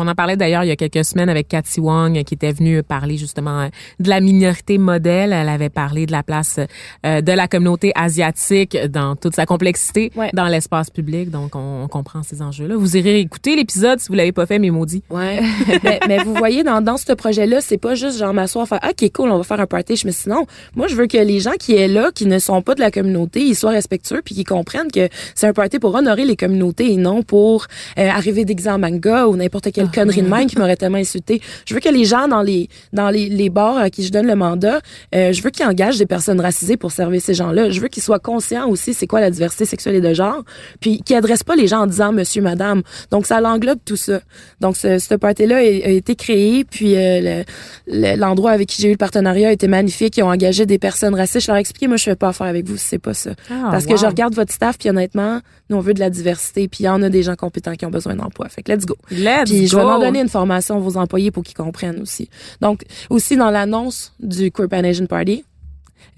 On 0.00 0.06
en 0.06 0.14
parlait 0.14 0.36
d'ailleurs 0.36 0.62
il 0.62 0.68
y 0.68 0.70
a 0.70 0.76
quelques 0.76 1.04
semaines 1.04 1.28
avec 1.28 1.48
Cathy 1.48 1.80
Wong 1.80 2.16
euh, 2.16 2.22
qui 2.22 2.34
était 2.34 2.52
venue 2.52 2.84
parler 2.84 3.16
justement 3.16 3.62
euh, 3.62 3.68
de 3.98 4.08
la 4.08 4.20
minorité 4.20 4.78
modèle. 4.78 5.32
Elle 5.32 5.48
avait 5.48 5.70
parlé 5.70 6.06
de 6.06 6.12
la 6.12 6.22
place 6.22 6.60
euh, 7.04 7.20
de 7.20 7.32
la 7.32 7.48
communauté 7.48 7.90
asiatique 7.96 8.76
dans 8.90 9.16
toute 9.16 9.34
sa 9.34 9.44
complexité 9.44 10.12
Ouais. 10.14 10.30
dans 10.34 10.46
l'espace 10.46 10.88
public. 10.90 11.30
Donc 11.30 11.56
on, 11.56 11.82
on 11.82 11.88
comprend 11.88 12.22
ces 12.22 12.42
enjeux-là. 12.42 12.76
Vous 12.76 12.96
irez 12.96 13.18
écouter 13.18 13.56
l'épisode 13.56 13.98
si 13.98 14.08
vous 14.08 14.14
l'avez 14.14 14.30
pas 14.32 14.46
fait, 14.46 14.58
mes 14.60 14.70
maudits. 14.70 15.02
Ouais. 15.10 15.40
mais, 15.82 15.98
mais 16.06 16.18
vous 16.22 16.34
voyez, 16.34 16.62
dans, 16.62 16.80
dans 16.80 16.96
ce 16.96 17.12
projet-là, 17.12 17.60
c'est 17.60 17.76
pas 17.78 17.94
juste 17.96 18.18
genre 18.18 18.32
m'asseoir 18.32 18.68
faire 18.68 18.80
OK, 18.88 19.10
cool, 19.12 19.30
on 19.30 19.38
va 19.38 19.42
faire 19.42 19.60
un 19.60 19.66
party. 19.66 19.96
Je 19.96 20.06
me 20.06 20.12
suis 20.12 20.30
non, 20.30 20.46
moi, 20.76 20.86
je 20.86 20.94
veux 20.94 21.06
que 21.08 21.18
les 21.18 21.40
gens 21.40 21.54
qui 21.58 21.74
est 21.74 21.88
là, 21.88 22.10
qui 22.14 22.26
ne 22.26 22.38
sont 22.38 22.62
pas 22.62 22.74
de 22.76 22.80
la 22.80 22.90
communauté, 22.92 23.40
ils 23.40 23.56
soient 23.56 23.70
respectueux 23.70 24.22
puis 24.24 24.34
qu'ils 24.36 24.44
comprennent 24.46 24.90
que 24.92 25.08
c'est 25.34 25.46
un 25.48 25.52
party 25.52 25.78
pour 25.80 25.94
honorer 25.94 26.24
les 26.24 26.36
communautés 26.36 26.92
et 26.92 26.96
non 26.96 27.22
pour 27.22 27.66
euh, 27.98 28.08
arriver 28.08 28.44
déguisé 28.44 28.70
en 28.70 28.78
manga 28.78 29.26
ou 29.26 29.36
n'importe 29.36 29.70
quelle 29.92 30.04
connerie 30.04 30.22
de 30.22 30.28
même 30.28 30.46
qui 30.46 30.58
m'aurait 30.58 30.76
tellement 30.76 30.98
insulté. 30.98 31.40
Je 31.66 31.74
veux 31.74 31.80
que 31.80 31.88
les 31.88 32.04
gens 32.04 32.28
dans 32.28 32.42
les 32.42 32.68
dans 32.92 33.10
les, 33.10 33.28
les 33.28 33.50
bars 33.50 33.76
à 33.78 33.90
qui 33.90 34.04
je 34.04 34.10
donne 34.12 34.26
le 34.26 34.34
mandat, 34.36 34.80
euh, 35.14 35.32
je 35.32 35.42
veux 35.42 35.50
qu'ils 35.50 35.66
engagent 35.66 35.98
des 35.98 36.06
personnes 36.06 36.40
racisées 36.40 36.76
pour 36.76 36.92
servir 36.92 37.20
ces 37.20 37.34
gens-là. 37.34 37.70
Je 37.70 37.80
veux 37.80 37.88
qu'ils 37.88 38.02
soient 38.02 38.18
conscients 38.18 38.68
aussi 38.68 38.94
c'est 38.94 39.06
quoi 39.06 39.20
la 39.20 39.30
diversité 39.30 39.64
sexuelle 39.64 39.94
et 39.96 40.00
de 40.00 40.14
genre, 40.14 40.42
puis 40.80 41.00
qu'ils 41.02 41.16
adressent 41.16 41.42
pas 41.44 41.56
les 41.56 41.66
gens 41.66 41.80
en 41.80 41.86
disant 41.86 42.12
monsieur, 42.12 42.42
madame. 42.42 42.82
Donc 43.10 43.26
ça 43.26 43.40
l'englobe 43.40 43.78
tout 43.84 43.96
ça. 43.96 44.20
Donc 44.60 44.76
ce, 44.76 44.98
ce 44.98 45.14
party-là 45.14 45.56
a, 45.56 45.60
a 45.60 45.62
été 45.90 46.14
créé, 46.14 46.64
puis 46.64 46.96
euh, 46.96 47.20
le- 47.20 47.44
le- 47.86 48.16
l'endroit 48.16 48.50
avec 48.52 48.68
qui 48.68 48.82
j'ai 48.82 48.88
eu 48.88 48.92
le 48.92 48.96
partenariat 48.96 49.52
était 49.52 49.68
magnifique. 49.68 50.16
Ils 50.16 50.22
ont 50.22 50.30
engagé 50.30 50.66
des 50.66 50.78
personnes 50.78 51.14
racistes. 51.14 51.40
Je 51.46 51.46
leur 51.48 51.56
ai 51.56 51.60
expliqué, 51.60 51.86
moi 51.88 51.96
je 51.96 52.04
fais 52.04 52.16
pas 52.16 52.28
affaire 52.28 52.46
avec 52.46 52.66
vous 52.66 52.76
c'est 52.76 52.98
pas 52.98 53.14
ça. 53.14 53.30
Ah, 53.50 53.68
Parce 53.70 53.86
que 53.86 53.96
je 53.96 54.06
regarde 54.06 54.34
votre 54.34 54.52
staff, 54.52 54.78
puis 54.78 54.88
honnêtement, 54.90 55.40
nous 55.70 55.76
on 55.76 55.80
veut 55.80 55.94
de 55.94 56.00
la 56.00 56.10
diversité, 56.10 56.68
puis 56.68 56.80
il 56.80 56.86
y 56.86 56.88
en 56.88 57.02
a 57.02 57.08
des 57.08 57.22
gens 57.22 57.36
compétents 57.36 57.74
qui 57.74 57.84
ont 57.86 57.90
besoin 57.90 58.14
d'emploi. 58.14 58.48
Fait 58.48 58.62
que 58.62 58.72
let's 58.72 58.86
go. 58.86 58.96
Let's 59.10 59.44
Puis 59.50 59.66
je 59.66 59.76
vais 59.78 60.04
donner 60.06 60.20
une 60.20 60.28
formation 60.28 60.76
à 60.76 60.78
vos 60.78 60.96
employés 60.96 61.30
pour 61.30 61.42
qu'ils 61.42 61.56
comprennent 61.56 62.00
aussi. 62.00 62.28
Donc, 62.60 62.84
aussi 63.10 63.36
dans 63.36 63.50
l'annonce 63.50 64.12
du 64.20 64.50
Queer 64.50 64.68
Pan 64.68 64.84
Asian 64.84 65.06
Party, 65.06 65.44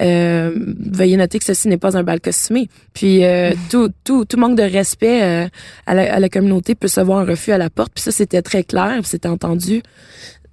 euh, 0.00 0.52
veuillez 0.54 1.16
noter 1.16 1.38
que 1.38 1.44
ceci 1.44 1.68
n'est 1.68 1.76
pas 1.76 1.96
un 1.96 2.02
bal 2.02 2.20
costumé. 2.20 2.68
Puis 2.94 3.24
euh, 3.24 3.52
tout, 3.70 3.90
tout, 4.04 4.24
tout 4.24 4.36
manque 4.38 4.56
de 4.56 4.62
respect 4.62 5.22
euh, 5.22 5.48
à, 5.86 5.94
la, 5.94 6.14
à 6.14 6.20
la 6.20 6.28
communauté 6.28 6.74
peut 6.74 6.88
se 6.88 7.00
voir 7.00 7.18
un 7.18 7.24
refus 7.24 7.52
à 7.52 7.58
la 7.58 7.70
porte. 7.70 7.92
Puis 7.94 8.02
ça, 8.02 8.12
c'était 8.12 8.42
très 8.42 8.64
clair, 8.64 9.00
c'était 9.04 9.28
entendu. 9.28 9.82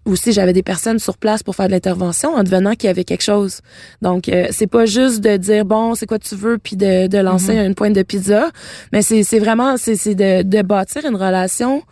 Aussi, 0.05 0.31
j'avais 0.31 0.53
des 0.53 0.63
personnes 0.63 0.99
sur 0.99 1.17
place 1.17 1.43
pour 1.43 1.53
faire 1.53 1.67
de 1.67 1.73
l'intervention 1.73 2.33
en 2.33 2.43
devenant 2.43 2.75
qu'il 2.75 2.87
y 2.87 2.89
avait 2.89 3.03
quelque 3.03 3.23
chose. 3.23 3.59
Donc, 4.01 4.31
c'est 4.51 4.67
pas 4.67 4.85
juste 4.85 5.19
de 5.19 5.35
dire 5.35 5.65
bon, 5.65 5.95
c'est 5.95 6.05
quoi 6.05 6.17
tu 6.17 6.33
veux, 6.33 6.57
puis 6.57 6.77
de, 6.77 7.07
de 7.07 7.17
lancer 7.17 7.57
une 7.57 7.75
pointe 7.75 7.91
de 7.91 8.03
pizza, 8.03 8.49
mais 8.93 9.01
c'est 9.01 9.39
vraiment 9.39 9.75
c'est 9.75 9.97
c'est 9.97 10.15
de, 10.15 10.43
de 10.43 10.61
bâtir 10.61 11.03
une 11.05 11.17
relation 11.17 11.83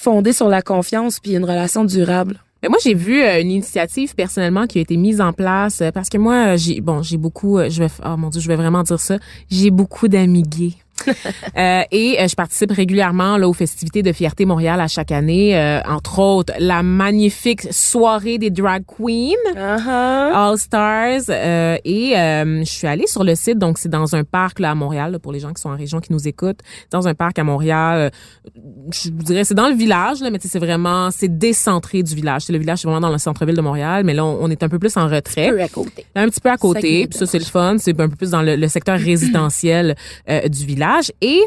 fondée 0.00 0.32
sur 0.32 0.48
la 0.48 0.62
confiance 0.62 1.20
puis 1.20 1.32
une 1.32 1.44
relation 1.44 1.84
durable. 1.84 2.40
Mais 2.62 2.68
moi, 2.68 2.78
j'ai 2.82 2.94
vu 2.94 3.22
euh, 3.22 3.40
une 3.40 3.50
initiative 3.50 4.14
personnellement 4.14 4.66
qui 4.66 4.78
a 4.78 4.80
été 4.82 4.96
mise 4.96 5.20
en 5.20 5.32
place 5.32 5.80
euh, 5.80 5.90
parce 5.92 6.08
que 6.08 6.18
moi, 6.18 6.56
j'ai 6.56 6.80
bon, 6.80 7.02
j'ai 7.02 7.16
beaucoup, 7.16 7.58
euh, 7.58 7.70
je 7.70 7.82
vais, 7.82 7.90
oh 8.04 8.16
mon 8.16 8.28
dieu, 8.28 8.40
je 8.40 8.48
vais 8.48 8.56
vraiment 8.56 8.82
dire 8.82 9.00
ça, 9.00 9.18
j'ai 9.50 9.70
beaucoup 9.70 10.08
d'amis 10.08 10.42
gays. 10.42 10.74
Euh, 11.56 11.82
et 11.90 12.16
euh, 12.20 12.28
je 12.28 12.34
participe 12.36 12.70
régulièrement 12.70 13.36
là 13.36 13.48
aux 13.48 13.52
festivités 13.52 14.02
de 14.02 14.12
fierté 14.12 14.44
Montréal 14.44 14.80
à 14.80 14.86
chaque 14.88 15.10
année, 15.10 15.58
euh, 15.58 15.80
entre 15.88 16.18
autres 16.20 16.52
la 16.58 16.82
magnifique 16.82 17.66
soirée 17.72 18.38
des 18.38 18.50
drag 18.50 18.84
queens. 18.86 19.34
All 19.56 20.58
Stars 20.58 21.22
euh, 21.28 21.76
et 21.84 22.16
euh, 22.16 22.60
je 22.60 22.70
suis 22.70 22.86
allée 22.86 23.06
sur 23.06 23.24
le 23.24 23.34
site 23.34 23.58
donc 23.58 23.78
c'est 23.78 23.88
dans 23.88 24.14
un 24.14 24.24
parc 24.24 24.58
là 24.60 24.70
à 24.70 24.74
Montréal 24.74 25.12
là, 25.12 25.18
pour 25.18 25.32
les 25.32 25.40
gens 25.40 25.52
qui 25.52 25.60
sont 25.60 25.70
en 25.70 25.76
région 25.76 26.00
qui 26.00 26.12
nous 26.12 26.28
écoutent 26.28 26.60
dans 26.90 27.08
un 27.08 27.14
parc 27.14 27.38
à 27.38 27.44
Montréal 27.44 27.98
euh, 27.98 28.50
je 28.92 29.10
vous 29.10 29.22
dirais 29.22 29.44
c'est 29.44 29.54
dans 29.54 29.68
le 29.68 29.74
village 29.74 30.20
là 30.20 30.30
mais 30.30 30.38
c'est 30.40 30.58
vraiment 30.58 31.10
c'est 31.10 31.38
décentré 31.38 32.02
du 32.02 32.14
village 32.14 32.42
c'est 32.42 32.52
le 32.52 32.58
village 32.58 32.78
c'est 32.78 32.88
vraiment 32.88 33.00
dans 33.00 33.12
le 33.12 33.18
centre-ville 33.18 33.56
de 33.56 33.62
Montréal 33.62 34.04
mais 34.04 34.14
là 34.14 34.24
on, 34.24 34.38
on 34.42 34.50
est 34.50 34.62
un 34.62 34.68
peu 34.68 34.78
plus 34.78 34.96
en 34.96 35.08
retrait 35.08 35.50
Peu 35.50 35.60
à 35.60 35.68
côté. 35.68 36.06
un 36.14 36.28
petit 36.28 36.40
peu 36.40 36.50
à 36.50 36.56
côté. 36.56 37.06
Puis 37.08 37.18
ça, 37.18 37.26
c'est 37.26 37.38
le 37.38 37.44
fun. 37.44 37.76
C'est 37.78 37.98
un 38.00 38.08
peu 38.08 38.16
plus 38.16 38.30
dans 38.30 38.42
le, 38.42 38.56
le 38.56 38.68
secteur 38.68 38.98
résidentiel 38.98 39.94
du 40.28 40.66
village. 40.66 40.89
Et 41.20 41.40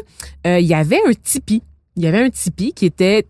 euh, 0.46 0.60
il 0.60 0.66
y 0.66 0.74
avait 0.74 1.00
un 1.06 1.12
tipi. 1.12 1.62
Il 1.96 2.02
y 2.02 2.06
avait 2.06 2.22
un 2.24 2.30
tipi 2.30 2.72
qui 2.72 2.86
était 2.86 3.26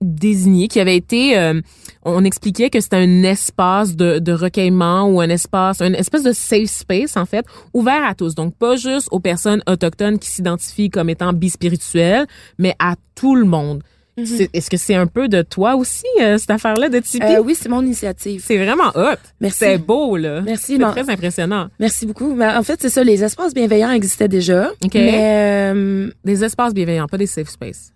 désigné, 0.00 0.68
qui 0.68 0.80
avait 0.80 0.96
été, 0.96 1.38
euh, 1.38 1.60
on 2.04 2.24
expliquait 2.24 2.70
que 2.70 2.80
c'était 2.80 2.96
un 2.96 3.22
espace 3.22 3.96
de, 3.96 4.18
de 4.18 4.32
recueillement 4.32 5.04
ou 5.04 5.20
un 5.20 5.28
espace, 5.28 5.82
une 5.82 5.94
espèce 5.94 6.22
de 6.22 6.32
safe 6.32 6.70
space 6.70 7.16
en 7.16 7.26
fait, 7.26 7.44
ouvert 7.74 8.04
à 8.04 8.14
tous. 8.14 8.34
Donc 8.34 8.54
pas 8.56 8.76
juste 8.76 9.08
aux 9.10 9.20
personnes 9.20 9.62
autochtones 9.66 10.18
qui 10.18 10.30
s'identifient 10.30 10.88
comme 10.88 11.10
étant 11.10 11.32
bispirituelles, 11.32 12.26
mais 12.58 12.74
à 12.78 12.94
tout 13.14 13.34
le 13.34 13.44
monde. 13.44 13.82
C'est- 14.26 14.50
Est-ce 14.52 14.70
que 14.70 14.76
c'est 14.76 14.94
un 14.94 15.06
peu 15.06 15.28
de 15.28 15.42
toi 15.42 15.76
aussi 15.76 16.04
euh, 16.20 16.38
cette 16.38 16.50
affaire-là 16.50 16.88
de 16.88 16.98
Tipeee? 16.98 17.36
Euh, 17.36 17.42
oui, 17.42 17.54
c'est 17.58 17.68
mon 17.68 17.82
initiative. 17.82 18.42
C'est 18.44 18.56
vraiment 18.58 18.90
hot. 18.94 19.16
Merci. 19.40 19.58
C'est 19.58 19.78
beau 19.78 20.16
là. 20.16 20.40
Merci, 20.42 20.76
C'est 20.78 20.90
très 20.90 21.10
impressionnant. 21.10 21.68
Merci 21.78 22.06
beaucoup. 22.06 22.34
Mais 22.34 22.46
en 22.48 22.62
fait, 22.62 22.80
c'est 22.80 22.88
ça, 22.90 23.02
les 23.04 23.22
espaces 23.24 23.54
bienveillants 23.54 23.92
existaient 23.92 24.28
déjà. 24.28 24.70
OK. 24.84 24.94
Mais 24.94 25.70
euh, 25.74 26.10
Des 26.24 26.44
espaces 26.44 26.74
bienveillants, 26.74 27.06
pas 27.06 27.18
des 27.18 27.26
safe 27.26 27.48
space. 27.48 27.92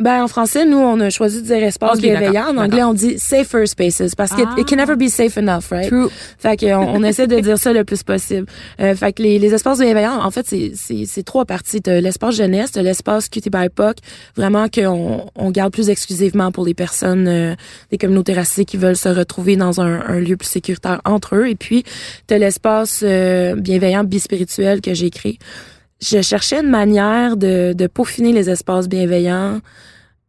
Ben, 0.00 0.24
en 0.24 0.28
français, 0.28 0.64
nous, 0.66 0.76
on 0.76 0.98
a 0.98 1.08
choisi 1.08 1.40
de 1.40 1.46
dire 1.46 1.62
espace 1.62 1.94
Ok, 1.94 2.00
bienveillant. 2.02 2.46
En 2.48 2.56
anglais, 2.56 2.82
on 2.82 2.94
dit 2.94 3.16
safer 3.18 3.66
spaces 3.66 4.14
parce 4.16 4.32
que 4.32 4.42
Ah. 4.42 4.54
it 4.58 4.66
can 4.68 4.76
never 4.76 4.96
be 4.96 5.08
safe 5.08 5.38
enough, 5.38 5.70
right? 5.70 5.88
True. 5.88 6.08
Fait 6.36 6.56
que 6.56 6.66
on, 6.74 7.02
essaie 7.04 7.28
de 7.28 7.38
dire 7.38 7.58
ça 7.58 7.72
le 7.72 7.84
plus 7.84 8.02
possible. 8.02 8.46
Euh, 8.80 8.96
fait 8.96 9.12
que 9.12 9.22
les, 9.22 9.38
les 9.38 9.54
espaces 9.54 9.78
bienveillants, 9.78 10.20
en 10.20 10.30
fait, 10.32 10.46
c'est 10.48 10.72
c'est 10.74 11.04
c'est 11.06 11.22
trois 11.22 11.44
parties. 11.44 11.80
T'as 11.80 12.00
l'espace 12.00 12.34
jeunesse, 12.34 12.72
t'as 12.72 12.82
l'espace 12.82 13.28
cutie 13.28 13.50
by 13.50 13.68
POC, 13.68 13.98
vraiment 14.36 14.66
qu'on 14.68 15.26
on 15.36 15.50
garde 15.52 15.72
plus 15.72 15.88
exclusivement 15.90 16.50
pour 16.50 16.64
les 16.66 16.74
personnes 16.74 17.28
euh, 17.28 17.54
des 17.92 17.98
communautés 17.98 18.32
racisées 18.34 18.64
qui 18.64 18.76
veulent 18.76 18.96
se 18.96 19.08
retrouver 19.08 19.54
dans 19.54 19.80
un, 19.80 20.00
un 20.08 20.18
lieu 20.18 20.36
plus 20.36 20.48
sécuritaire 20.48 21.00
entre 21.04 21.36
eux. 21.36 21.48
Et 21.48 21.54
puis 21.54 21.84
t'as 22.26 22.38
l'espace 22.38 23.02
euh, 23.04 23.54
bienveillant 23.54 24.02
bispirituel 24.02 24.80
que 24.80 24.92
j'ai 24.92 25.10
créé. 25.10 25.38
Je 26.00 26.20
cherchais 26.22 26.60
une 26.60 26.70
manière 26.70 27.36
de, 27.36 27.86
peaufiner 27.86 28.32
les 28.32 28.50
espaces 28.50 28.88
bienveillants 28.88 29.60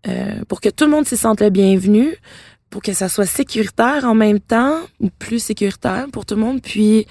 euh, 0.07 0.43
pour 0.47 0.61
que 0.61 0.69
tout 0.69 0.85
le 0.85 0.91
monde 0.91 1.07
s'y 1.07 1.17
sente 1.17 1.41
le 1.41 1.49
bienvenu, 1.49 2.15
pour 2.69 2.81
que 2.81 2.93
ça 2.93 3.09
soit 3.09 3.25
sécuritaire 3.25 4.05
en 4.05 4.15
même 4.15 4.39
temps, 4.39 4.77
ou 4.99 5.09
plus 5.09 5.39
sécuritaire 5.39 6.05
pour 6.11 6.25
tout 6.25 6.35
le 6.35 6.41
monde, 6.41 6.61
puis 6.61 7.07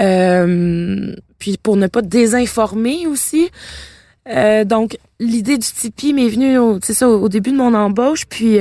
euh, 0.00 1.14
puis 1.38 1.56
pour 1.56 1.76
ne 1.76 1.86
pas 1.86 2.02
désinformer 2.02 3.06
aussi. 3.06 3.48
Euh, 4.28 4.64
donc 4.64 4.98
l'idée 5.20 5.56
du 5.58 5.66
Tipeee 5.66 6.12
m'est 6.12 6.28
venue, 6.28 6.58
au- 6.58 6.78
ça, 6.82 7.08
au 7.08 7.28
début 7.28 7.52
de 7.52 7.56
mon 7.56 7.74
embauche, 7.74 8.26
puis 8.26 8.58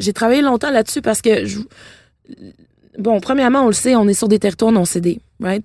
j'ai 0.00 0.12
travaillé 0.12 0.42
longtemps 0.42 0.70
là-dessus 0.70 1.02
parce 1.02 1.20
que 1.22 1.44
je, 1.44 1.58
bon, 2.98 3.20
premièrement, 3.20 3.62
on 3.62 3.66
le 3.68 3.72
sait, 3.72 3.94
on 3.96 4.08
est 4.08 4.14
sur 4.14 4.28
des 4.28 4.38
territoires 4.38 4.72
non 4.72 4.84
cédés, 4.84 5.20
right? 5.40 5.64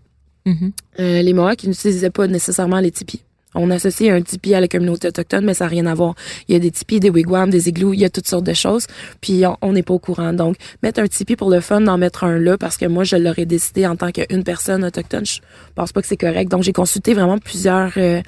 Mhm. 0.49 0.71
Euh, 0.99 1.21
les 1.21 1.33
Mohawks, 1.33 1.63
n'utilisaient 1.65 2.09
pas 2.09 2.27
nécessairement 2.27 2.79
les 2.79 2.91
tipis. 2.91 3.21
On 3.55 3.71
associe 3.71 4.11
un 4.11 4.21
tipi 4.21 4.53
à 4.53 4.59
la 4.61 4.67
communauté 4.67 5.07
autochtone, 5.07 5.43
mais 5.43 5.55
ça 5.55 5.65
n'a 5.65 5.69
rien 5.69 5.85
à 5.87 5.95
voir. 5.95 6.13
Il 6.47 6.53
y 6.53 6.55
a 6.55 6.59
des 6.59 6.69
tipis, 6.69 6.99
des 6.99 7.09
wigwams, 7.09 7.49
des 7.49 7.67
igloos, 7.67 7.93
il 7.93 7.99
y 7.99 8.05
a 8.05 8.09
toutes 8.09 8.27
sortes 8.27 8.45
de 8.45 8.53
choses. 8.53 8.85
Puis 9.21 9.43
on- 9.45 9.57
on 9.63 9.73
n'est 9.73 9.81
pas 9.81 9.95
au 9.95 9.99
courant. 9.99 10.33
Donc, 10.33 10.55
mettre 10.83 10.99
un 11.01 11.07
tipi 11.07 11.35
pour 11.35 11.49
le 11.49 11.59
fun, 11.59 11.81
d'en 11.81 11.97
mettre 11.97 12.23
un 12.25 12.37
là, 12.37 12.57
parce 12.59 12.77
que 12.77 12.85
moi, 12.85 13.03
je 13.03 13.15
l'aurais 13.15 13.47
décidé 13.47 13.87
en 13.87 13.95
tant 13.95 14.11
qu'une 14.11 14.43
personne 14.43 14.83
autochtone, 14.85 15.25
je 15.25 15.39
pense 15.73 15.91
pas 15.91 16.01
que 16.01 16.07
c'est 16.07 16.15
correct. 16.17 16.49
Donc, 16.51 16.61
j'ai 16.63 16.73
consulté 16.73 17.13
vraiment 17.15 17.39
plusieurs... 17.39 17.93
euh, 17.97 18.21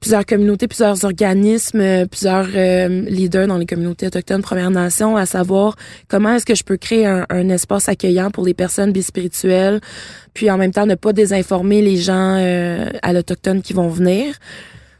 plusieurs 0.00 0.24
communautés, 0.24 0.68
plusieurs 0.68 1.04
organismes, 1.04 1.80
euh, 1.80 2.06
plusieurs 2.06 2.48
euh, 2.54 2.88
leaders 3.08 3.46
dans 3.46 3.58
les 3.58 3.66
communautés 3.66 4.06
autochtones 4.06 4.42
Premières 4.42 4.70
Nations, 4.70 5.16
à 5.16 5.26
savoir 5.26 5.76
comment 6.08 6.34
est-ce 6.34 6.46
que 6.46 6.54
je 6.54 6.64
peux 6.64 6.76
créer 6.76 7.06
un, 7.06 7.26
un 7.30 7.48
espace 7.48 7.88
accueillant 7.88 8.30
pour 8.30 8.44
les 8.44 8.54
personnes 8.54 8.92
bispirituelles, 8.92 9.80
puis 10.34 10.50
en 10.50 10.56
même 10.56 10.72
temps 10.72 10.86
ne 10.86 10.94
pas 10.94 11.12
désinformer 11.12 11.82
les 11.82 11.96
gens 11.96 12.36
euh, 12.38 12.90
à 13.02 13.12
l'autochtone 13.12 13.62
qui 13.62 13.72
vont 13.72 13.88
venir. 13.88 14.34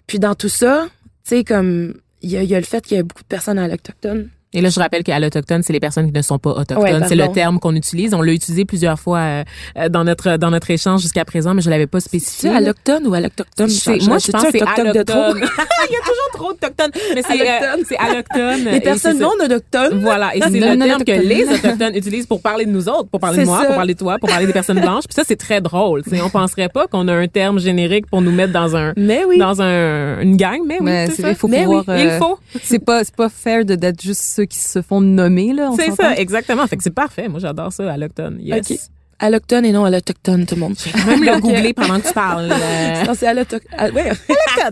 Puis 0.06 0.18
dans 0.18 0.34
tout 0.34 0.48
ça, 0.48 0.88
tu 1.24 1.36
sais, 1.36 1.44
comme 1.44 1.94
il 2.22 2.30
y 2.30 2.36
a, 2.36 2.42
y 2.42 2.54
a 2.54 2.58
le 2.58 2.66
fait 2.66 2.84
qu'il 2.84 2.96
y 2.96 3.00
a 3.00 3.02
beaucoup 3.02 3.22
de 3.22 3.28
personnes 3.28 3.58
à 3.58 3.68
l'autochtone. 3.68 4.28
Et 4.54 4.60
là, 4.62 4.70
je 4.70 4.80
rappelle 4.80 5.02
qu'à 5.04 5.18
l'autochtone, 5.20 5.62
c'est 5.62 5.72
les 5.74 5.80
personnes 5.80 6.06
qui 6.06 6.12
ne 6.12 6.22
sont 6.22 6.38
pas 6.38 6.50
autochtones. 6.50 6.78
Ouais, 7.02 7.08
c'est 7.08 7.14
le 7.14 7.30
terme 7.32 7.58
qu'on 7.60 7.74
utilise. 7.74 8.14
On 8.14 8.22
l'a 8.22 8.32
utilisé 8.32 8.64
plusieurs 8.64 8.98
fois 8.98 9.18
euh, 9.18 9.44
euh, 9.76 9.88
dans 9.90 10.04
notre 10.04 10.36
dans 10.38 10.50
notre 10.50 10.70
échange 10.70 11.02
jusqu'à 11.02 11.24
présent, 11.26 11.52
mais 11.52 11.60
je 11.60 11.68
l'avais 11.68 11.86
pas 11.86 12.00
C'est 12.00 12.08
spécifié. 12.08 12.48
à 12.50 12.60
l'autochtone 12.60 13.06
ou 13.06 13.14
à 13.14 13.20
l'autochtone? 13.20 13.68
C'est- 13.68 14.02
moi, 14.06 14.16
je 14.18 14.30
pense 14.32 14.44
que 14.44 14.50
c'est 14.52 14.62
autochtone. 14.62 15.36
Il 15.88 15.92
y 15.92 15.96
a 15.96 16.00
toujours 16.00 16.30
trop 16.32 16.52
d'autochtones. 16.52 16.90
Mais 17.14 17.22
c'est 17.22 17.40
euh, 17.40 17.44
Allochtone. 17.52 17.84
c'est 17.88 17.96
allochtone. 17.98 18.64
Les 18.72 18.80
personnes 18.80 19.16
c'est 19.18 19.22
non 19.22 19.32
autochtones? 19.44 20.00
Voilà, 20.00 20.34
et 20.34 20.40
c'est 20.40 20.50
le 20.50 20.78
terme 20.78 21.04
que 21.04 21.12
les 21.12 21.44
autochtones 21.54 21.94
utilisent 21.96 22.26
pour 22.26 22.40
parler 22.40 22.64
de 22.64 22.70
nous 22.70 22.88
autres, 22.88 23.08
pour 23.10 23.20
parler 23.20 23.38
de 23.38 23.42
C'est 23.42 23.46
moi, 23.50 23.64
pour 23.66 23.74
parler 23.74 23.94
de 23.94 23.98
toi, 23.98 24.18
pour 24.18 24.28
parler 24.30 24.46
des 24.46 24.52
personnes 24.54 24.80
blanches. 24.80 25.04
Puis 25.04 25.14
ça, 25.14 25.24
c'est 25.26 25.36
très 25.36 25.60
drôle. 25.60 26.02
Sais, 26.08 26.20
on 26.22 26.30
penserait 26.30 26.68
pas 26.70 26.86
qu'on 26.86 27.06
a 27.08 27.14
un 27.14 27.28
terme 27.28 27.58
générique 27.58 28.06
pour 28.06 28.22
nous 28.22 28.32
mettre 28.32 28.52
dans 28.54 28.74
un 28.76 28.94
dans 29.38 29.60
un 29.62 30.20
une 30.20 30.36
gang, 30.36 30.60
mais 30.66 30.78
oui, 30.80 30.90
c'est 31.06 31.22
c'est- 31.22 31.30
il 31.30 31.34
faut 31.34 31.48
Mais 31.48 31.64
pouvoir. 31.64 31.84
Il 31.88 32.06
euh, 32.06 32.18
faut. 32.18 32.38
C'est 32.62 32.78
pas, 32.78 33.04
c'est 33.04 33.14
pas 33.14 33.28
fair 33.28 33.64
de 33.64 33.74
d'être 33.74 34.00
juste 34.02 34.22
ceux 34.38 34.44
qui 34.44 34.58
se 34.58 34.82
font 34.82 35.00
nommer 35.00 35.52
là. 35.52 35.70
on 35.72 35.76
C'est 35.76 35.90
ça, 35.90 36.14
exactement. 36.16 36.66
Fait 36.68 36.76
que 36.76 36.82
c'est 36.84 36.94
parfait. 36.94 37.26
Moi, 37.28 37.40
j'adore 37.40 37.72
ça, 37.72 37.92
allochtone. 37.92 38.38
Yes. 38.40 38.70
Ok. 38.70 38.78
À 39.20 39.30
l'autochtone 39.30 39.64
et 39.64 39.72
non 39.72 39.84
à 39.84 39.90
l'autochtone, 39.90 40.46
tout 40.46 40.54
le 40.54 40.60
monde. 40.60 40.76
Même 41.08 41.24
le 41.24 41.40
googler 41.44 41.72
pendant 41.74 41.98
que 41.98 42.06
tu 42.06 42.14
parles. 42.14 42.50
euh, 42.52 43.04
Non, 43.04 43.14
c'est 43.16 43.26
à 43.26 43.34
l'autochtone. 43.34 43.90
Ouais. 43.92 44.12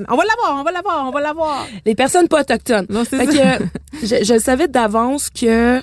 On 0.08 0.16
va 0.16 0.22
l'avoir, 0.24 0.56
on 0.60 0.62
va 0.62 0.70
l'avoir, 0.70 1.08
on 1.08 1.10
va 1.10 1.20
l'avoir. 1.20 1.66
Les 1.84 1.96
personnes 1.96 2.28
pas 2.28 2.42
autochtones. 2.42 2.86
Non, 2.88 3.02
c'est 3.08 3.16
Fait 3.26 3.32
ça. 3.32 3.58
que 3.58 3.64
je, 4.04 4.24
je 4.24 4.38
savais 4.38 4.68
d'avance 4.68 5.30
que 5.30 5.80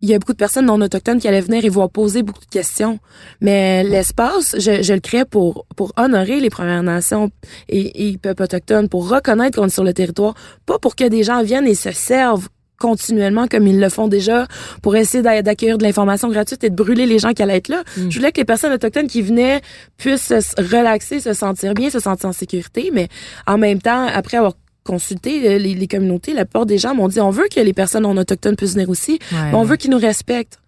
il 0.00 0.08
y 0.08 0.14
a 0.14 0.18
beaucoup 0.20 0.32
de 0.32 0.38
personnes 0.38 0.66
non 0.66 0.80
autochtones 0.80 1.18
qui 1.18 1.26
allaient 1.28 1.40
venir 1.42 1.64
et 1.64 1.68
vont 1.68 1.88
poser 1.88 2.22
beaucoup 2.22 2.44
de 2.44 2.50
questions. 2.50 2.98
Mais 3.42 3.82
l'espace, 3.84 4.54
je, 4.58 4.80
je 4.82 4.92
le 4.94 5.00
crée 5.00 5.24
pour 5.26 5.66
pour 5.76 5.92
honorer 5.98 6.40
les 6.40 6.48
Premières 6.50 6.84
Nations 6.84 7.30
et, 7.68 8.06
et 8.06 8.12
les 8.12 8.16
peuples 8.18 8.44
autochtones, 8.44 8.88
pour 8.88 9.08
reconnaître 9.10 9.58
qu'on 9.60 9.66
est 9.66 9.70
sur 9.70 9.84
le 9.84 9.92
territoire, 9.92 10.34
pas 10.64 10.78
pour 10.78 10.96
que 10.96 11.06
des 11.08 11.24
gens 11.24 11.42
viennent 11.42 11.66
et 11.66 11.74
se 11.74 11.90
servent 11.92 12.48
continuellement 12.78 13.46
comme 13.48 13.66
ils 13.66 13.80
le 13.80 13.88
font 13.88 14.08
déjà 14.08 14.46
pour 14.82 14.96
essayer 14.96 15.22
d'a- 15.22 15.42
d'accueillir 15.42 15.78
de 15.78 15.82
l'information 15.82 16.28
gratuite 16.28 16.62
et 16.64 16.70
de 16.70 16.74
brûler 16.76 17.06
les 17.06 17.18
gens 17.18 17.32
qui 17.32 17.42
allaient 17.42 17.56
être 17.56 17.68
là. 17.68 17.82
Mm. 17.96 18.10
Je 18.10 18.16
voulais 18.18 18.32
que 18.32 18.38
les 18.40 18.44
personnes 18.44 18.72
autochtones 18.72 19.08
qui 19.08 19.20
venaient 19.22 19.60
puissent 19.96 20.28
se 20.28 20.62
relaxer, 20.76 21.20
se 21.20 21.32
sentir 21.32 21.74
bien, 21.74 21.90
se 21.90 21.98
sentir 22.00 22.28
en 22.28 22.32
sécurité, 22.32 22.90
mais 22.92 23.08
en 23.46 23.58
même 23.58 23.80
temps, 23.82 24.06
après 24.06 24.36
avoir 24.36 24.52
consulté 24.84 25.46
euh, 25.46 25.58
les, 25.58 25.74
les 25.74 25.86
communautés, 25.86 26.32
la 26.32 26.44
plupart 26.46 26.64
des 26.64 26.78
gens 26.78 26.94
m'ont 26.94 27.08
dit 27.08 27.20
on 27.20 27.30
veut 27.30 27.48
que 27.54 27.60
les 27.60 27.72
personnes 27.74 28.04
non 28.04 28.16
autochtones 28.16 28.56
puissent 28.56 28.74
venir 28.74 28.88
aussi, 28.88 29.18
mais 29.32 29.54
on 29.54 29.62
veut 29.64 29.76
qu'ils 29.76 29.90
nous 29.90 29.98
respectent. 29.98 30.58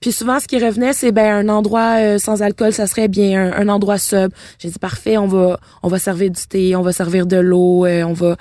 Puis 0.00 0.12
souvent, 0.12 0.38
ce 0.38 0.46
qui 0.46 0.64
revenait, 0.64 0.92
c'est 0.92 1.10
ben 1.10 1.34
un 1.34 1.48
endroit 1.48 1.96
euh, 1.98 2.18
sans 2.18 2.42
alcool, 2.42 2.72
ça 2.72 2.86
serait 2.86 3.08
bien, 3.08 3.52
un, 3.52 3.62
un 3.62 3.68
endroit 3.68 3.98
sub. 3.98 4.30
J'ai 4.60 4.68
dit 4.68 4.78
parfait, 4.78 5.18
on 5.18 5.26
va 5.26 5.58
on 5.82 5.88
va 5.88 5.98
servir 5.98 6.30
du 6.30 6.46
thé, 6.46 6.76
on 6.76 6.82
va 6.82 6.92
servir 6.92 7.26
de 7.26 7.36
l'eau, 7.38 7.84
euh, 7.84 8.04
on 8.04 8.12
va 8.12 8.36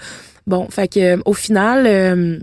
bon, 0.46 0.68
fait 0.70 0.88
que 0.88 1.00
euh, 1.00 1.18
au 1.26 1.34
final, 1.34 1.86
euh, 1.88 2.38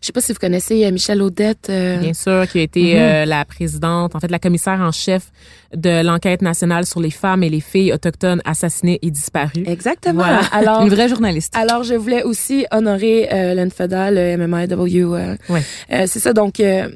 je 0.00 0.06
sais 0.06 0.12
pas 0.12 0.20
si 0.20 0.32
vous 0.32 0.38
connaissez 0.38 0.84
euh, 0.84 0.90
Michel 0.90 1.22
Audette. 1.22 1.68
euh, 1.70 1.98
Bien 1.98 2.14
sûr, 2.14 2.46
qui 2.48 2.58
a 2.58 2.62
été 2.62 2.94
Mhm. 2.94 3.00
euh, 3.00 3.24
la 3.24 3.44
présidente, 3.44 4.14
en 4.14 4.20
fait, 4.20 4.30
la 4.30 4.38
commissaire 4.38 4.80
en 4.80 4.92
chef 4.92 5.30
de 5.74 6.02
l'enquête 6.04 6.42
nationale 6.42 6.86
sur 6.86 7.00
les 7.00 7.10
femmes 7.10 7.42
et 7.42 7.48
les 7.50 7.60
filles 7.60 7.92
autochtones 7.92 8.40
assassinées 8.44 8.98
et 9.02 9.10
disparues. 9.10 9.64
Exactement. 9.66 10.22
Voilà. 10.22 10.40
Alors 10.52 10.82
Une 10.82 10.88
vraie 10.90 11.08
journaliste. 11.08 11.54
Alors, 11.56 11.82
je 11.82 11.94
voulais 11.94 12.22
aussi 12.22 12.66
honorer 12.70 13.28
euh, 13.32 13.54
l'NFEDA, 13.54 14.10
le 14.10 14.36
MMIW. 14.36 15.14
Euh, 15.14 15.36
Ouais. 15.48 15.62
euh, 15.92 16.04
c'est 16.06 16.20
ça, 16.20 16.32
donc, 16.32 16.60
euh, 16.60 16.88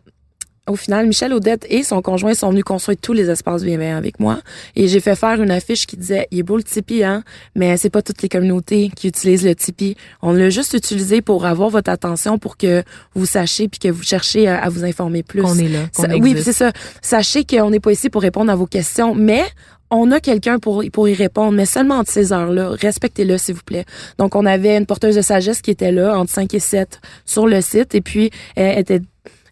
au 0.68 0.76
final, 0.76 1.06
Michel 1.06 1.32
Audette 1.32 1.66
et 1.68 1.82
son 1.82 2.00
conjoint 2.02 2.34
sont 2.34 2.50
venus 2.50 2.64
construire 2.64 2.96
tous 3.00 3.12
les 3.12 3.28
espaces 3.28 3.64
bienveillants 3.64 3.96
avec 3.96 4.20
moi. 4.20 4.38
Et 4.76 4.86
j'ai 4.88 5.00
fait 5.00 5.16
faire 5.16 5.42
une 5.42 5.50
affiche 5.50 5.86
qui 5.86 5.96
disait, 5.96 6.28
il 6.30 6.38
est 6.38 6.42
beau 6.42 6.56
le 6.56 6.62
Tipeee, 6.62 7.02
hein, 7.02 7.24
mais 7.56 7.76
c'est 7.76 7.90
pas 7.90 8.02
toutes 8.02 8.22
les 8.22 8.28
communautés 8.28 8.90
qui 8.94 9.08
utilisent 9.08 9.44
le 9.44 9.54
Tipeee. 9.54 9.96
On 10.22 10.32
l'a 10.32 10.48
juste 10.50 10.74
utilisé 10.74 11.22
pour 11.22 11.44
avoir 11.46 11.70
votre 11.70 11.90
attention, 11.90 12.38
pour 12.38 12.56
que 12.56 12.84
vous 13.14 13.26
sachiez 13.26 13.68
puis 13.68 13.80
que 13.80 13.88
vous 13.88 14.02
cherchiez 14.04 14.46
à, 14.48 14.62
à 14.62 14.68
vous 14.68 14.84
informer 14.84 15.22
plus. 15.22 15.42
Qu'on 15.42 15.58
est 15.58 15.68
là, 15.68 15.80
qu'on 15.94 16.02
Ça- 16.04 16.16
oui, 16.16 16.36
c'est 16.42 16.52
ça. 16.52 16.72
Sachez 17.02 17.44
qu'on 17.44 17.70
n'est 17.70 17.80
pas 17.80 17.92
ici 17.92 18.08
pour 18.10 18.22
répondre 18.22 18.52
à 18.52 18.54
vos 18.54 18.66
questions, 18.66 19.14
mais 19.14 19.42
on 19.90 20.12
a 20.12 20.20
quelqu'un 20.20 20.60
pour, 20.60 20.84
pour 20.92 21.08
y 21.08 21.14
répondre, 21.14 21.50
mais 21.50 21.66
seulement 21.66 21.96
entre 21.96 22.12
ces 22.12 22.32
heures-là. 22.32 22.70
Respectez-le, 22.80 23.36
s'il 23.38 23.56
vous 23.56 23.62
plaît. 23.64 23.84
Donc, 24.18 24.36
on 24.36 24.46
avait 24.46 24.76
une 24.76 24.86
porteuse 24.86 25.16
de 25.16 25.20
sagesse 25.20 25.62
qui 25.62 25.72
était 25.72 25.90
là, 25.90 26.16
entre 26.16 26.30
5 26.30 26.54
et 26.54 26.60
7, 26.60 27.00
sur 27.24 27.48
le 27.48 27.60
site, 27.60 27.96
et 27.96 28.00
puis 28.00 28.30
elle 28.54 28.78
était 28.78 29.00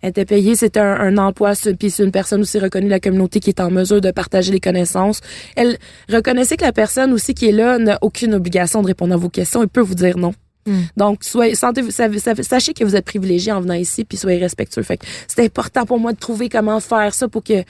elle 0.03 0.11
était 0.11 0.25
payée, 0.25 0.57
c'était 0.57 0.81
un, 0.81 0.95
un 0.95 1.19
emploi, 1.19 1.53
puis 1.79 1.91
c'est 1.91 2.05
une 2.05 2.13
personne 2.13 2.41
aussi 2.41 2.59
reconnue 2.59 2.87
de 2.87 2.91
la 2.91 3.01
communauté 3.01 3.41
qui 3.41 3.51
est 3.51 3.61
en 3.61 3.71
mesure 3.71 4.01
de 4.01 4.11
partager 4.11 4.53
les 4.53 4.61
connaissances. 4.61 5.21
Elle 5.57 5.79
reconnaissait 6.13 6.57
que 6.57 6.65
la 6.65 6.73
personne 6.73 7.13
aussi 7.13 7.35
qui 7.35 7.49
est 7.49 7.53
là 7.53 7.79
n'a 7.79 7.99
aucune 8.03 8.35
obligation 8.35 8.83
de 8.83 8.87
répondre 8.87 9.15
à 9.15 9.17
vos 9.17 9.29
questions 9.29 9.63
et 9.63 9.67
peut 9.67 9.81
vous 9.81 9.95
dire 9.95 10.17
non. 10.17 10.35
Hmm. 10.69 10.83
Donc, 10.97 11.25
soyez, 11.25 11.55
sentez, 11.55 11.83
sachez 12.43 12.75
que 12.75 12.85
vous 12.85 12.95
êtes 12.97 13.05
privilégié 13.05 13.53
en 13.53 13.61
venant 13.61 13.75
ici, 13.75 14.05
puis 14.05 14.19
soyez 14.19 14.39
respectueux. 14.39 14.83
Fait 14.83 14.97
que 14.99 15.07
c'est 15.27 15.45
important 15.45 15.85
pour 15.87 15.99
moi 15.99 16.13
de 16.13 16.19
trouver 16.19 16.49
comment 16.49 16.79
faire 16.81 17.15
ça 17.15 17.29
pour 17.29 17.43
que 17.43 17.63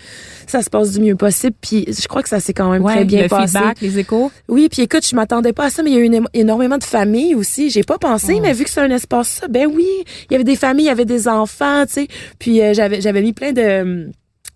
ça 0.46 0.62
se 0.62 0.70
passe 0.70 0.92
du 0.92 1.00
mieux 1.00 1.14
possible. 1.16 1.54
Puis 1.60 1.84
je 1.88 2.06
crois 2.08 2.22
que 2.22 2.28
ça 2.28 2.40
s'est 2.40 2.54
quand 2.54 2.70
même 2.70 2.82
Ouais, 2.84 2.94
très 2.94 3.04
bien 3.04 3.22
le 3.22 3.28
passé. 3.28 3.58
feedback, 3.58 3.80
les 3.80 3.98
échos. 3.98 4.30
Oui, 4.48 4.68
puis 4.70 4.82
écoute, 4.82 5.06
je 5.06 5.14
m'attendais 5.14 5.52
pas 5.52 5.66
à 5.66 5.70
ça, 5.70 5.82
mais 5.82 5.90
il 5.90 5.94
y 5.94 5.98
a 5.98 6.00
eu 6.00 6.04
une- 6.06 6.26
énormément 6.34 6.78
de 6.78 6.84
familles 6.84 7.34
aussi. 7.34 7.70
J'ai 7.70 7.82
pas 7.84 7.98
pensé, 7.98 8.34
Oh. 8.36 8.40
mais 8.42 8.52
vu 8.52 8.64
que 8.64 8.70
c'est 8.70 8.80
un 8.80 8.90
espace 8.90 9.28
ça, 9.40 9.48
ben 9.48 9.66
oui, 9.72 9.86
il 10.30 10.32
y 10.32 10.34
avait 10.34 10.44
des 10.44 10.56
familles, 10.56 10.86
il 10.86 10.88
y 10.88 10.90
avait 10.90 11.04
des 11.04 11.28
enfants, 11.28 11.84
tu 11.86 11.92
sais. 11.92 12.08
Puis 12.38 12.60
euh, 12.62 12.72
j'avais 12.74 13.00
j'avais 13.00 13.22
mis 13.22 13.32
plein 13.32 13.52
de 13.52 13.82
hum, 13.82 14.10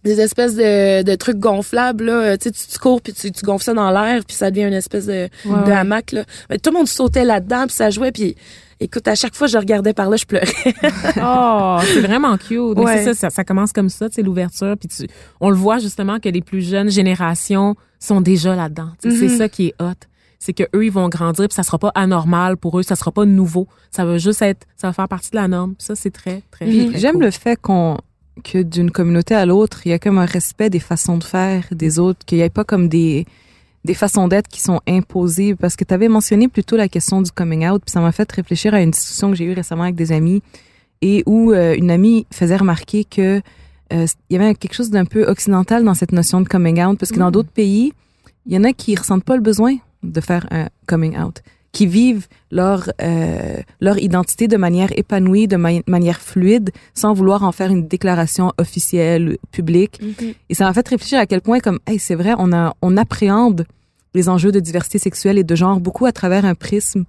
des 0.05 0.21
espèces 0.21 0.55
de, 0.57 1.03
de 1.03 1.15
trucs 1.15 1.39
gonflables 1.39 2.05
là, 2.05 2.37
tu 2.37 2.45
sais, 2.45 2.51
tu, 2.51 2.67
tu 2.67 2.79
cours 2.79 3.01
puis 3.01 3.13
tu, 3.13 3.31
tu 3.31 3.45
gonfles 3.45 3.65
ça 3.65 3.75
dans 3.75 3.91
l'air 3.91 4.23
puis 4.27 4.37
ça 4.37 4.51
devient 4.51 4.67
une 4.67 4.73
espèce 4.73 5.07
de, 5.07 5.29
Ouais, 5.45 5.65
de 5.67 5.71
hamac 5.71 6.13
là. 6.13 6.25
Mais 6.51 6.59
tout 6.59 6.71
le 6.71 6.79
monde 6.79 6.89
sautait 6.89 7.25
là-dedans 7.25 7.67
puis 7.67 7.77
ça 7.77 7.91
jouait 7.91 8.11
puis 8.13 8.35
écoute, 8.81 9.07
à 9.07 9.15
chaque 9.15 9.35
fois 9.37 9.47
que 9.47 9.53
je 9.53 9.59
regardais 9.59 9.93
par 9.93 10.11
là, 10.11 10.17
je 10.17 10.25
pleurais. 10.25 10.47
Oh, 11.23 11.79
c'est 11.85 12.01
vraiment 12.01 12.37
cute. 12.37 12.77
Mais 12.77 12.83
Ouais. 12.85 12.99
c'est 12.99 13.15
ça, 13.15 13.15
ça, 13.15 13.31
ça 13.31 13.45
commence 13.45 13.73
comme 13.73 13.89
ça, 13.89 14.09
tu 14.09 14.17
sais, 14.17 14.23
l'ouverture. 14.23 14.75
Puis 14.77 14.89
tu, 14.89 15.07
on 15.41 15.51
le 15.51 15.57
voit 15.57 15.79
justement 15.79 16.19
que 16.19 16.29
les 16.29 16.41
plus 16.43 16.63
jeunes 16.63 16.91
générations 16.91 17.77
sont 18.01 18.21
déjà 18.21 18.57
là-dedans. 18.57 18.89
Tu 19.01 19.11
sais, 19.11 19.17
C'est 19.19 19.33
Mhm. 19.33 19.39
ça 19.39 19.49
qui 19.49 19.67
est 19.69 19.75
hot. 19.81 19.93
C'est 20.41 20.53
que 20.53 20.65
eux, 20.75 20.85
ils 20.85 20.91
vont 20.91 21.09
grandir, 21.09 21.47
puis 21.47 21.55
ça 21.55 21.63
sera 21.63 21.79
pas 21.79 21.93
anormal 21.95 22.57
pour 22.57 22.77
eux, 22.81 22.83
ça 22.83 22.97
sera 22.97 23.13
pas 23.13 23.25
nouveau. 23.25 23.69
Ça 23.93 24.05
va 24.05 24.19
juste 24.19 24.43
être, 24.43 24.67
ça 24.77 24.89
va 24.89 24.93
faire 24.93 25.07
partie 25.07 25.31
de 25.31 25.37
la 25.37 25.47
norme. 25.47 25.75
Ça, 25.79 25.95
c'est 25.95 26.11
très, 26.11 26.43
très, 26.51 26.67
très 26.67 26.99
j'aime 26.99 27.13
cool. 27.15 27.23
le 27.27 27.31
fait 27.31 27.55
qu'on 27.55 27.99
que 28.45 28.63
d'une 28.63 28.91
communauté 28.91 29.35
à 29.35 29.47
l'autre, 29.47 29.83
il 29.85 29.91
y 29.91 29.93
a 29.93 29.99
comme 29.99 30.19
un 30.19 30.25
respect 30.25 30.71
des 30.71 30.81
façons 30.81 31.19
de 31.19 31.25
faire 31.25 31.65
des 31.71 31.99
autres, 31.99 32.25
qu'il 32.25 32.39
n'y 32.39 32.45
ait 32.45 32.51
pas 32.51 32.65
comme 32.65 32.89
des 32.89 33.27
des 33.85 33.95
façons 33.95 34.29
d'être 34.29 34.49
qui 34.49 34.61
sont 34.61 34.81
imposées. 34.87 35.55
Parce 35.57 35.77
que 35.77 35.85
tu 35.85 35.93
avais 35.93 36.09
mentionné 36.09 36.49
plutôt 36.49 36.77
la 36.77 36.89
question 36.89 37.21
du 37.21 37.33
coming 37.33 37.69
out 37.69 37.83
puis 37.85 37.93
ça 37.93 38.01
m'a 38.01 38.13
fait 38.13 38.31
réfléchir 38.31 38.75
à 38.75 38.81
une 38.81 38.93
discussion 38.93 39.31
que 39.31 39.37
j'ai 39.37 39.45
eue 39.45 39.53
récemment 39.53 39.83
avec 39.83 39.97
des 39.97 40.13
amis 40.13 40.43
et 41.01 41.23
où 41.27 41.53
euh, 41.53 41.75
une 41.75 41.91
amie 41.91 42.27
faisait 42.31 42.57
remarquer 42.57 43.05
que 43.05 43.43
euh, 43.93 44.07
il 44.31 44.37
y 44.37 44.41
avait 44.41 44.55
quelque 44.55 44.75
chose 44.75 44.91
d'un 44.91 45.05
peu 45.05 45.25
occidental 45.25 45.85
dans 45.85 45.95
cette 45.95 46.13
notion 46.13 46.41
de 46.41 46.49
coming 46.49 46.83
out 46.83 46.99
parce 46.99 47.11
que 47.11 47.19
dans 47.19 47.31
d'autres 47.31 47.51
pays, 47.51 47.93
il 48.47 48.55
y 48.55 48.57
en 48.57 48.65
a 48.65 48.73
qui 48.73 48.95
ressentent 48.95 49.25
pas 49.25 49.37
le 49.37 49.43
besoin 49.43 49.77
de 50.03 50.21
faire 50.21 50.47
un 50.51 50.69
coming 50.87 51.19
out, 51.19 51.43
qui 51.73 51.87
vivent 51.87 52.27
leur 52.51 52.91
euh, 53.01 53.57
leur 53.81 53.99
identité 53.99 54.47
de 54.47 54.57
manière 54.59 54.91
épanouie, 54.97 55.49
de 55.49 55.57
ma- 55.57 55.81
manière 55.87 56.21
fluide, 56.21 56.71
sans 56.95 57.15
vouloir 57.15 57.43
en 57.45 57.53
faire 57.53 57.71
une 57.71 57.89
déclaration 57.89 58.53
officielle, 58.59 59.39
publique. 59.51 59.99
Et 60.51 60.55
ça 60.55 60.65
m'a 60.67 60.75
fait 60.75 60.87
réfléchir 60.87 61.19
à 61.19 61.27
quel 61.27 61.41
point, 61.41 61.61
comme, 61.61 61.79
hey, 61.87 61.99
c'est 61.99 62.15
vrai, 62.15 62.35
on 62.39 62.53
a 62.53 62.75
on 62.83 62.97
appréhende 62.99 63.65
les 64.15 64.29
enjeux 64.29 64.53
de 64.53 64.61
diversité 64.61 64.99
sexuelle 64.99 65.39
et 65.39 65.45
de 65.45 65.55
genre 65.55 65.81
beaucoup 65.81 66.05
à 66.05 66.13
travers 66.13 66.45
un 66.45 66.55
prisme 66.55 67.05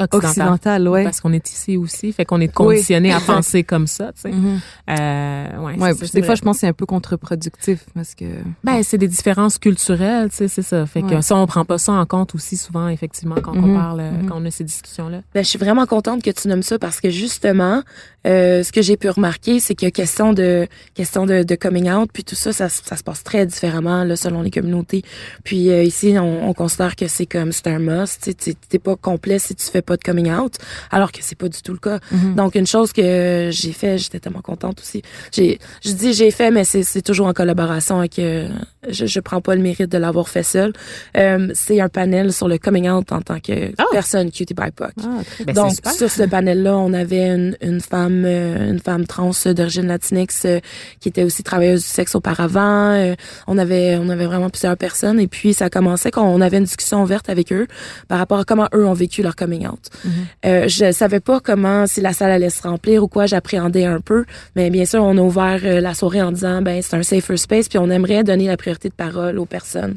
Occidental. 0.00 0.28
occidental, 0.30 0.88
ouais. 0.88 1.02
Parce 1.04 1.20
qu'on 1.20 1.32
est 1.32 1.50
ici 1.50 1.76
aussi, 1.76 2.12
fait 2.12 2.24
qu'on 2.24 2.40
est 2.40 2.46
conditionné 2.52 3.12
à 3.12 3.18
penser 3.20 3.64
comme 3.64 3.86
ça, 3.88 4.12
tu 4.14 4.20
sais. 4.22 4.30
Mhm. 4.30 4.60
Euh, 4.90 5.58
ouais, 5.58 5.76
Ouais, 5.78 5.94
ça, 5.94 6.06
des 6.14 6.22
fois, 6.22 6.34
je 6.36 6.42
pense 6.42 6.56
que 6.56 6.60
c'est 6.60 6.66
un 6.68 6.72
peu 6.72 6.86
contre-productif 6.86 7.84
parce 7.94 8.14
que. 8.14 8.24
Ben, 8.62 8.82
c'est 8.84 8.98
des 8.98 9.08
différences 9.08 9.58
culturelles, 9.58 10.30
tu 10.30 10.36
sais, 10.36 10.48
c'est 10.48 10.62
ça. 10.62 10.86
Fait 10.86 11.02
que 11.02 11.14
Ouais. 11.16 11.22
ça, 11.22 11.34
on 11.36 11.46
prend 11.46 11.64
pas 11.64 11.78
ça 11.78 11.92
en 11.92 12.06
compte 12.06 12.34
aussi 12.36 12.56
souvent, 12.56 12.88
effectivement, 12.88 13.36
quand 13.42 13.56
on 13.56 13.62
Mhm. 13.62 13.74
parle, 13.76 14.00
euh, 14.00 14.10
Mhm. 14.12 14.28
quand 14.28 14.40
on 14.40 14.44
a 14.44 14.50
ces 14.52 14.64
discussions-là. 14.64 15.22
Ben, 15.34 15.42
je 15.42 15.48
suis 15.48 15.58
vraiment 15.58 15.86
contente 15.86 16.22
que 16.22 16.30
tu 16.30 16.46
nommes 16.48 16.62
ça 16.62 16.78
parce 16.78 17.00
que 17.00 17.10
justement, 17.10 17.82
euh, 18.26 18.62
ce 18.62 18.70
que 18.72 18.82
j'ai 18.82 18.96
pu 18.96 19.08
remarquer, 19.08 19.58
c'est 19.58 19.74
que 19.74 19.86
question 19.86 20.32
de 20.32 20.66
question 20.94 21.26
de, 21.26 21.42
de 21.42 21.54
coming 21.54 21.90
out, 21.90 22.10
puis 22.12 22.22
tout 22.24 22.34
ça, 22.36 22.52
ça, 22.52 22.68
se- 22.68 22.82
ça 22.84 22.96
se 22.96 23.02
passe 23.02 23.24
très 23.24 23.46
différemment 23.46 24.04
là, 24.04 24.14
selon 24.16 24.42
les 24.42 24.50
communautés. 24.50 25.02
Puis 25.44 25.70
euh, 25.70 25.82
ici, 25.82 26.14
on, 26.18 26.48
on 26.48 26.52
considère 26.54 26.94
que 26.94 27.08
c'est 27.08 27.26
comme 27.26 27.50
c'est 27.52 27.66
un 27.66 27.78
must. 27.80 28.22
tu 28.22 28.32
sais, 28.38 28.54
T'es 28.68 28.78
pas 28.78 28.96
complet 28.96 29.38
si 29.38 29.54
tu 29.54 29.64
fais 29.66 29.82
pas 29.90 29.96
de 29.96 30.04
coming 30.10 30.30
out, 30.40 30.54
alors 30.90 31.10
que 31.12 31.18
c'est 31.26 31.38
pas 31.42 31.48
du 31.56 31.60
tout 31.66 31.72
le 31.78 31.78
cas. 31.88 31.98
Mhm. 32.12 32.34
Donc 32.40 32.54
une 32.54 32.66
chose 32.74 32.90
que 32.92 33.48
j'ai 33.58 33.72
fait, 33.72 33.98
j'étais 34.02 34.20
tellement 34.20 34.42
contente 34.52 34.76
aussi. 34.80 35.00
J'ai, 35.34 35.58
je 35.84 35.92
dis 36.00 36.12
j'ai 36.12 36.30
fait, 36.38 36.50
mais 36.56 36.64
c'est 36.70 36.84
c'est 36.92 37.02
toujours 37.02 37.26
en 37.26 37.32
collaboration 37.40 37.94
avec. 37.98 38.18
euh, 38.18 38.48
je, 38.88 39.04
je 39.06 39.20
prends 39.20 39.40
pas 39.46 39.54
le 39.54 39.60
mérite 39.68 39.90
de 39.90 39.98
l'avoir 39.98 40.28
fait 40.28 40.42
seul. 40.56 40.72
Euh, 41.16 41.48
c'est 41.54 41.80
un 41.80 41.88
panel 41.88 42.32
sur 42.32 42.48
le 42.48 42.58
coming 42.58 42.88
out 42.88 43.10
en 43.12 43.20
tant 43.28 43.40
que 43.40 43.56
Ah. 43.78 43.84
personne 43.92 44.30
cutie 44.30 44.54
BIPOC. 44.54 44.92
Ah, 45.02 45.08
Ben, 45.46 45.52
Donc 45.54 45.72
sur 45.98 46.10
ce 46.10 46.22
panel-là, 46.24 46.74
on 46.76 46.92
avait 46.94 47.26
une, 47.36 47.56
une 47.60 47.80
femme, 47.80 48.22
euh, 48.24 48.70
une 48.72 48.78
femme 48.88 49.04
trans 49.06 49.30
d'origine 49.56 49.86
latinx 49.88 50.44
euh, 50.44 50.60
qui 51.00 51.08
était 51.08 51.24
aussi 51.24 51.42
travailleuse 51.42 51.82
du 51.82 51.88
sexe 51.88 52.14
auparavant. 52.14 52.92
Euh, 52.92 53.14
on 53.46 53.56
avait, 53.58 53.96
on 54.00 54.08
avait 54.08 54.26
vraiment 54.26 54.48
plusieurs 54.50 54.76
personnes 54.76 55.18
et 55.20 55.28
puis 55.28 55.52
ça 55.54 55.68
commençait 55.70 56.10
quand 56.10 56.24
on 56.36 56.40
avait 56.40 56.58
une 56.58 56.64
discussion 56.64 57.02
ouverte 57.02 57.28
avec 57.28 57.52
eux 57.52 57.66
par 58.08 58.18
rapport 58.18 58.38
à 58.40 58.44
comment 58.44 58.68
eux 58.74 58.86
ont 58.86 58.94
vécu 58.94 59.22
leur 59.22 59.36
coming 59.36 59.66
out. 59.66 59.77
Mhm. 60.04 60.10
Euh, 60.46 60.68
je 60.68 60.92
savais 60.92 61.20
pas 61.20 61.40
comment 61.40 61.86
si 61.86 62.00
la 62.00 62.12
salle 62.12 62.30
allait 62.30 62.50
se 62.50 62.62
remplir 62.62 63.02
ou 63.02 63.08
quoi, 63.08 63.26
j'appréhendais 63.26 63.84
un 63.84 64.00
peu, 64.00 64.24
mais 64.56 64.70
bien 64.70 64.84
sûr 64.84 65.02
on 65.02 65.16
a 65.16 65.20
ouvert 65.20 65.60
euh, 65.64 65.80
la 65.80 65.94
soirée 65.94 66.22
en 66.22 66.32
disant 66.32 66.62
ben 66.62 66.80
c'est 66.82 66.96
un 66.96 67.02
safer 67.02 67.38
space 67.38 67.68
puis 67.68 67.78
on 67.78 67.90
aimerait 67.90 68.24
donner 68.24 68.46
la 68.46 68.56
priorité 68.56 68.88
de 68.88 68.94
parole 68.94 69.38
aux 69.38 69.46
personnes 69.46 69.96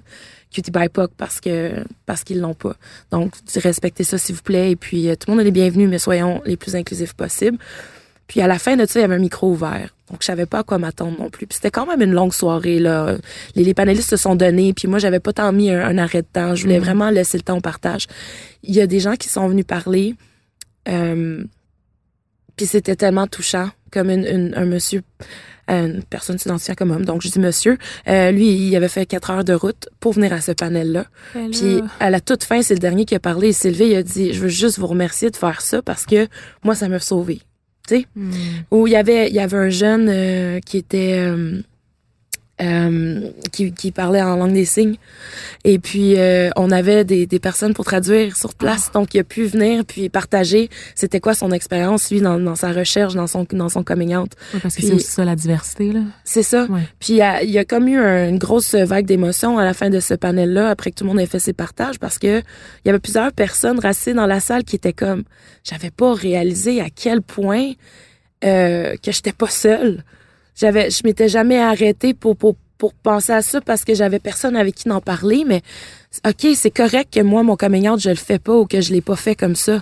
cutie 0.54 0.72
BIPOC 0.72 1.12
parce 1.18 1.40
que 1.40 1.84
parce 2.06 2.24
qu'ils 2.24 2.40
l'ont 2.40 2.54
pas. 2.54 2.76
Donc 3.10 3.34
respectez 3.56 4.04
ça 4.04 4.18
s'il 4.18 4.36
vous 4.36 4.42
plaît 4.42 4.72
et 4.72 4.76
puis 4.76 5.10
euh, 5.10 5.16
tout 5.16 5.30
le 5.30 5.34
monde 5.34 5.42
est 5.42 5.46
les 5.46 5.52
bienvenus 5.52 5.90
mais 5.90 6.00
soyons 6.00 6.42
les 6.46 6.58
plus 6.58 6.76
inclusifs 6.76 7.14
possibles. 7.14 7.58
Puis 8.32 8.40
à 8.40 8.48
la 8.48 8.58
fin 8.60 8.78
de 8.78 8.86
ça, 8.86 8.98
il 8.98 9.02
y 9.02 9.04
avait 9.04 9.16
un 9.16 9.20
micro 9.20 9.50
ouvert. 9.52 9.94
Donc 10.10 10.22
je 10.22 10.26
savais 10.26 10.46
pas 10.46 10.60
à 10.60 10.64
quoi 10.64 10.78
m'attendre 10.78 11.20
non 11.20 11.30
plus. 11.30 11.48
Puis 11.48 11.56
c'était 11.58 11.70
quand 11.70 11.86
même 11.86 12.02
une 12.02 12.14
longue 12.14 12.32
soirée 12.34 12.80
là. 12.80 13.18
Les, 13.56 13.66
les 13.66 13.74
panélistes 13.74 14.10
se 14.10 14.16
sont 14.16 14.36
donnés, 14.36 14.72
puis 14.74 14.88
moi 14.88 15.00
j'avais 15.00 15.20
pas 15.20 15.34
tant 15.34 15.52
mis 15.52 15.70
un, 15.70 15.82
un 15.86 15.98
arrêt 15.98 16.22
de 16.22 16.28
temps. 16.32 16.56
Je 16.56 16.64
voulais 16.64 16.80
vraiment 16.80 17.10
laisser 17.10 17.38
le 17.38 17.44
temps 17.44 17.58
au 17.58 17.62
partage. 17.62 18.08
Il 18.64 18.74
y 18.74 18.80
a 18.80 18.88
des 18.88 19.02
gens 19.02 19.16
qui 19.18 19.28
sont 19.28 19.50
venus 19.50 19.66
parler. 19.66 20.16
Euh, 20.88 21.44
puis 22.56 22.66
c'était 22.68 22.96
tellement 22.96 23.28
touchant, 23.28 23.70
comme 23.92 24.10
une, 24.10 24.26
une- 24.26 24.54
un 24.56 24.66
monsieur, 24.66 25.02
euh, 25.70 25.88
une 25.88 26.04
personne 26.04 26.38
s'identifiant 26.38 26.76
comme 26.76 26.92
homme. 26.92 27.06
Donc 27.06 27.22
je 27.22 27.30
dis 27.30 27.40
monsieur. 27.40 27.78
Euh, 28.08 28.32
lui, 28.32 28.48
il 28.68 28.76
avait 28.78 28.88
fait 28.88 29.06
quatre 29.06 29.30
heures 29.30 29.44
de 29.44 29.54
route 29.54 29.90
pour 30.00 30.14
venir 30.14 30.32
à 30.32 30.40
ce 30.42 30.52
panel-là. 30.54 31.06
Puis 31.52 31.82
à 32.00 32.10
la 32.10 32.22
toute 32.22 32.44
fin, 32.46 32.62
c'est 32.62 32.76
le 32.76 32.80
dernier 32.80 33.04
qui 33.06 33.16
a 33.16 33.20
parlé. 33.20 33.50
Il 33.50 33.54
s'est 33.54 33.72
levé, 33.72 33.90
il 33.90 33.96
a 33.96 34.04
dit, 34.04 34.32
je 34.34 34.40
veux 34.40 34.48
juste 34.50 34.80
vous 34.80 34.88
remercier 34.88 35.30
de 35.32 35.36
faire 35.38 35.62
ça 35.62 35.82
parce 35.82 36.06
que 36.06 36.28
moi, 36.64 36.76
ça 36.76 36.88
m'a 36.88 37.00
sauvé. 37.00 37.42
Tu 37.92 37.98
sais? 37.98 38.06
Hmm. 38.16 38.32
Où 38.72 38.88
il 38.88 38.94
y 38.94 38.96
avait, 38.96 39.28
il 39.28 39.34
y 39.34 39.40
avait 39.40 39.58
un 39.58 39.70
jeune 39.70 40.08
euh, 40.10 40.60
qui 40.66 40.78
était... 40.78 41.16
euh, 41.18 41.62
euh, 42.62 43.30
qui, 43.52 43.74
qui 43.74 43.92
parlait 43.92 44.22
en 44.22 44.36
langue 44.36 44.54
des 44.54 44.66
signes. 44.66 44.96
Et 45.64 45.80
puis, 45.80 46.18
euh, 46.18 46.50
on 46.56 46.70
avait 46.72 47.04
des, 47.04 47.26
des 47.26 47.40
personnes 47.40 47.74
pour 47.74 47.86
traduire 47.86 48.38
sur 48.38 48.54
place. 48.54 48.92
Donc, 48.92 49.14
il 49.14 49.20
a 49.20 49.24
pu 49.24 49.46
venir 49.46 49.84
puis 49.86 50.10
partager 50.10 50.70
c'était 50.96 51.20
quoi 51.20 51.34
son 51.34 51.52
expérience, 51.52 52.12
lui, 52.12 52.22
dans, 52.22 52.40
dans 52.40 52.56
sa 52.56 52.72
recherche, 52.72 53.16
dans 53.16 53.28
son, 53.28 53.46
dans 53.52 53.70
son 53.70 53.84
coming 53.84 54.16
out. 54.16 54.32
Ouais, 54.54 54.60
parce 54.62 54.76
que 54.76 54.82
c'est 54.82 54.94
aussi 54.94 55.08
ça, 55.08 55.26
la 55.26 55.36
diversité, 55.36 55.92
là. 55.92 56.02
C'est 56.24 56.44
ça. 56.44 56.66
Ouais. 56.70 56.82
Puis 57.00 57.14
il 57.14 57.18
y 57.18 57.22
a, 57.22 57.44
il 57.44 57.50
y 57.50 57.58
a 57.58 57.66
comme 57.66 57.88
eu 57.88 57.98
un- 57.98 58.30
une 58.30 58.38
grosse 58.38 58.76
vague 58.76 59.06
d'émotions 59.06 59.58
à 59.58 59.64
la 59.64 59.74
fin 59.74 59.90
de 59.90 60.00
ce 60.00 60.14
panel-là, 60.14 60.70
après 60.70 60.92
que 60.92 60.96
tout 60.96 61.04
le 61.04 61.10
monde 61.10 61.20
ait 61.20 61.26
fait 61.26 61.40
ses 61.40 61.54
partages, 61.54 62.00
parce 62.00 62.20
que 62.20 62.40
il 62.40 62.88
y 62.88 62.90
avait 62.90 63.00
plusieurs 63.00 63.32
personnes 63.32 63.80
restées 63.80 64.14
dans 64.14 64.28
la 64.28 64.40
salle 64.40 64.64
qui 64.64 64.76
étaient 64.76 64.94
comme, 64.94 65.24
j'avais 65.64 65.92
pas 65.92 66.14
réalisé 66.14 66.82
à 66.82 66.90
quel 66.90 67.22
point 67.22 67.72
euh, 68.44 68.96
que 69.04 69.12
j'étais 69.12 69.34
pas 69.34 69.48
seule. 69.50 70.04
J'avais, 70.62 70.90
je 70.92 71.02
m'étais 71.04 71.28
jamais 71.28 71.60
arrêtée 71.60 72.14
pour 72.14 72.38
pour 72.38 72.56
pour 72.78 72.94
penser 72.94 73.34
à 73.34 73.42
ça 73.42 73.62
parce 73.62 73.84
que 73.84 73.94
j'avais 73.94 74.20
personne 74.20 74.56
avec 74.56 74.74
qui 74.76 74.90
en 74.90 75.02
parler, 75.02 75.44
mais 75.46 75.62
ok, 76.28 76.48
c'est 76.56 76.72
correct 76.72 77.14
que 77.14 77.20
moi 77.22 77.44
mon 77.44 77.56
coming 77.56 77.88
out 77.90 78.00
je 78.00 78.10
le 78.10 78.16
fais 78.16 78.40
pas 78.40 78.56
ou 78.58 78.66
que 78.66 78.82
je 78.82 78.92
l'ai 78.94 79.02
pas 79.02 79.16
fait 79.16 79.36
comme 79.36 79.56
ça. 79.56 79.82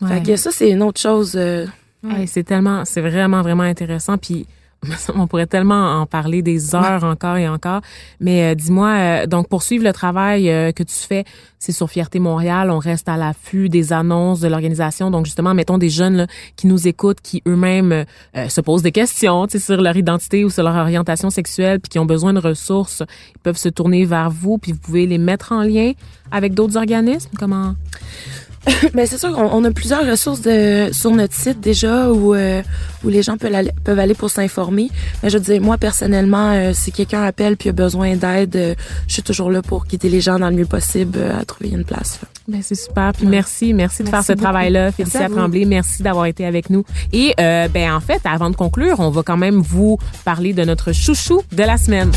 Ouais. 0.00 0.08
Fait 0.08 0.22
que 0.22 0.36
ça 0.36 0.50
c'est 0.50 0.70
une 0.70 0.82
autre 0.82 1.00
chose. 1.00 1.32
euh, 1.36 1.66
Ouais, 2.02 2.26
c'est 2.26 2.44
tellement, 2.44 2.84
c'est 2.84 3.00
vraiment, 3.00 3.40
vraiment 3.40 3.62
intéressant. 3.62 4.18
Puis, 4.18 4.46
on 5.14 5.26
pourrait 5.26 5.46
tellement 5.46 6.00
en 6.00 6.06
parler 6.06 6.42
des 6.42 6.74
heures 6.74 7.04
encore 7.04 7.36
et 7.36 7.48
encore. 7.48 7.80
Mais 8.20 8.52
euh, 8.52 8.54
dis-moi, 8.54 8.88
euh, 8.88 9.26
donc 9.26 9.48
poursuivre 9.48 9.84
le 9.84 9.92
travail 9.92 10.50
euh, 10.50 10.72
que 10.72 10.82
tu 10.82 10.94
fais, 10.94 11.24
c'est 11.64 11.72
sur 11.72 11.88
Fierté 11.88 12.18
Montréal. 12.18 12.70
On 12.70 12.78
reste 12.78 13.08
à 13.08 13.16
l'affût 13.16 13.68
des 13.68 13.92
annonces 13.92 14.40
de 14.40 14.48
l'organisation. 14.48 15.10
Donc 15.10 15.24
justement, 15.24 15.54
mettons 15.54 15.78
des 15.78 15.88
jeunes 15.88 16.16
là, 16.16 16.26
qui 16.56 16.66
nous 16.66 16.86
écoutent, 16.86 17.20
qui 17.22 17.42
eux-mêmes 17.48 18.04
euh, 18.36 18.48
se 18.48 18.60
posent 18.60 18.82
des 18.82 18.92
questions, 18.92 19.46
tu 19.46 19.58
sais, 19.58 19.64
sur 19.64 19.80
leur 19.80 19.96
identité 19.96 20.44
ou 20.44 20.50
sur 20.50 20.62
leur 20.62 20.76
orientation 20.76 21.30
sexuelle, 21.30 21.80
puis 21.80 21.88
qui 21.88 21.98
ont 21.98 22.04
besoin 22.04 22.34
de 22.34 22.38
ressources, 22.38 23.02
ils 23.34 23.40
peuvent 23.40 23.56
se 23.56 23.70
tourner 23.70 24.04
vers 24.04 24.30
vous, 24.30 24.58
puis 24.58 24.72
vous 24.72 24.78
pouvez 24.78 25.06
les 25.06 25.18
mettre 25.18 25.52
en 25.52 25.62
lien 25.62 25.92
avec 26.30 26.52
d'autres 26.52 26.76
organismes. 26.76 27.30
Comment? 27.38 27.74
Ben 28.94 29.06
c'est 29.06 29.18
sûr 29.18 29.32
qu'on 29.32 29.46
on 29.46 29.64
a 29.64 29.70
plusieurs 29.70 30.06
ressources 30.08 30.40
de, 30.40 30.88
sur 30.92 31.10
notre 31.10 31.34
site 31.34 31.60
déjà 31.60 32.10
où, 32.10 32.34
euh, 32.34 32.62
où 33.02 33.08
les 33.08 33.22
gens 33.22 33.36
peuvent 33.36 33.54
aller, 33.54 33.70
peuvent 33.82 33.98
aller 33.98 34.14
pour 34.14 34.30
s'informer. 34.30 34.90
Mais 35.22 35.30
je 35.30 35.38
veux 35.38 35.44
dire, 35.44 35.60
moi 35.60 35.78
personnellement, 35.78 36.52
euh, 36.52 36.72
si 36.74 36.92
quelqu'un 36.92 37.22
appelle 37.22 37.56
puis 37.56 37.68
a 37.70 37.72
besoin 37.72 38.16
d'aide, 38.16 38.56
euh, 38.56 38.74
je 39.08 39.14
suis 39.14 39.22
toujours 39.22 39.50
là 39.50 39.62
pour 39.62 39.86
guider 39.86 40.08
les 40.08 40.20
gens 40.20 40.38
dans 40.38 40.50
le 40.50 40.56
mieux 40.56 40.66
possible 40.66 41.18
euh, 41.18 41.38
à 41.38 41.44
trouver 41.44 41.70
une 41.70 41.84
place. 41.84 42.18
là. 42.22 42.28
Ben, 42.46 42.60
c'est 42.62 42.74
super. 42.74 43.12
Puis 43.12 43.26
merci, 43.26 43.72
merci 43.72 44.02
de 44.02 44.08
faire 44.08 44.22
ce 44.22 44.32
travail-là. 44.32 44.90
Merci 44.98 45.12
Félicia. 45.12 45.28
Tremblay, 45.28 45.64
merci 45.64 46.02
d'avoir 46.02 46.26
été 46.26 46.44
avec 46.44 46.68
nous. 46.68 46.84
Et 47.12 47.34
euh, 47.40 47.68
ben 47.68 47.92
en 47.92 48.00
fait, 48.00 48.20
avant 48.24 48.50
de 48.50 48.56
conclure, 48.56 49.00
on 49.00 49.10
va 49.10 49.22
quand 49.22 49.38
même 49.38 49.60
vous 49.60 49.98
parler 50.24 50.52
de 50.52 50.64
notre 50.64 50.92
chouchou 50.92 51.40
de 51.52 51.62
la 51.62 51.78
semaine. 51.78 52.10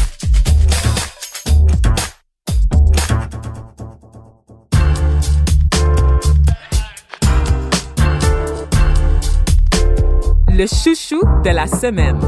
Le 10.57 10.65
chouchou 10.65 11.21
de 11.43 11.51
la 11.51 11.67
semaine. 11.67 12.19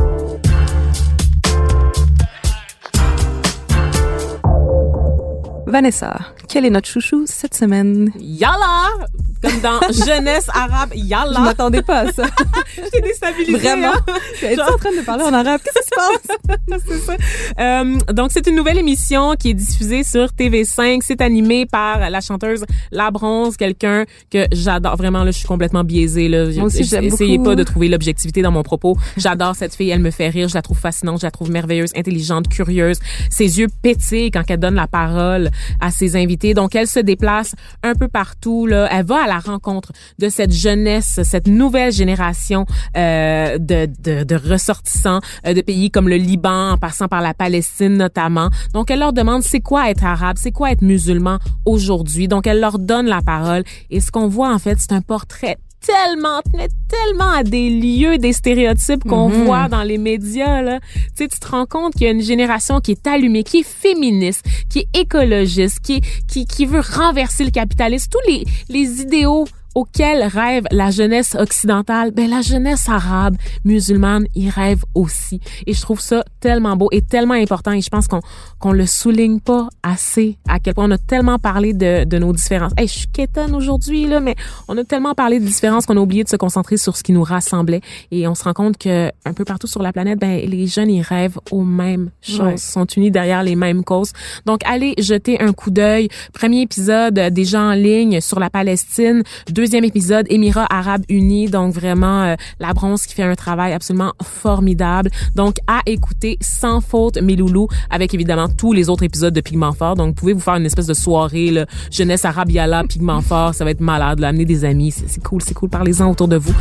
Vanessa, 5.66 6.16
quel 6.48 6.66
est 6.66 6.70
notre 6.70 6.88
chouchou 6.88 7.24
cette 7.26 7.56
semaine? 7.56 8.12
Yalla! 8.20 9.08
Comme 9.42 9.60
dans 9.62 9.80
Jeunesse 10.06 10.48
arabe, 10.54 10.90
Je 10.94 11.00
yalla! 11.00 11.40
m'attendais 11.40 11.82
pas 11.82 12.00
à 12.00 12.12
ça. 12.12 12.24
J'étais 12.76 13.02
déstabilisée. 13.02 13.58
Vraiment? 13.58 13.94
hein. 13.94 14.14
Es-tu 14.42 14.62
en 14.62 14.78
train 14.78 14.92
de 14.92 15.06
parler 15.06 15.24
en 15.24 15.34
arabe? 15.34 15.62
Qu'est-ce 15.64 15.80
qui 15.80 15.90
se 15.90 15.96
passe? 15.96 16.82
c'est 16.88 17.00
ça. 17.00 17.16
Euh, 17.60 17.98
donc, 18.14 18.32
c'est 18.34 18.46
une 18.48 18.56
nouvelle 18.56 18.78
émission 18.78 19.36
qui 19.40 19.52
est 19.52 19.54
diffusée 19.54 20.04
sur 20.04 20.26
TV5. 20.28 21.00
C'est 21.04 21.22
animé 21.22 21.66
par 21.66 22.10
la 22.10 22.20
chanteuse 22.22 22.66
La 22.92 23.12
Bronze, 23.12 23.56
quelqu'un 23.58 24.06
que 24.30 24.46
j'adore. 24.52 24.98
Vraiment, 24.98 25.24
là, 25.24 25.32
je 25.32 25.38
suis 25.38 25.48
complètement 25.48 25.84
biaisée. 25.84 26.28
Là. 26.28 26.46
Moi 26.56 26.66
aussi, 26.66 26.84
j'aime 26.84 27.06
Essayez 27.06 27.40
pas 27.40 27.56
de 27.56 27.64
trouver 27.64 27.88
l'objectivité 27.88 28.42
dans 28.42 28.52
mon 28.52 28.64
propos. 28.64 28.98
J'adore 29.18 29.56
cette 29.56 29.74
fille. 29.74 29.90
Elle 29.90 30.02
me 30.02 30.12
fait 30.12 30.30
rire. 30.30 30.50
Je 30.50 30.56
la 30.56 30.62
trouve 30.62 30.78
fascinante. 30.80 31.22
Je 31.22 31.26
la 31.28 31.32
trouve 31.32 31.50
merveilleuse, 31.50 31.92
intelligente, 31.96 32.50
curieuse. 32.50 33.00
Ses 33.30 33.60
yeux 33.60 33.68
pétillent 33.82 34.32
quand 34.32 34.44
elle 34.50 34.60
donne 34.60 34.76
la 34.76 34.88
parole 34.88 35.50
à 35.80 35.92
ses 35.92 36.16
invités. 36.18 36.54
Donc, 36.54 36.76
elle 36.76 36.88
se 36.88 37.00
déplace 37.00 37.56
un 37.84 37.96
peu 37.96 38.08
partout. 38.10 38.66
Là. 38.66 38.88
Elle 38.92 39.06
va 39.06 39.24
à 39.24 39.28
la 39.30 39.40
rencontre 39.40 39.94
de 40.18 40.28
cette 40.28 40.52
jeunesse, 40.52 41.22
cette 41.24 41.48
nouvelle 41.48 41.94
génération 41.94 42.66
euh, 42.98 43.58
de, 43.58 44.50
ressortissants 44.50 45.22
euh, 45.46 45.54
de 45.54 45.62
pays 45.62 45.92
comme 45.92 46.10
le 46.10 46.18
Liban, 46.18 46.72
en 46.72 46.78
passant 46.78 47.08
par 47.08 47.22
la 47.22 47.34
Palestine 47.34 47.96
notamment. 47.96 48.50
Donc, 48.74 48.92
elle 48.92 49.00
leur 49.00 49.14
demande 49.14 49.44
c'est 49.44 49.62
quoi 49.62 49.90
être 49.90 50.04
arabe, 50.04 50.38
c'est 50.40 50.52
quoi 50.52 50.72
être 50.72 50.82
musulman 50.82 51.38
aujourd'hui? 51.66 52.28
Donc, 52.28 52.48
elle 52.48 52.60
leur 52.60 52.80
donne 52.80 53.06
la 53.06 53.22
parole. 53.22 53.64
Et 53.90 54.02
ce 54.02 54.12
qu'on 54.12 54.28
voit, 54.28 54.54
en 54.54 54.60
fait, 54.60 54.78
c'est 54.80 54.92
un 54.92 55.02
portrait 55.02 55.58
tellement 55.86 56.42
mais 56.56 56.68
tellement 56.88 57.30
à 57.32 57.44
des 57.44 57.70
lieux 57.70 58.18
des 58.18 58.34
stéréotypes 58.34 59.04
qu'on 59.04 59.30
Mhm. 59.30 59.46
voit 59.46 59.68
dans 59.70 59.84
les 59.84 59.98
médias 59.98 60.62
là 60.62 60.80
tu 60.82 61.24
sais 61.24 61.28
tu 61.28 61.40
te 61.40 61.48
rends 61.48 61.66
compte 61.66 61.94
qu'il 61.94 62.04
y 62.04 62.08
a 62.08 62.12
une 62.12 62.22
génération 62.22 62.80
qui 62.82 62.92
est 62.92 63.08
allumée 63.08 63.44
qui 63.44 63.60
est 63.60 63.64
féministe 63.68 64.46
qui 64.70 64.80
est 64.80 65.00
écologiste 65.02 65.80
qui 65.82 65.94
est- 65.96 66.26
qui 66.28 66.46
qui 66.46 66.66
veut 66.66 66.82
renverser 66.82 67.44
le 67.46 67.52
capitalisme 67.52 68.10
tous 68.12 68.32
les 68.32 68.44
les 68.70 69.02
idéaux 69.02 69.46
auxquels 69.76 70.24
rêve 70.24 70.64
la 70.72 70.92
jeunesse 70.92 71.36
occidentale, 71.36 72.12
ben 72.12 72.30
la 72.30 72.42
jeunesse 72.42 72.88
arabe, 72.90 73.36
musulmane, 73.66 74.26
y 74.36 74.50
rêve 74.50 74.84
aussi. 74.96 75.40
Et 75.68 75.74
je 75.74 75.82
trouve 75.82 76.00
ça 76.00 76.24
tellement 76.40 76.76
beau 76.76 76.90
et 76.92 77.02
tellement 77.02 77.34
important. 77.36 77.72
Et 77.72 77.82
je 77.82 77.90
pense 77.90 78.08
qu'on 78.08 78.22
qu'on 78.60 78.72
le 78.74 78.86
souligne 78.86 79.40
pas 79.40 79.70
assez. 79.84 80.38
À 80.48 80.60
quel 80.60 80.74
point 80.74 80.86
on 80.88 80.92
a 80.92 80.98
tellement 80.98 81.40
parlé 81.40 81.74
de, 81.74 82.04
de 82.04 82.18
nos 82.18 82.34
différences. 82.34 82.74
Hey, 82.78 82.88
je 82.88 82.94
suis 82.94 83.08
quétaine 83.08 83.56
aujourd'hui 83.56 84.06
là, 84.06 84.20
mais 84.20 84.36
on 84.68 84.78
a 84.78 84.84
tellement 84.84 85.14
parlé 85.14 85.40
de 85.40 85.46
différences 85.46 85.86
qu'on 85.86 85.96
a 85.96 86.02
oublié 86.02 86.24
de 86.26 86.30
se 86.30 86.36
concentrer 86.36 86.76
sur 86.78 86.98
ce 86.98 87.04
qui 87.04 87.14
nous 87.14 87.24
rassemblait. 87.24 87.80
Et 88.12 88.28
on 88.28 88.36
se 88.36 88.44
rend 88.44 88.54
compte 88.54 88.78
que 88.78 89.10
un 89.26 89.34
peu 89.34 89.46
partout 89.46 89.68
sur 89.68 89.82
la 89.82 89.94
planète, 89.94 90.20
ben 90.20 90.42
les 90.46 90.68
jeunes 90.68 90.90
y 90.90 91.02
rêvent 91.02 91.40
aux 91.52 91.64
mêmes 91.64 92.10
choses, 92.22 92.40
Ouais. 92.40 92.58
sont 92.58 92.86
unis 92.86 93.12
derrière 93.12 93.44
les 93.44 93.56
mêmes 93.56 93.84
causes. 93.84 94.12
Donc 94.46 94.60
allez 94.66 94.94
jeter 94.98 95.40
un 95.42 95.54
coup 95.54 95.72
d'œil. 95.72 96.10
Premier 96.34 96.62
épisode 96.62 97.14
déjà 97.32 97.62
en 97.62 97.74
ligne 97.74 98.20
sur 98.22 98.40
la 98.40 98.50
Palestine. 98.50 99.24
Deuxième 99.60 99.84
épisode 99.84 100.26
Émirats 100.30 100.68
Arabes 100.70 101.04
Unis. 101.10 101.50
Donc 101.50 101.74
vraiment 101.74 102.24
euh, 102.24 102.36
la 102.62 102.74
bronze 102.74 103.06
qui 103.06 103.14
fait 103.14 103.24
un 103.24 103.36
travail 103.36 103.74
absolument 103.74 104.14
formidable. 104.24 105.12
Donc 105.36 105.58
à 105.68 105.82
écouter 105.86 106.38
sans 106.40 106.80
faute 106.80 107.22
mes 107.22 107.36
loulous 107.36 107.68
avec 107.90 108.14
évidemment 108.14 108.48
tous 108.48 108.72
les 108.72 108.88
autres 108.88 109.04
épisodes 109.04 109.34
de 109.34 109.42
Pigment 109.42 109.74
Fort. 109.74 109.96
Donc 109.96 110.08
vous 110.08 110.14
pouvez 110.14 110.32
vous 110.32 110.40
faire 110.40 110.56
une 110.56 110.66
espèce 110.66 110.88
de 110.88 110.94
soirée 110.94 111.52
là, 111.52 111.66
jeunesse 111.92 112.24
arabe 112.24 112.52
yalla 112.52 112.86
Pigment 112.86 113.20
Fort, 113.20 113.54
ça 113.54 113.66
va 113.66 113.72
être 113.72 113.82
malade. 113.82 114.20
Là. 114.20 114.30
Amenez 114.30 114.46
des 114.46 114.64
amis, 114.64 114.92
c'est 114.92 115.22
cool, 115.22 115.42
c'est 115.42 115.54
cool. 115.54 115.68
Parlez-en 115.68 116.10
autour 116.10 116.30
de 116.30 116.38
vous. 116.38 116.56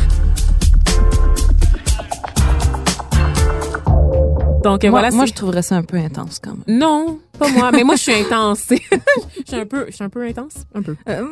Donc 4.63 4.83
moi, 4.83 4.91
voilà, 4.91 5.11
moi, 5.11 5.25
je 5.25 5.33
trouverais 5.33 5.61
ça 5.61 5.75
un 5.75 5.83
peu 5.83 5.97
intense 5.97 6.39
quand 6.43 6.51
même. 6.51 6.77
non, 6.79 7.19
pas 7.37 7.47
moi, 7.49 7.71
mais 7.71 7.83
moi 7.83 7.95
je 7.95 8.01
suis 8.01 8.13
intense. 8.13 8.65
je 8.69 8.75
suis 9.45 9.55
un 9.55 9.65
peu, 9.65 9.85
je 9.87 9.95
suis 9.95 10.03
un 10.03 10.09
peu 10.09 10.25
intense, 10.25 10.65
un 10.75 10.81
peu. 10.81 10.95
Euh, 11.07 11.23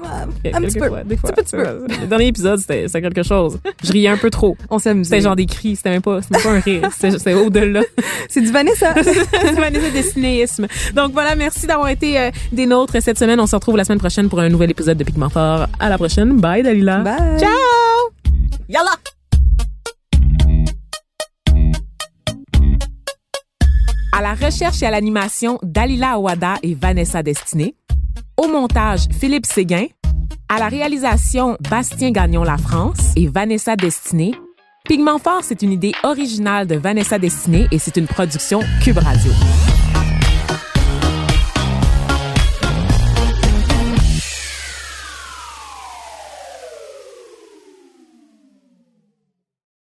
un 0.54 0.62
petit 0.62 0.80
peu. 0.80 0.86
Quelquefois, 0.86 1.04
des 1.04 1.18
fois. 1.18 1.32
petit 1.34 1.56
peu. 1.56 1.64
Le 2.02 2.08
dernier 2.08 2.28
épisode, 2.28 2.60
c'était 2.60 2.88
c'était 2.88 3.02
quelque 3.02 3.24
chose. 3.24 3.60
Je 3.84 3.92
riais 3.92 4.08
un 4.08 4.18
peu 4.18 4.30
trop. 4.30 4.56
On 4.70 4.80
s'amuse. 4.80 5.08
C'était 5.08 5.22
genre 5.22 5.36
des 5.36 5.46
cris, 5.46 5.76
c'était 5.76 5.90
même 5.90 6.02
pas, 6.02 6.22
c'était 6.22 6.42
pas 6.42 6.52
un 6.52 6.60
rire, 6.60 6.90
c'était 6.98 7.34
au-delà. 7.34 7.82
C'est 8.30 8.42
du 8.42 8.52
Vanessa. 8.52 8.94
C'est 9.04 9.52
Vanessa 9.54 9.90
de 9.90 10.02
cinéisme. 10.02 10.68
Donc 10.94 11.12
voilà, 11.12 11.36
merci 11.36 11.68
d'avoir 11.68 11.90
été 11.90 12.20
euh, 12.20 12.32
des 12.52 12.66
nôtres 12.66 13.02
cette 13.02 13.20
semaine. 13.20 13.40
On 13.40 13.48
se 13.48 13.56
retrouve 13.56 13.78
la 13.78 13.84
semaine 13.84 14.00
prochaine 14.00 14.30
pour 14.30 14.40
un 14.40 14.50
nouvel 14.50 14.72
épisode 14.72 14.98
de 14.98 15.04
Pigment 15.04 15.30
Fort. 15.30 15.68
À 15.80 15.90
la 15.90 15.98
prochaine. 15.98 16.40
Bye 16.40 16.64
Dalila. 16.64 17.00
Bye. 17.00 17.40
Ciao. 17.40 17.50
Yalla. 18.70 18.92
À 24.18 24.22
la 24.24 24.34
recherche 24.34 24.82
et 24.82 24.88
à 24.88 24.90
l'animation, 24.90 25.60
Dalila 25.62 26.14
Awada 26.14 26.56
et 26.64 26.74
Vanessa 26.74 27.22
Destiné. 27.22 27.76
Au 28.36 28.48
montage, 28.48 29.02
Philippe 29.12 29.46
Séguin. 29.46 29.86
À 30.50 30.58
la 30.58 30.70
réalisation, 30.70 31.56
Bastien 31.70 32.10
Gagnon 32.10 32.44
La 32.44 32.58
France 32.58 33.12
et 33.16 33.28
Vanessa 33.28 33.76
Destiné. 33.76 34.34
Pigment 34.86 35.20
Fort, 35.20 35.44
c'est 35.44 35.62
une 35.62 35.72
idée 35.72 35.92
originale 36.02 36.66
de 36.66 36.78
Vanessa 36.78 37.20
Destiné 37.20 37.68
et 37.72 37.78
c'est 37.78 37.96
une 37.96 38.08
production 38.08 38.62
Cube 38.84 38.98
Radio. 38.98 39.32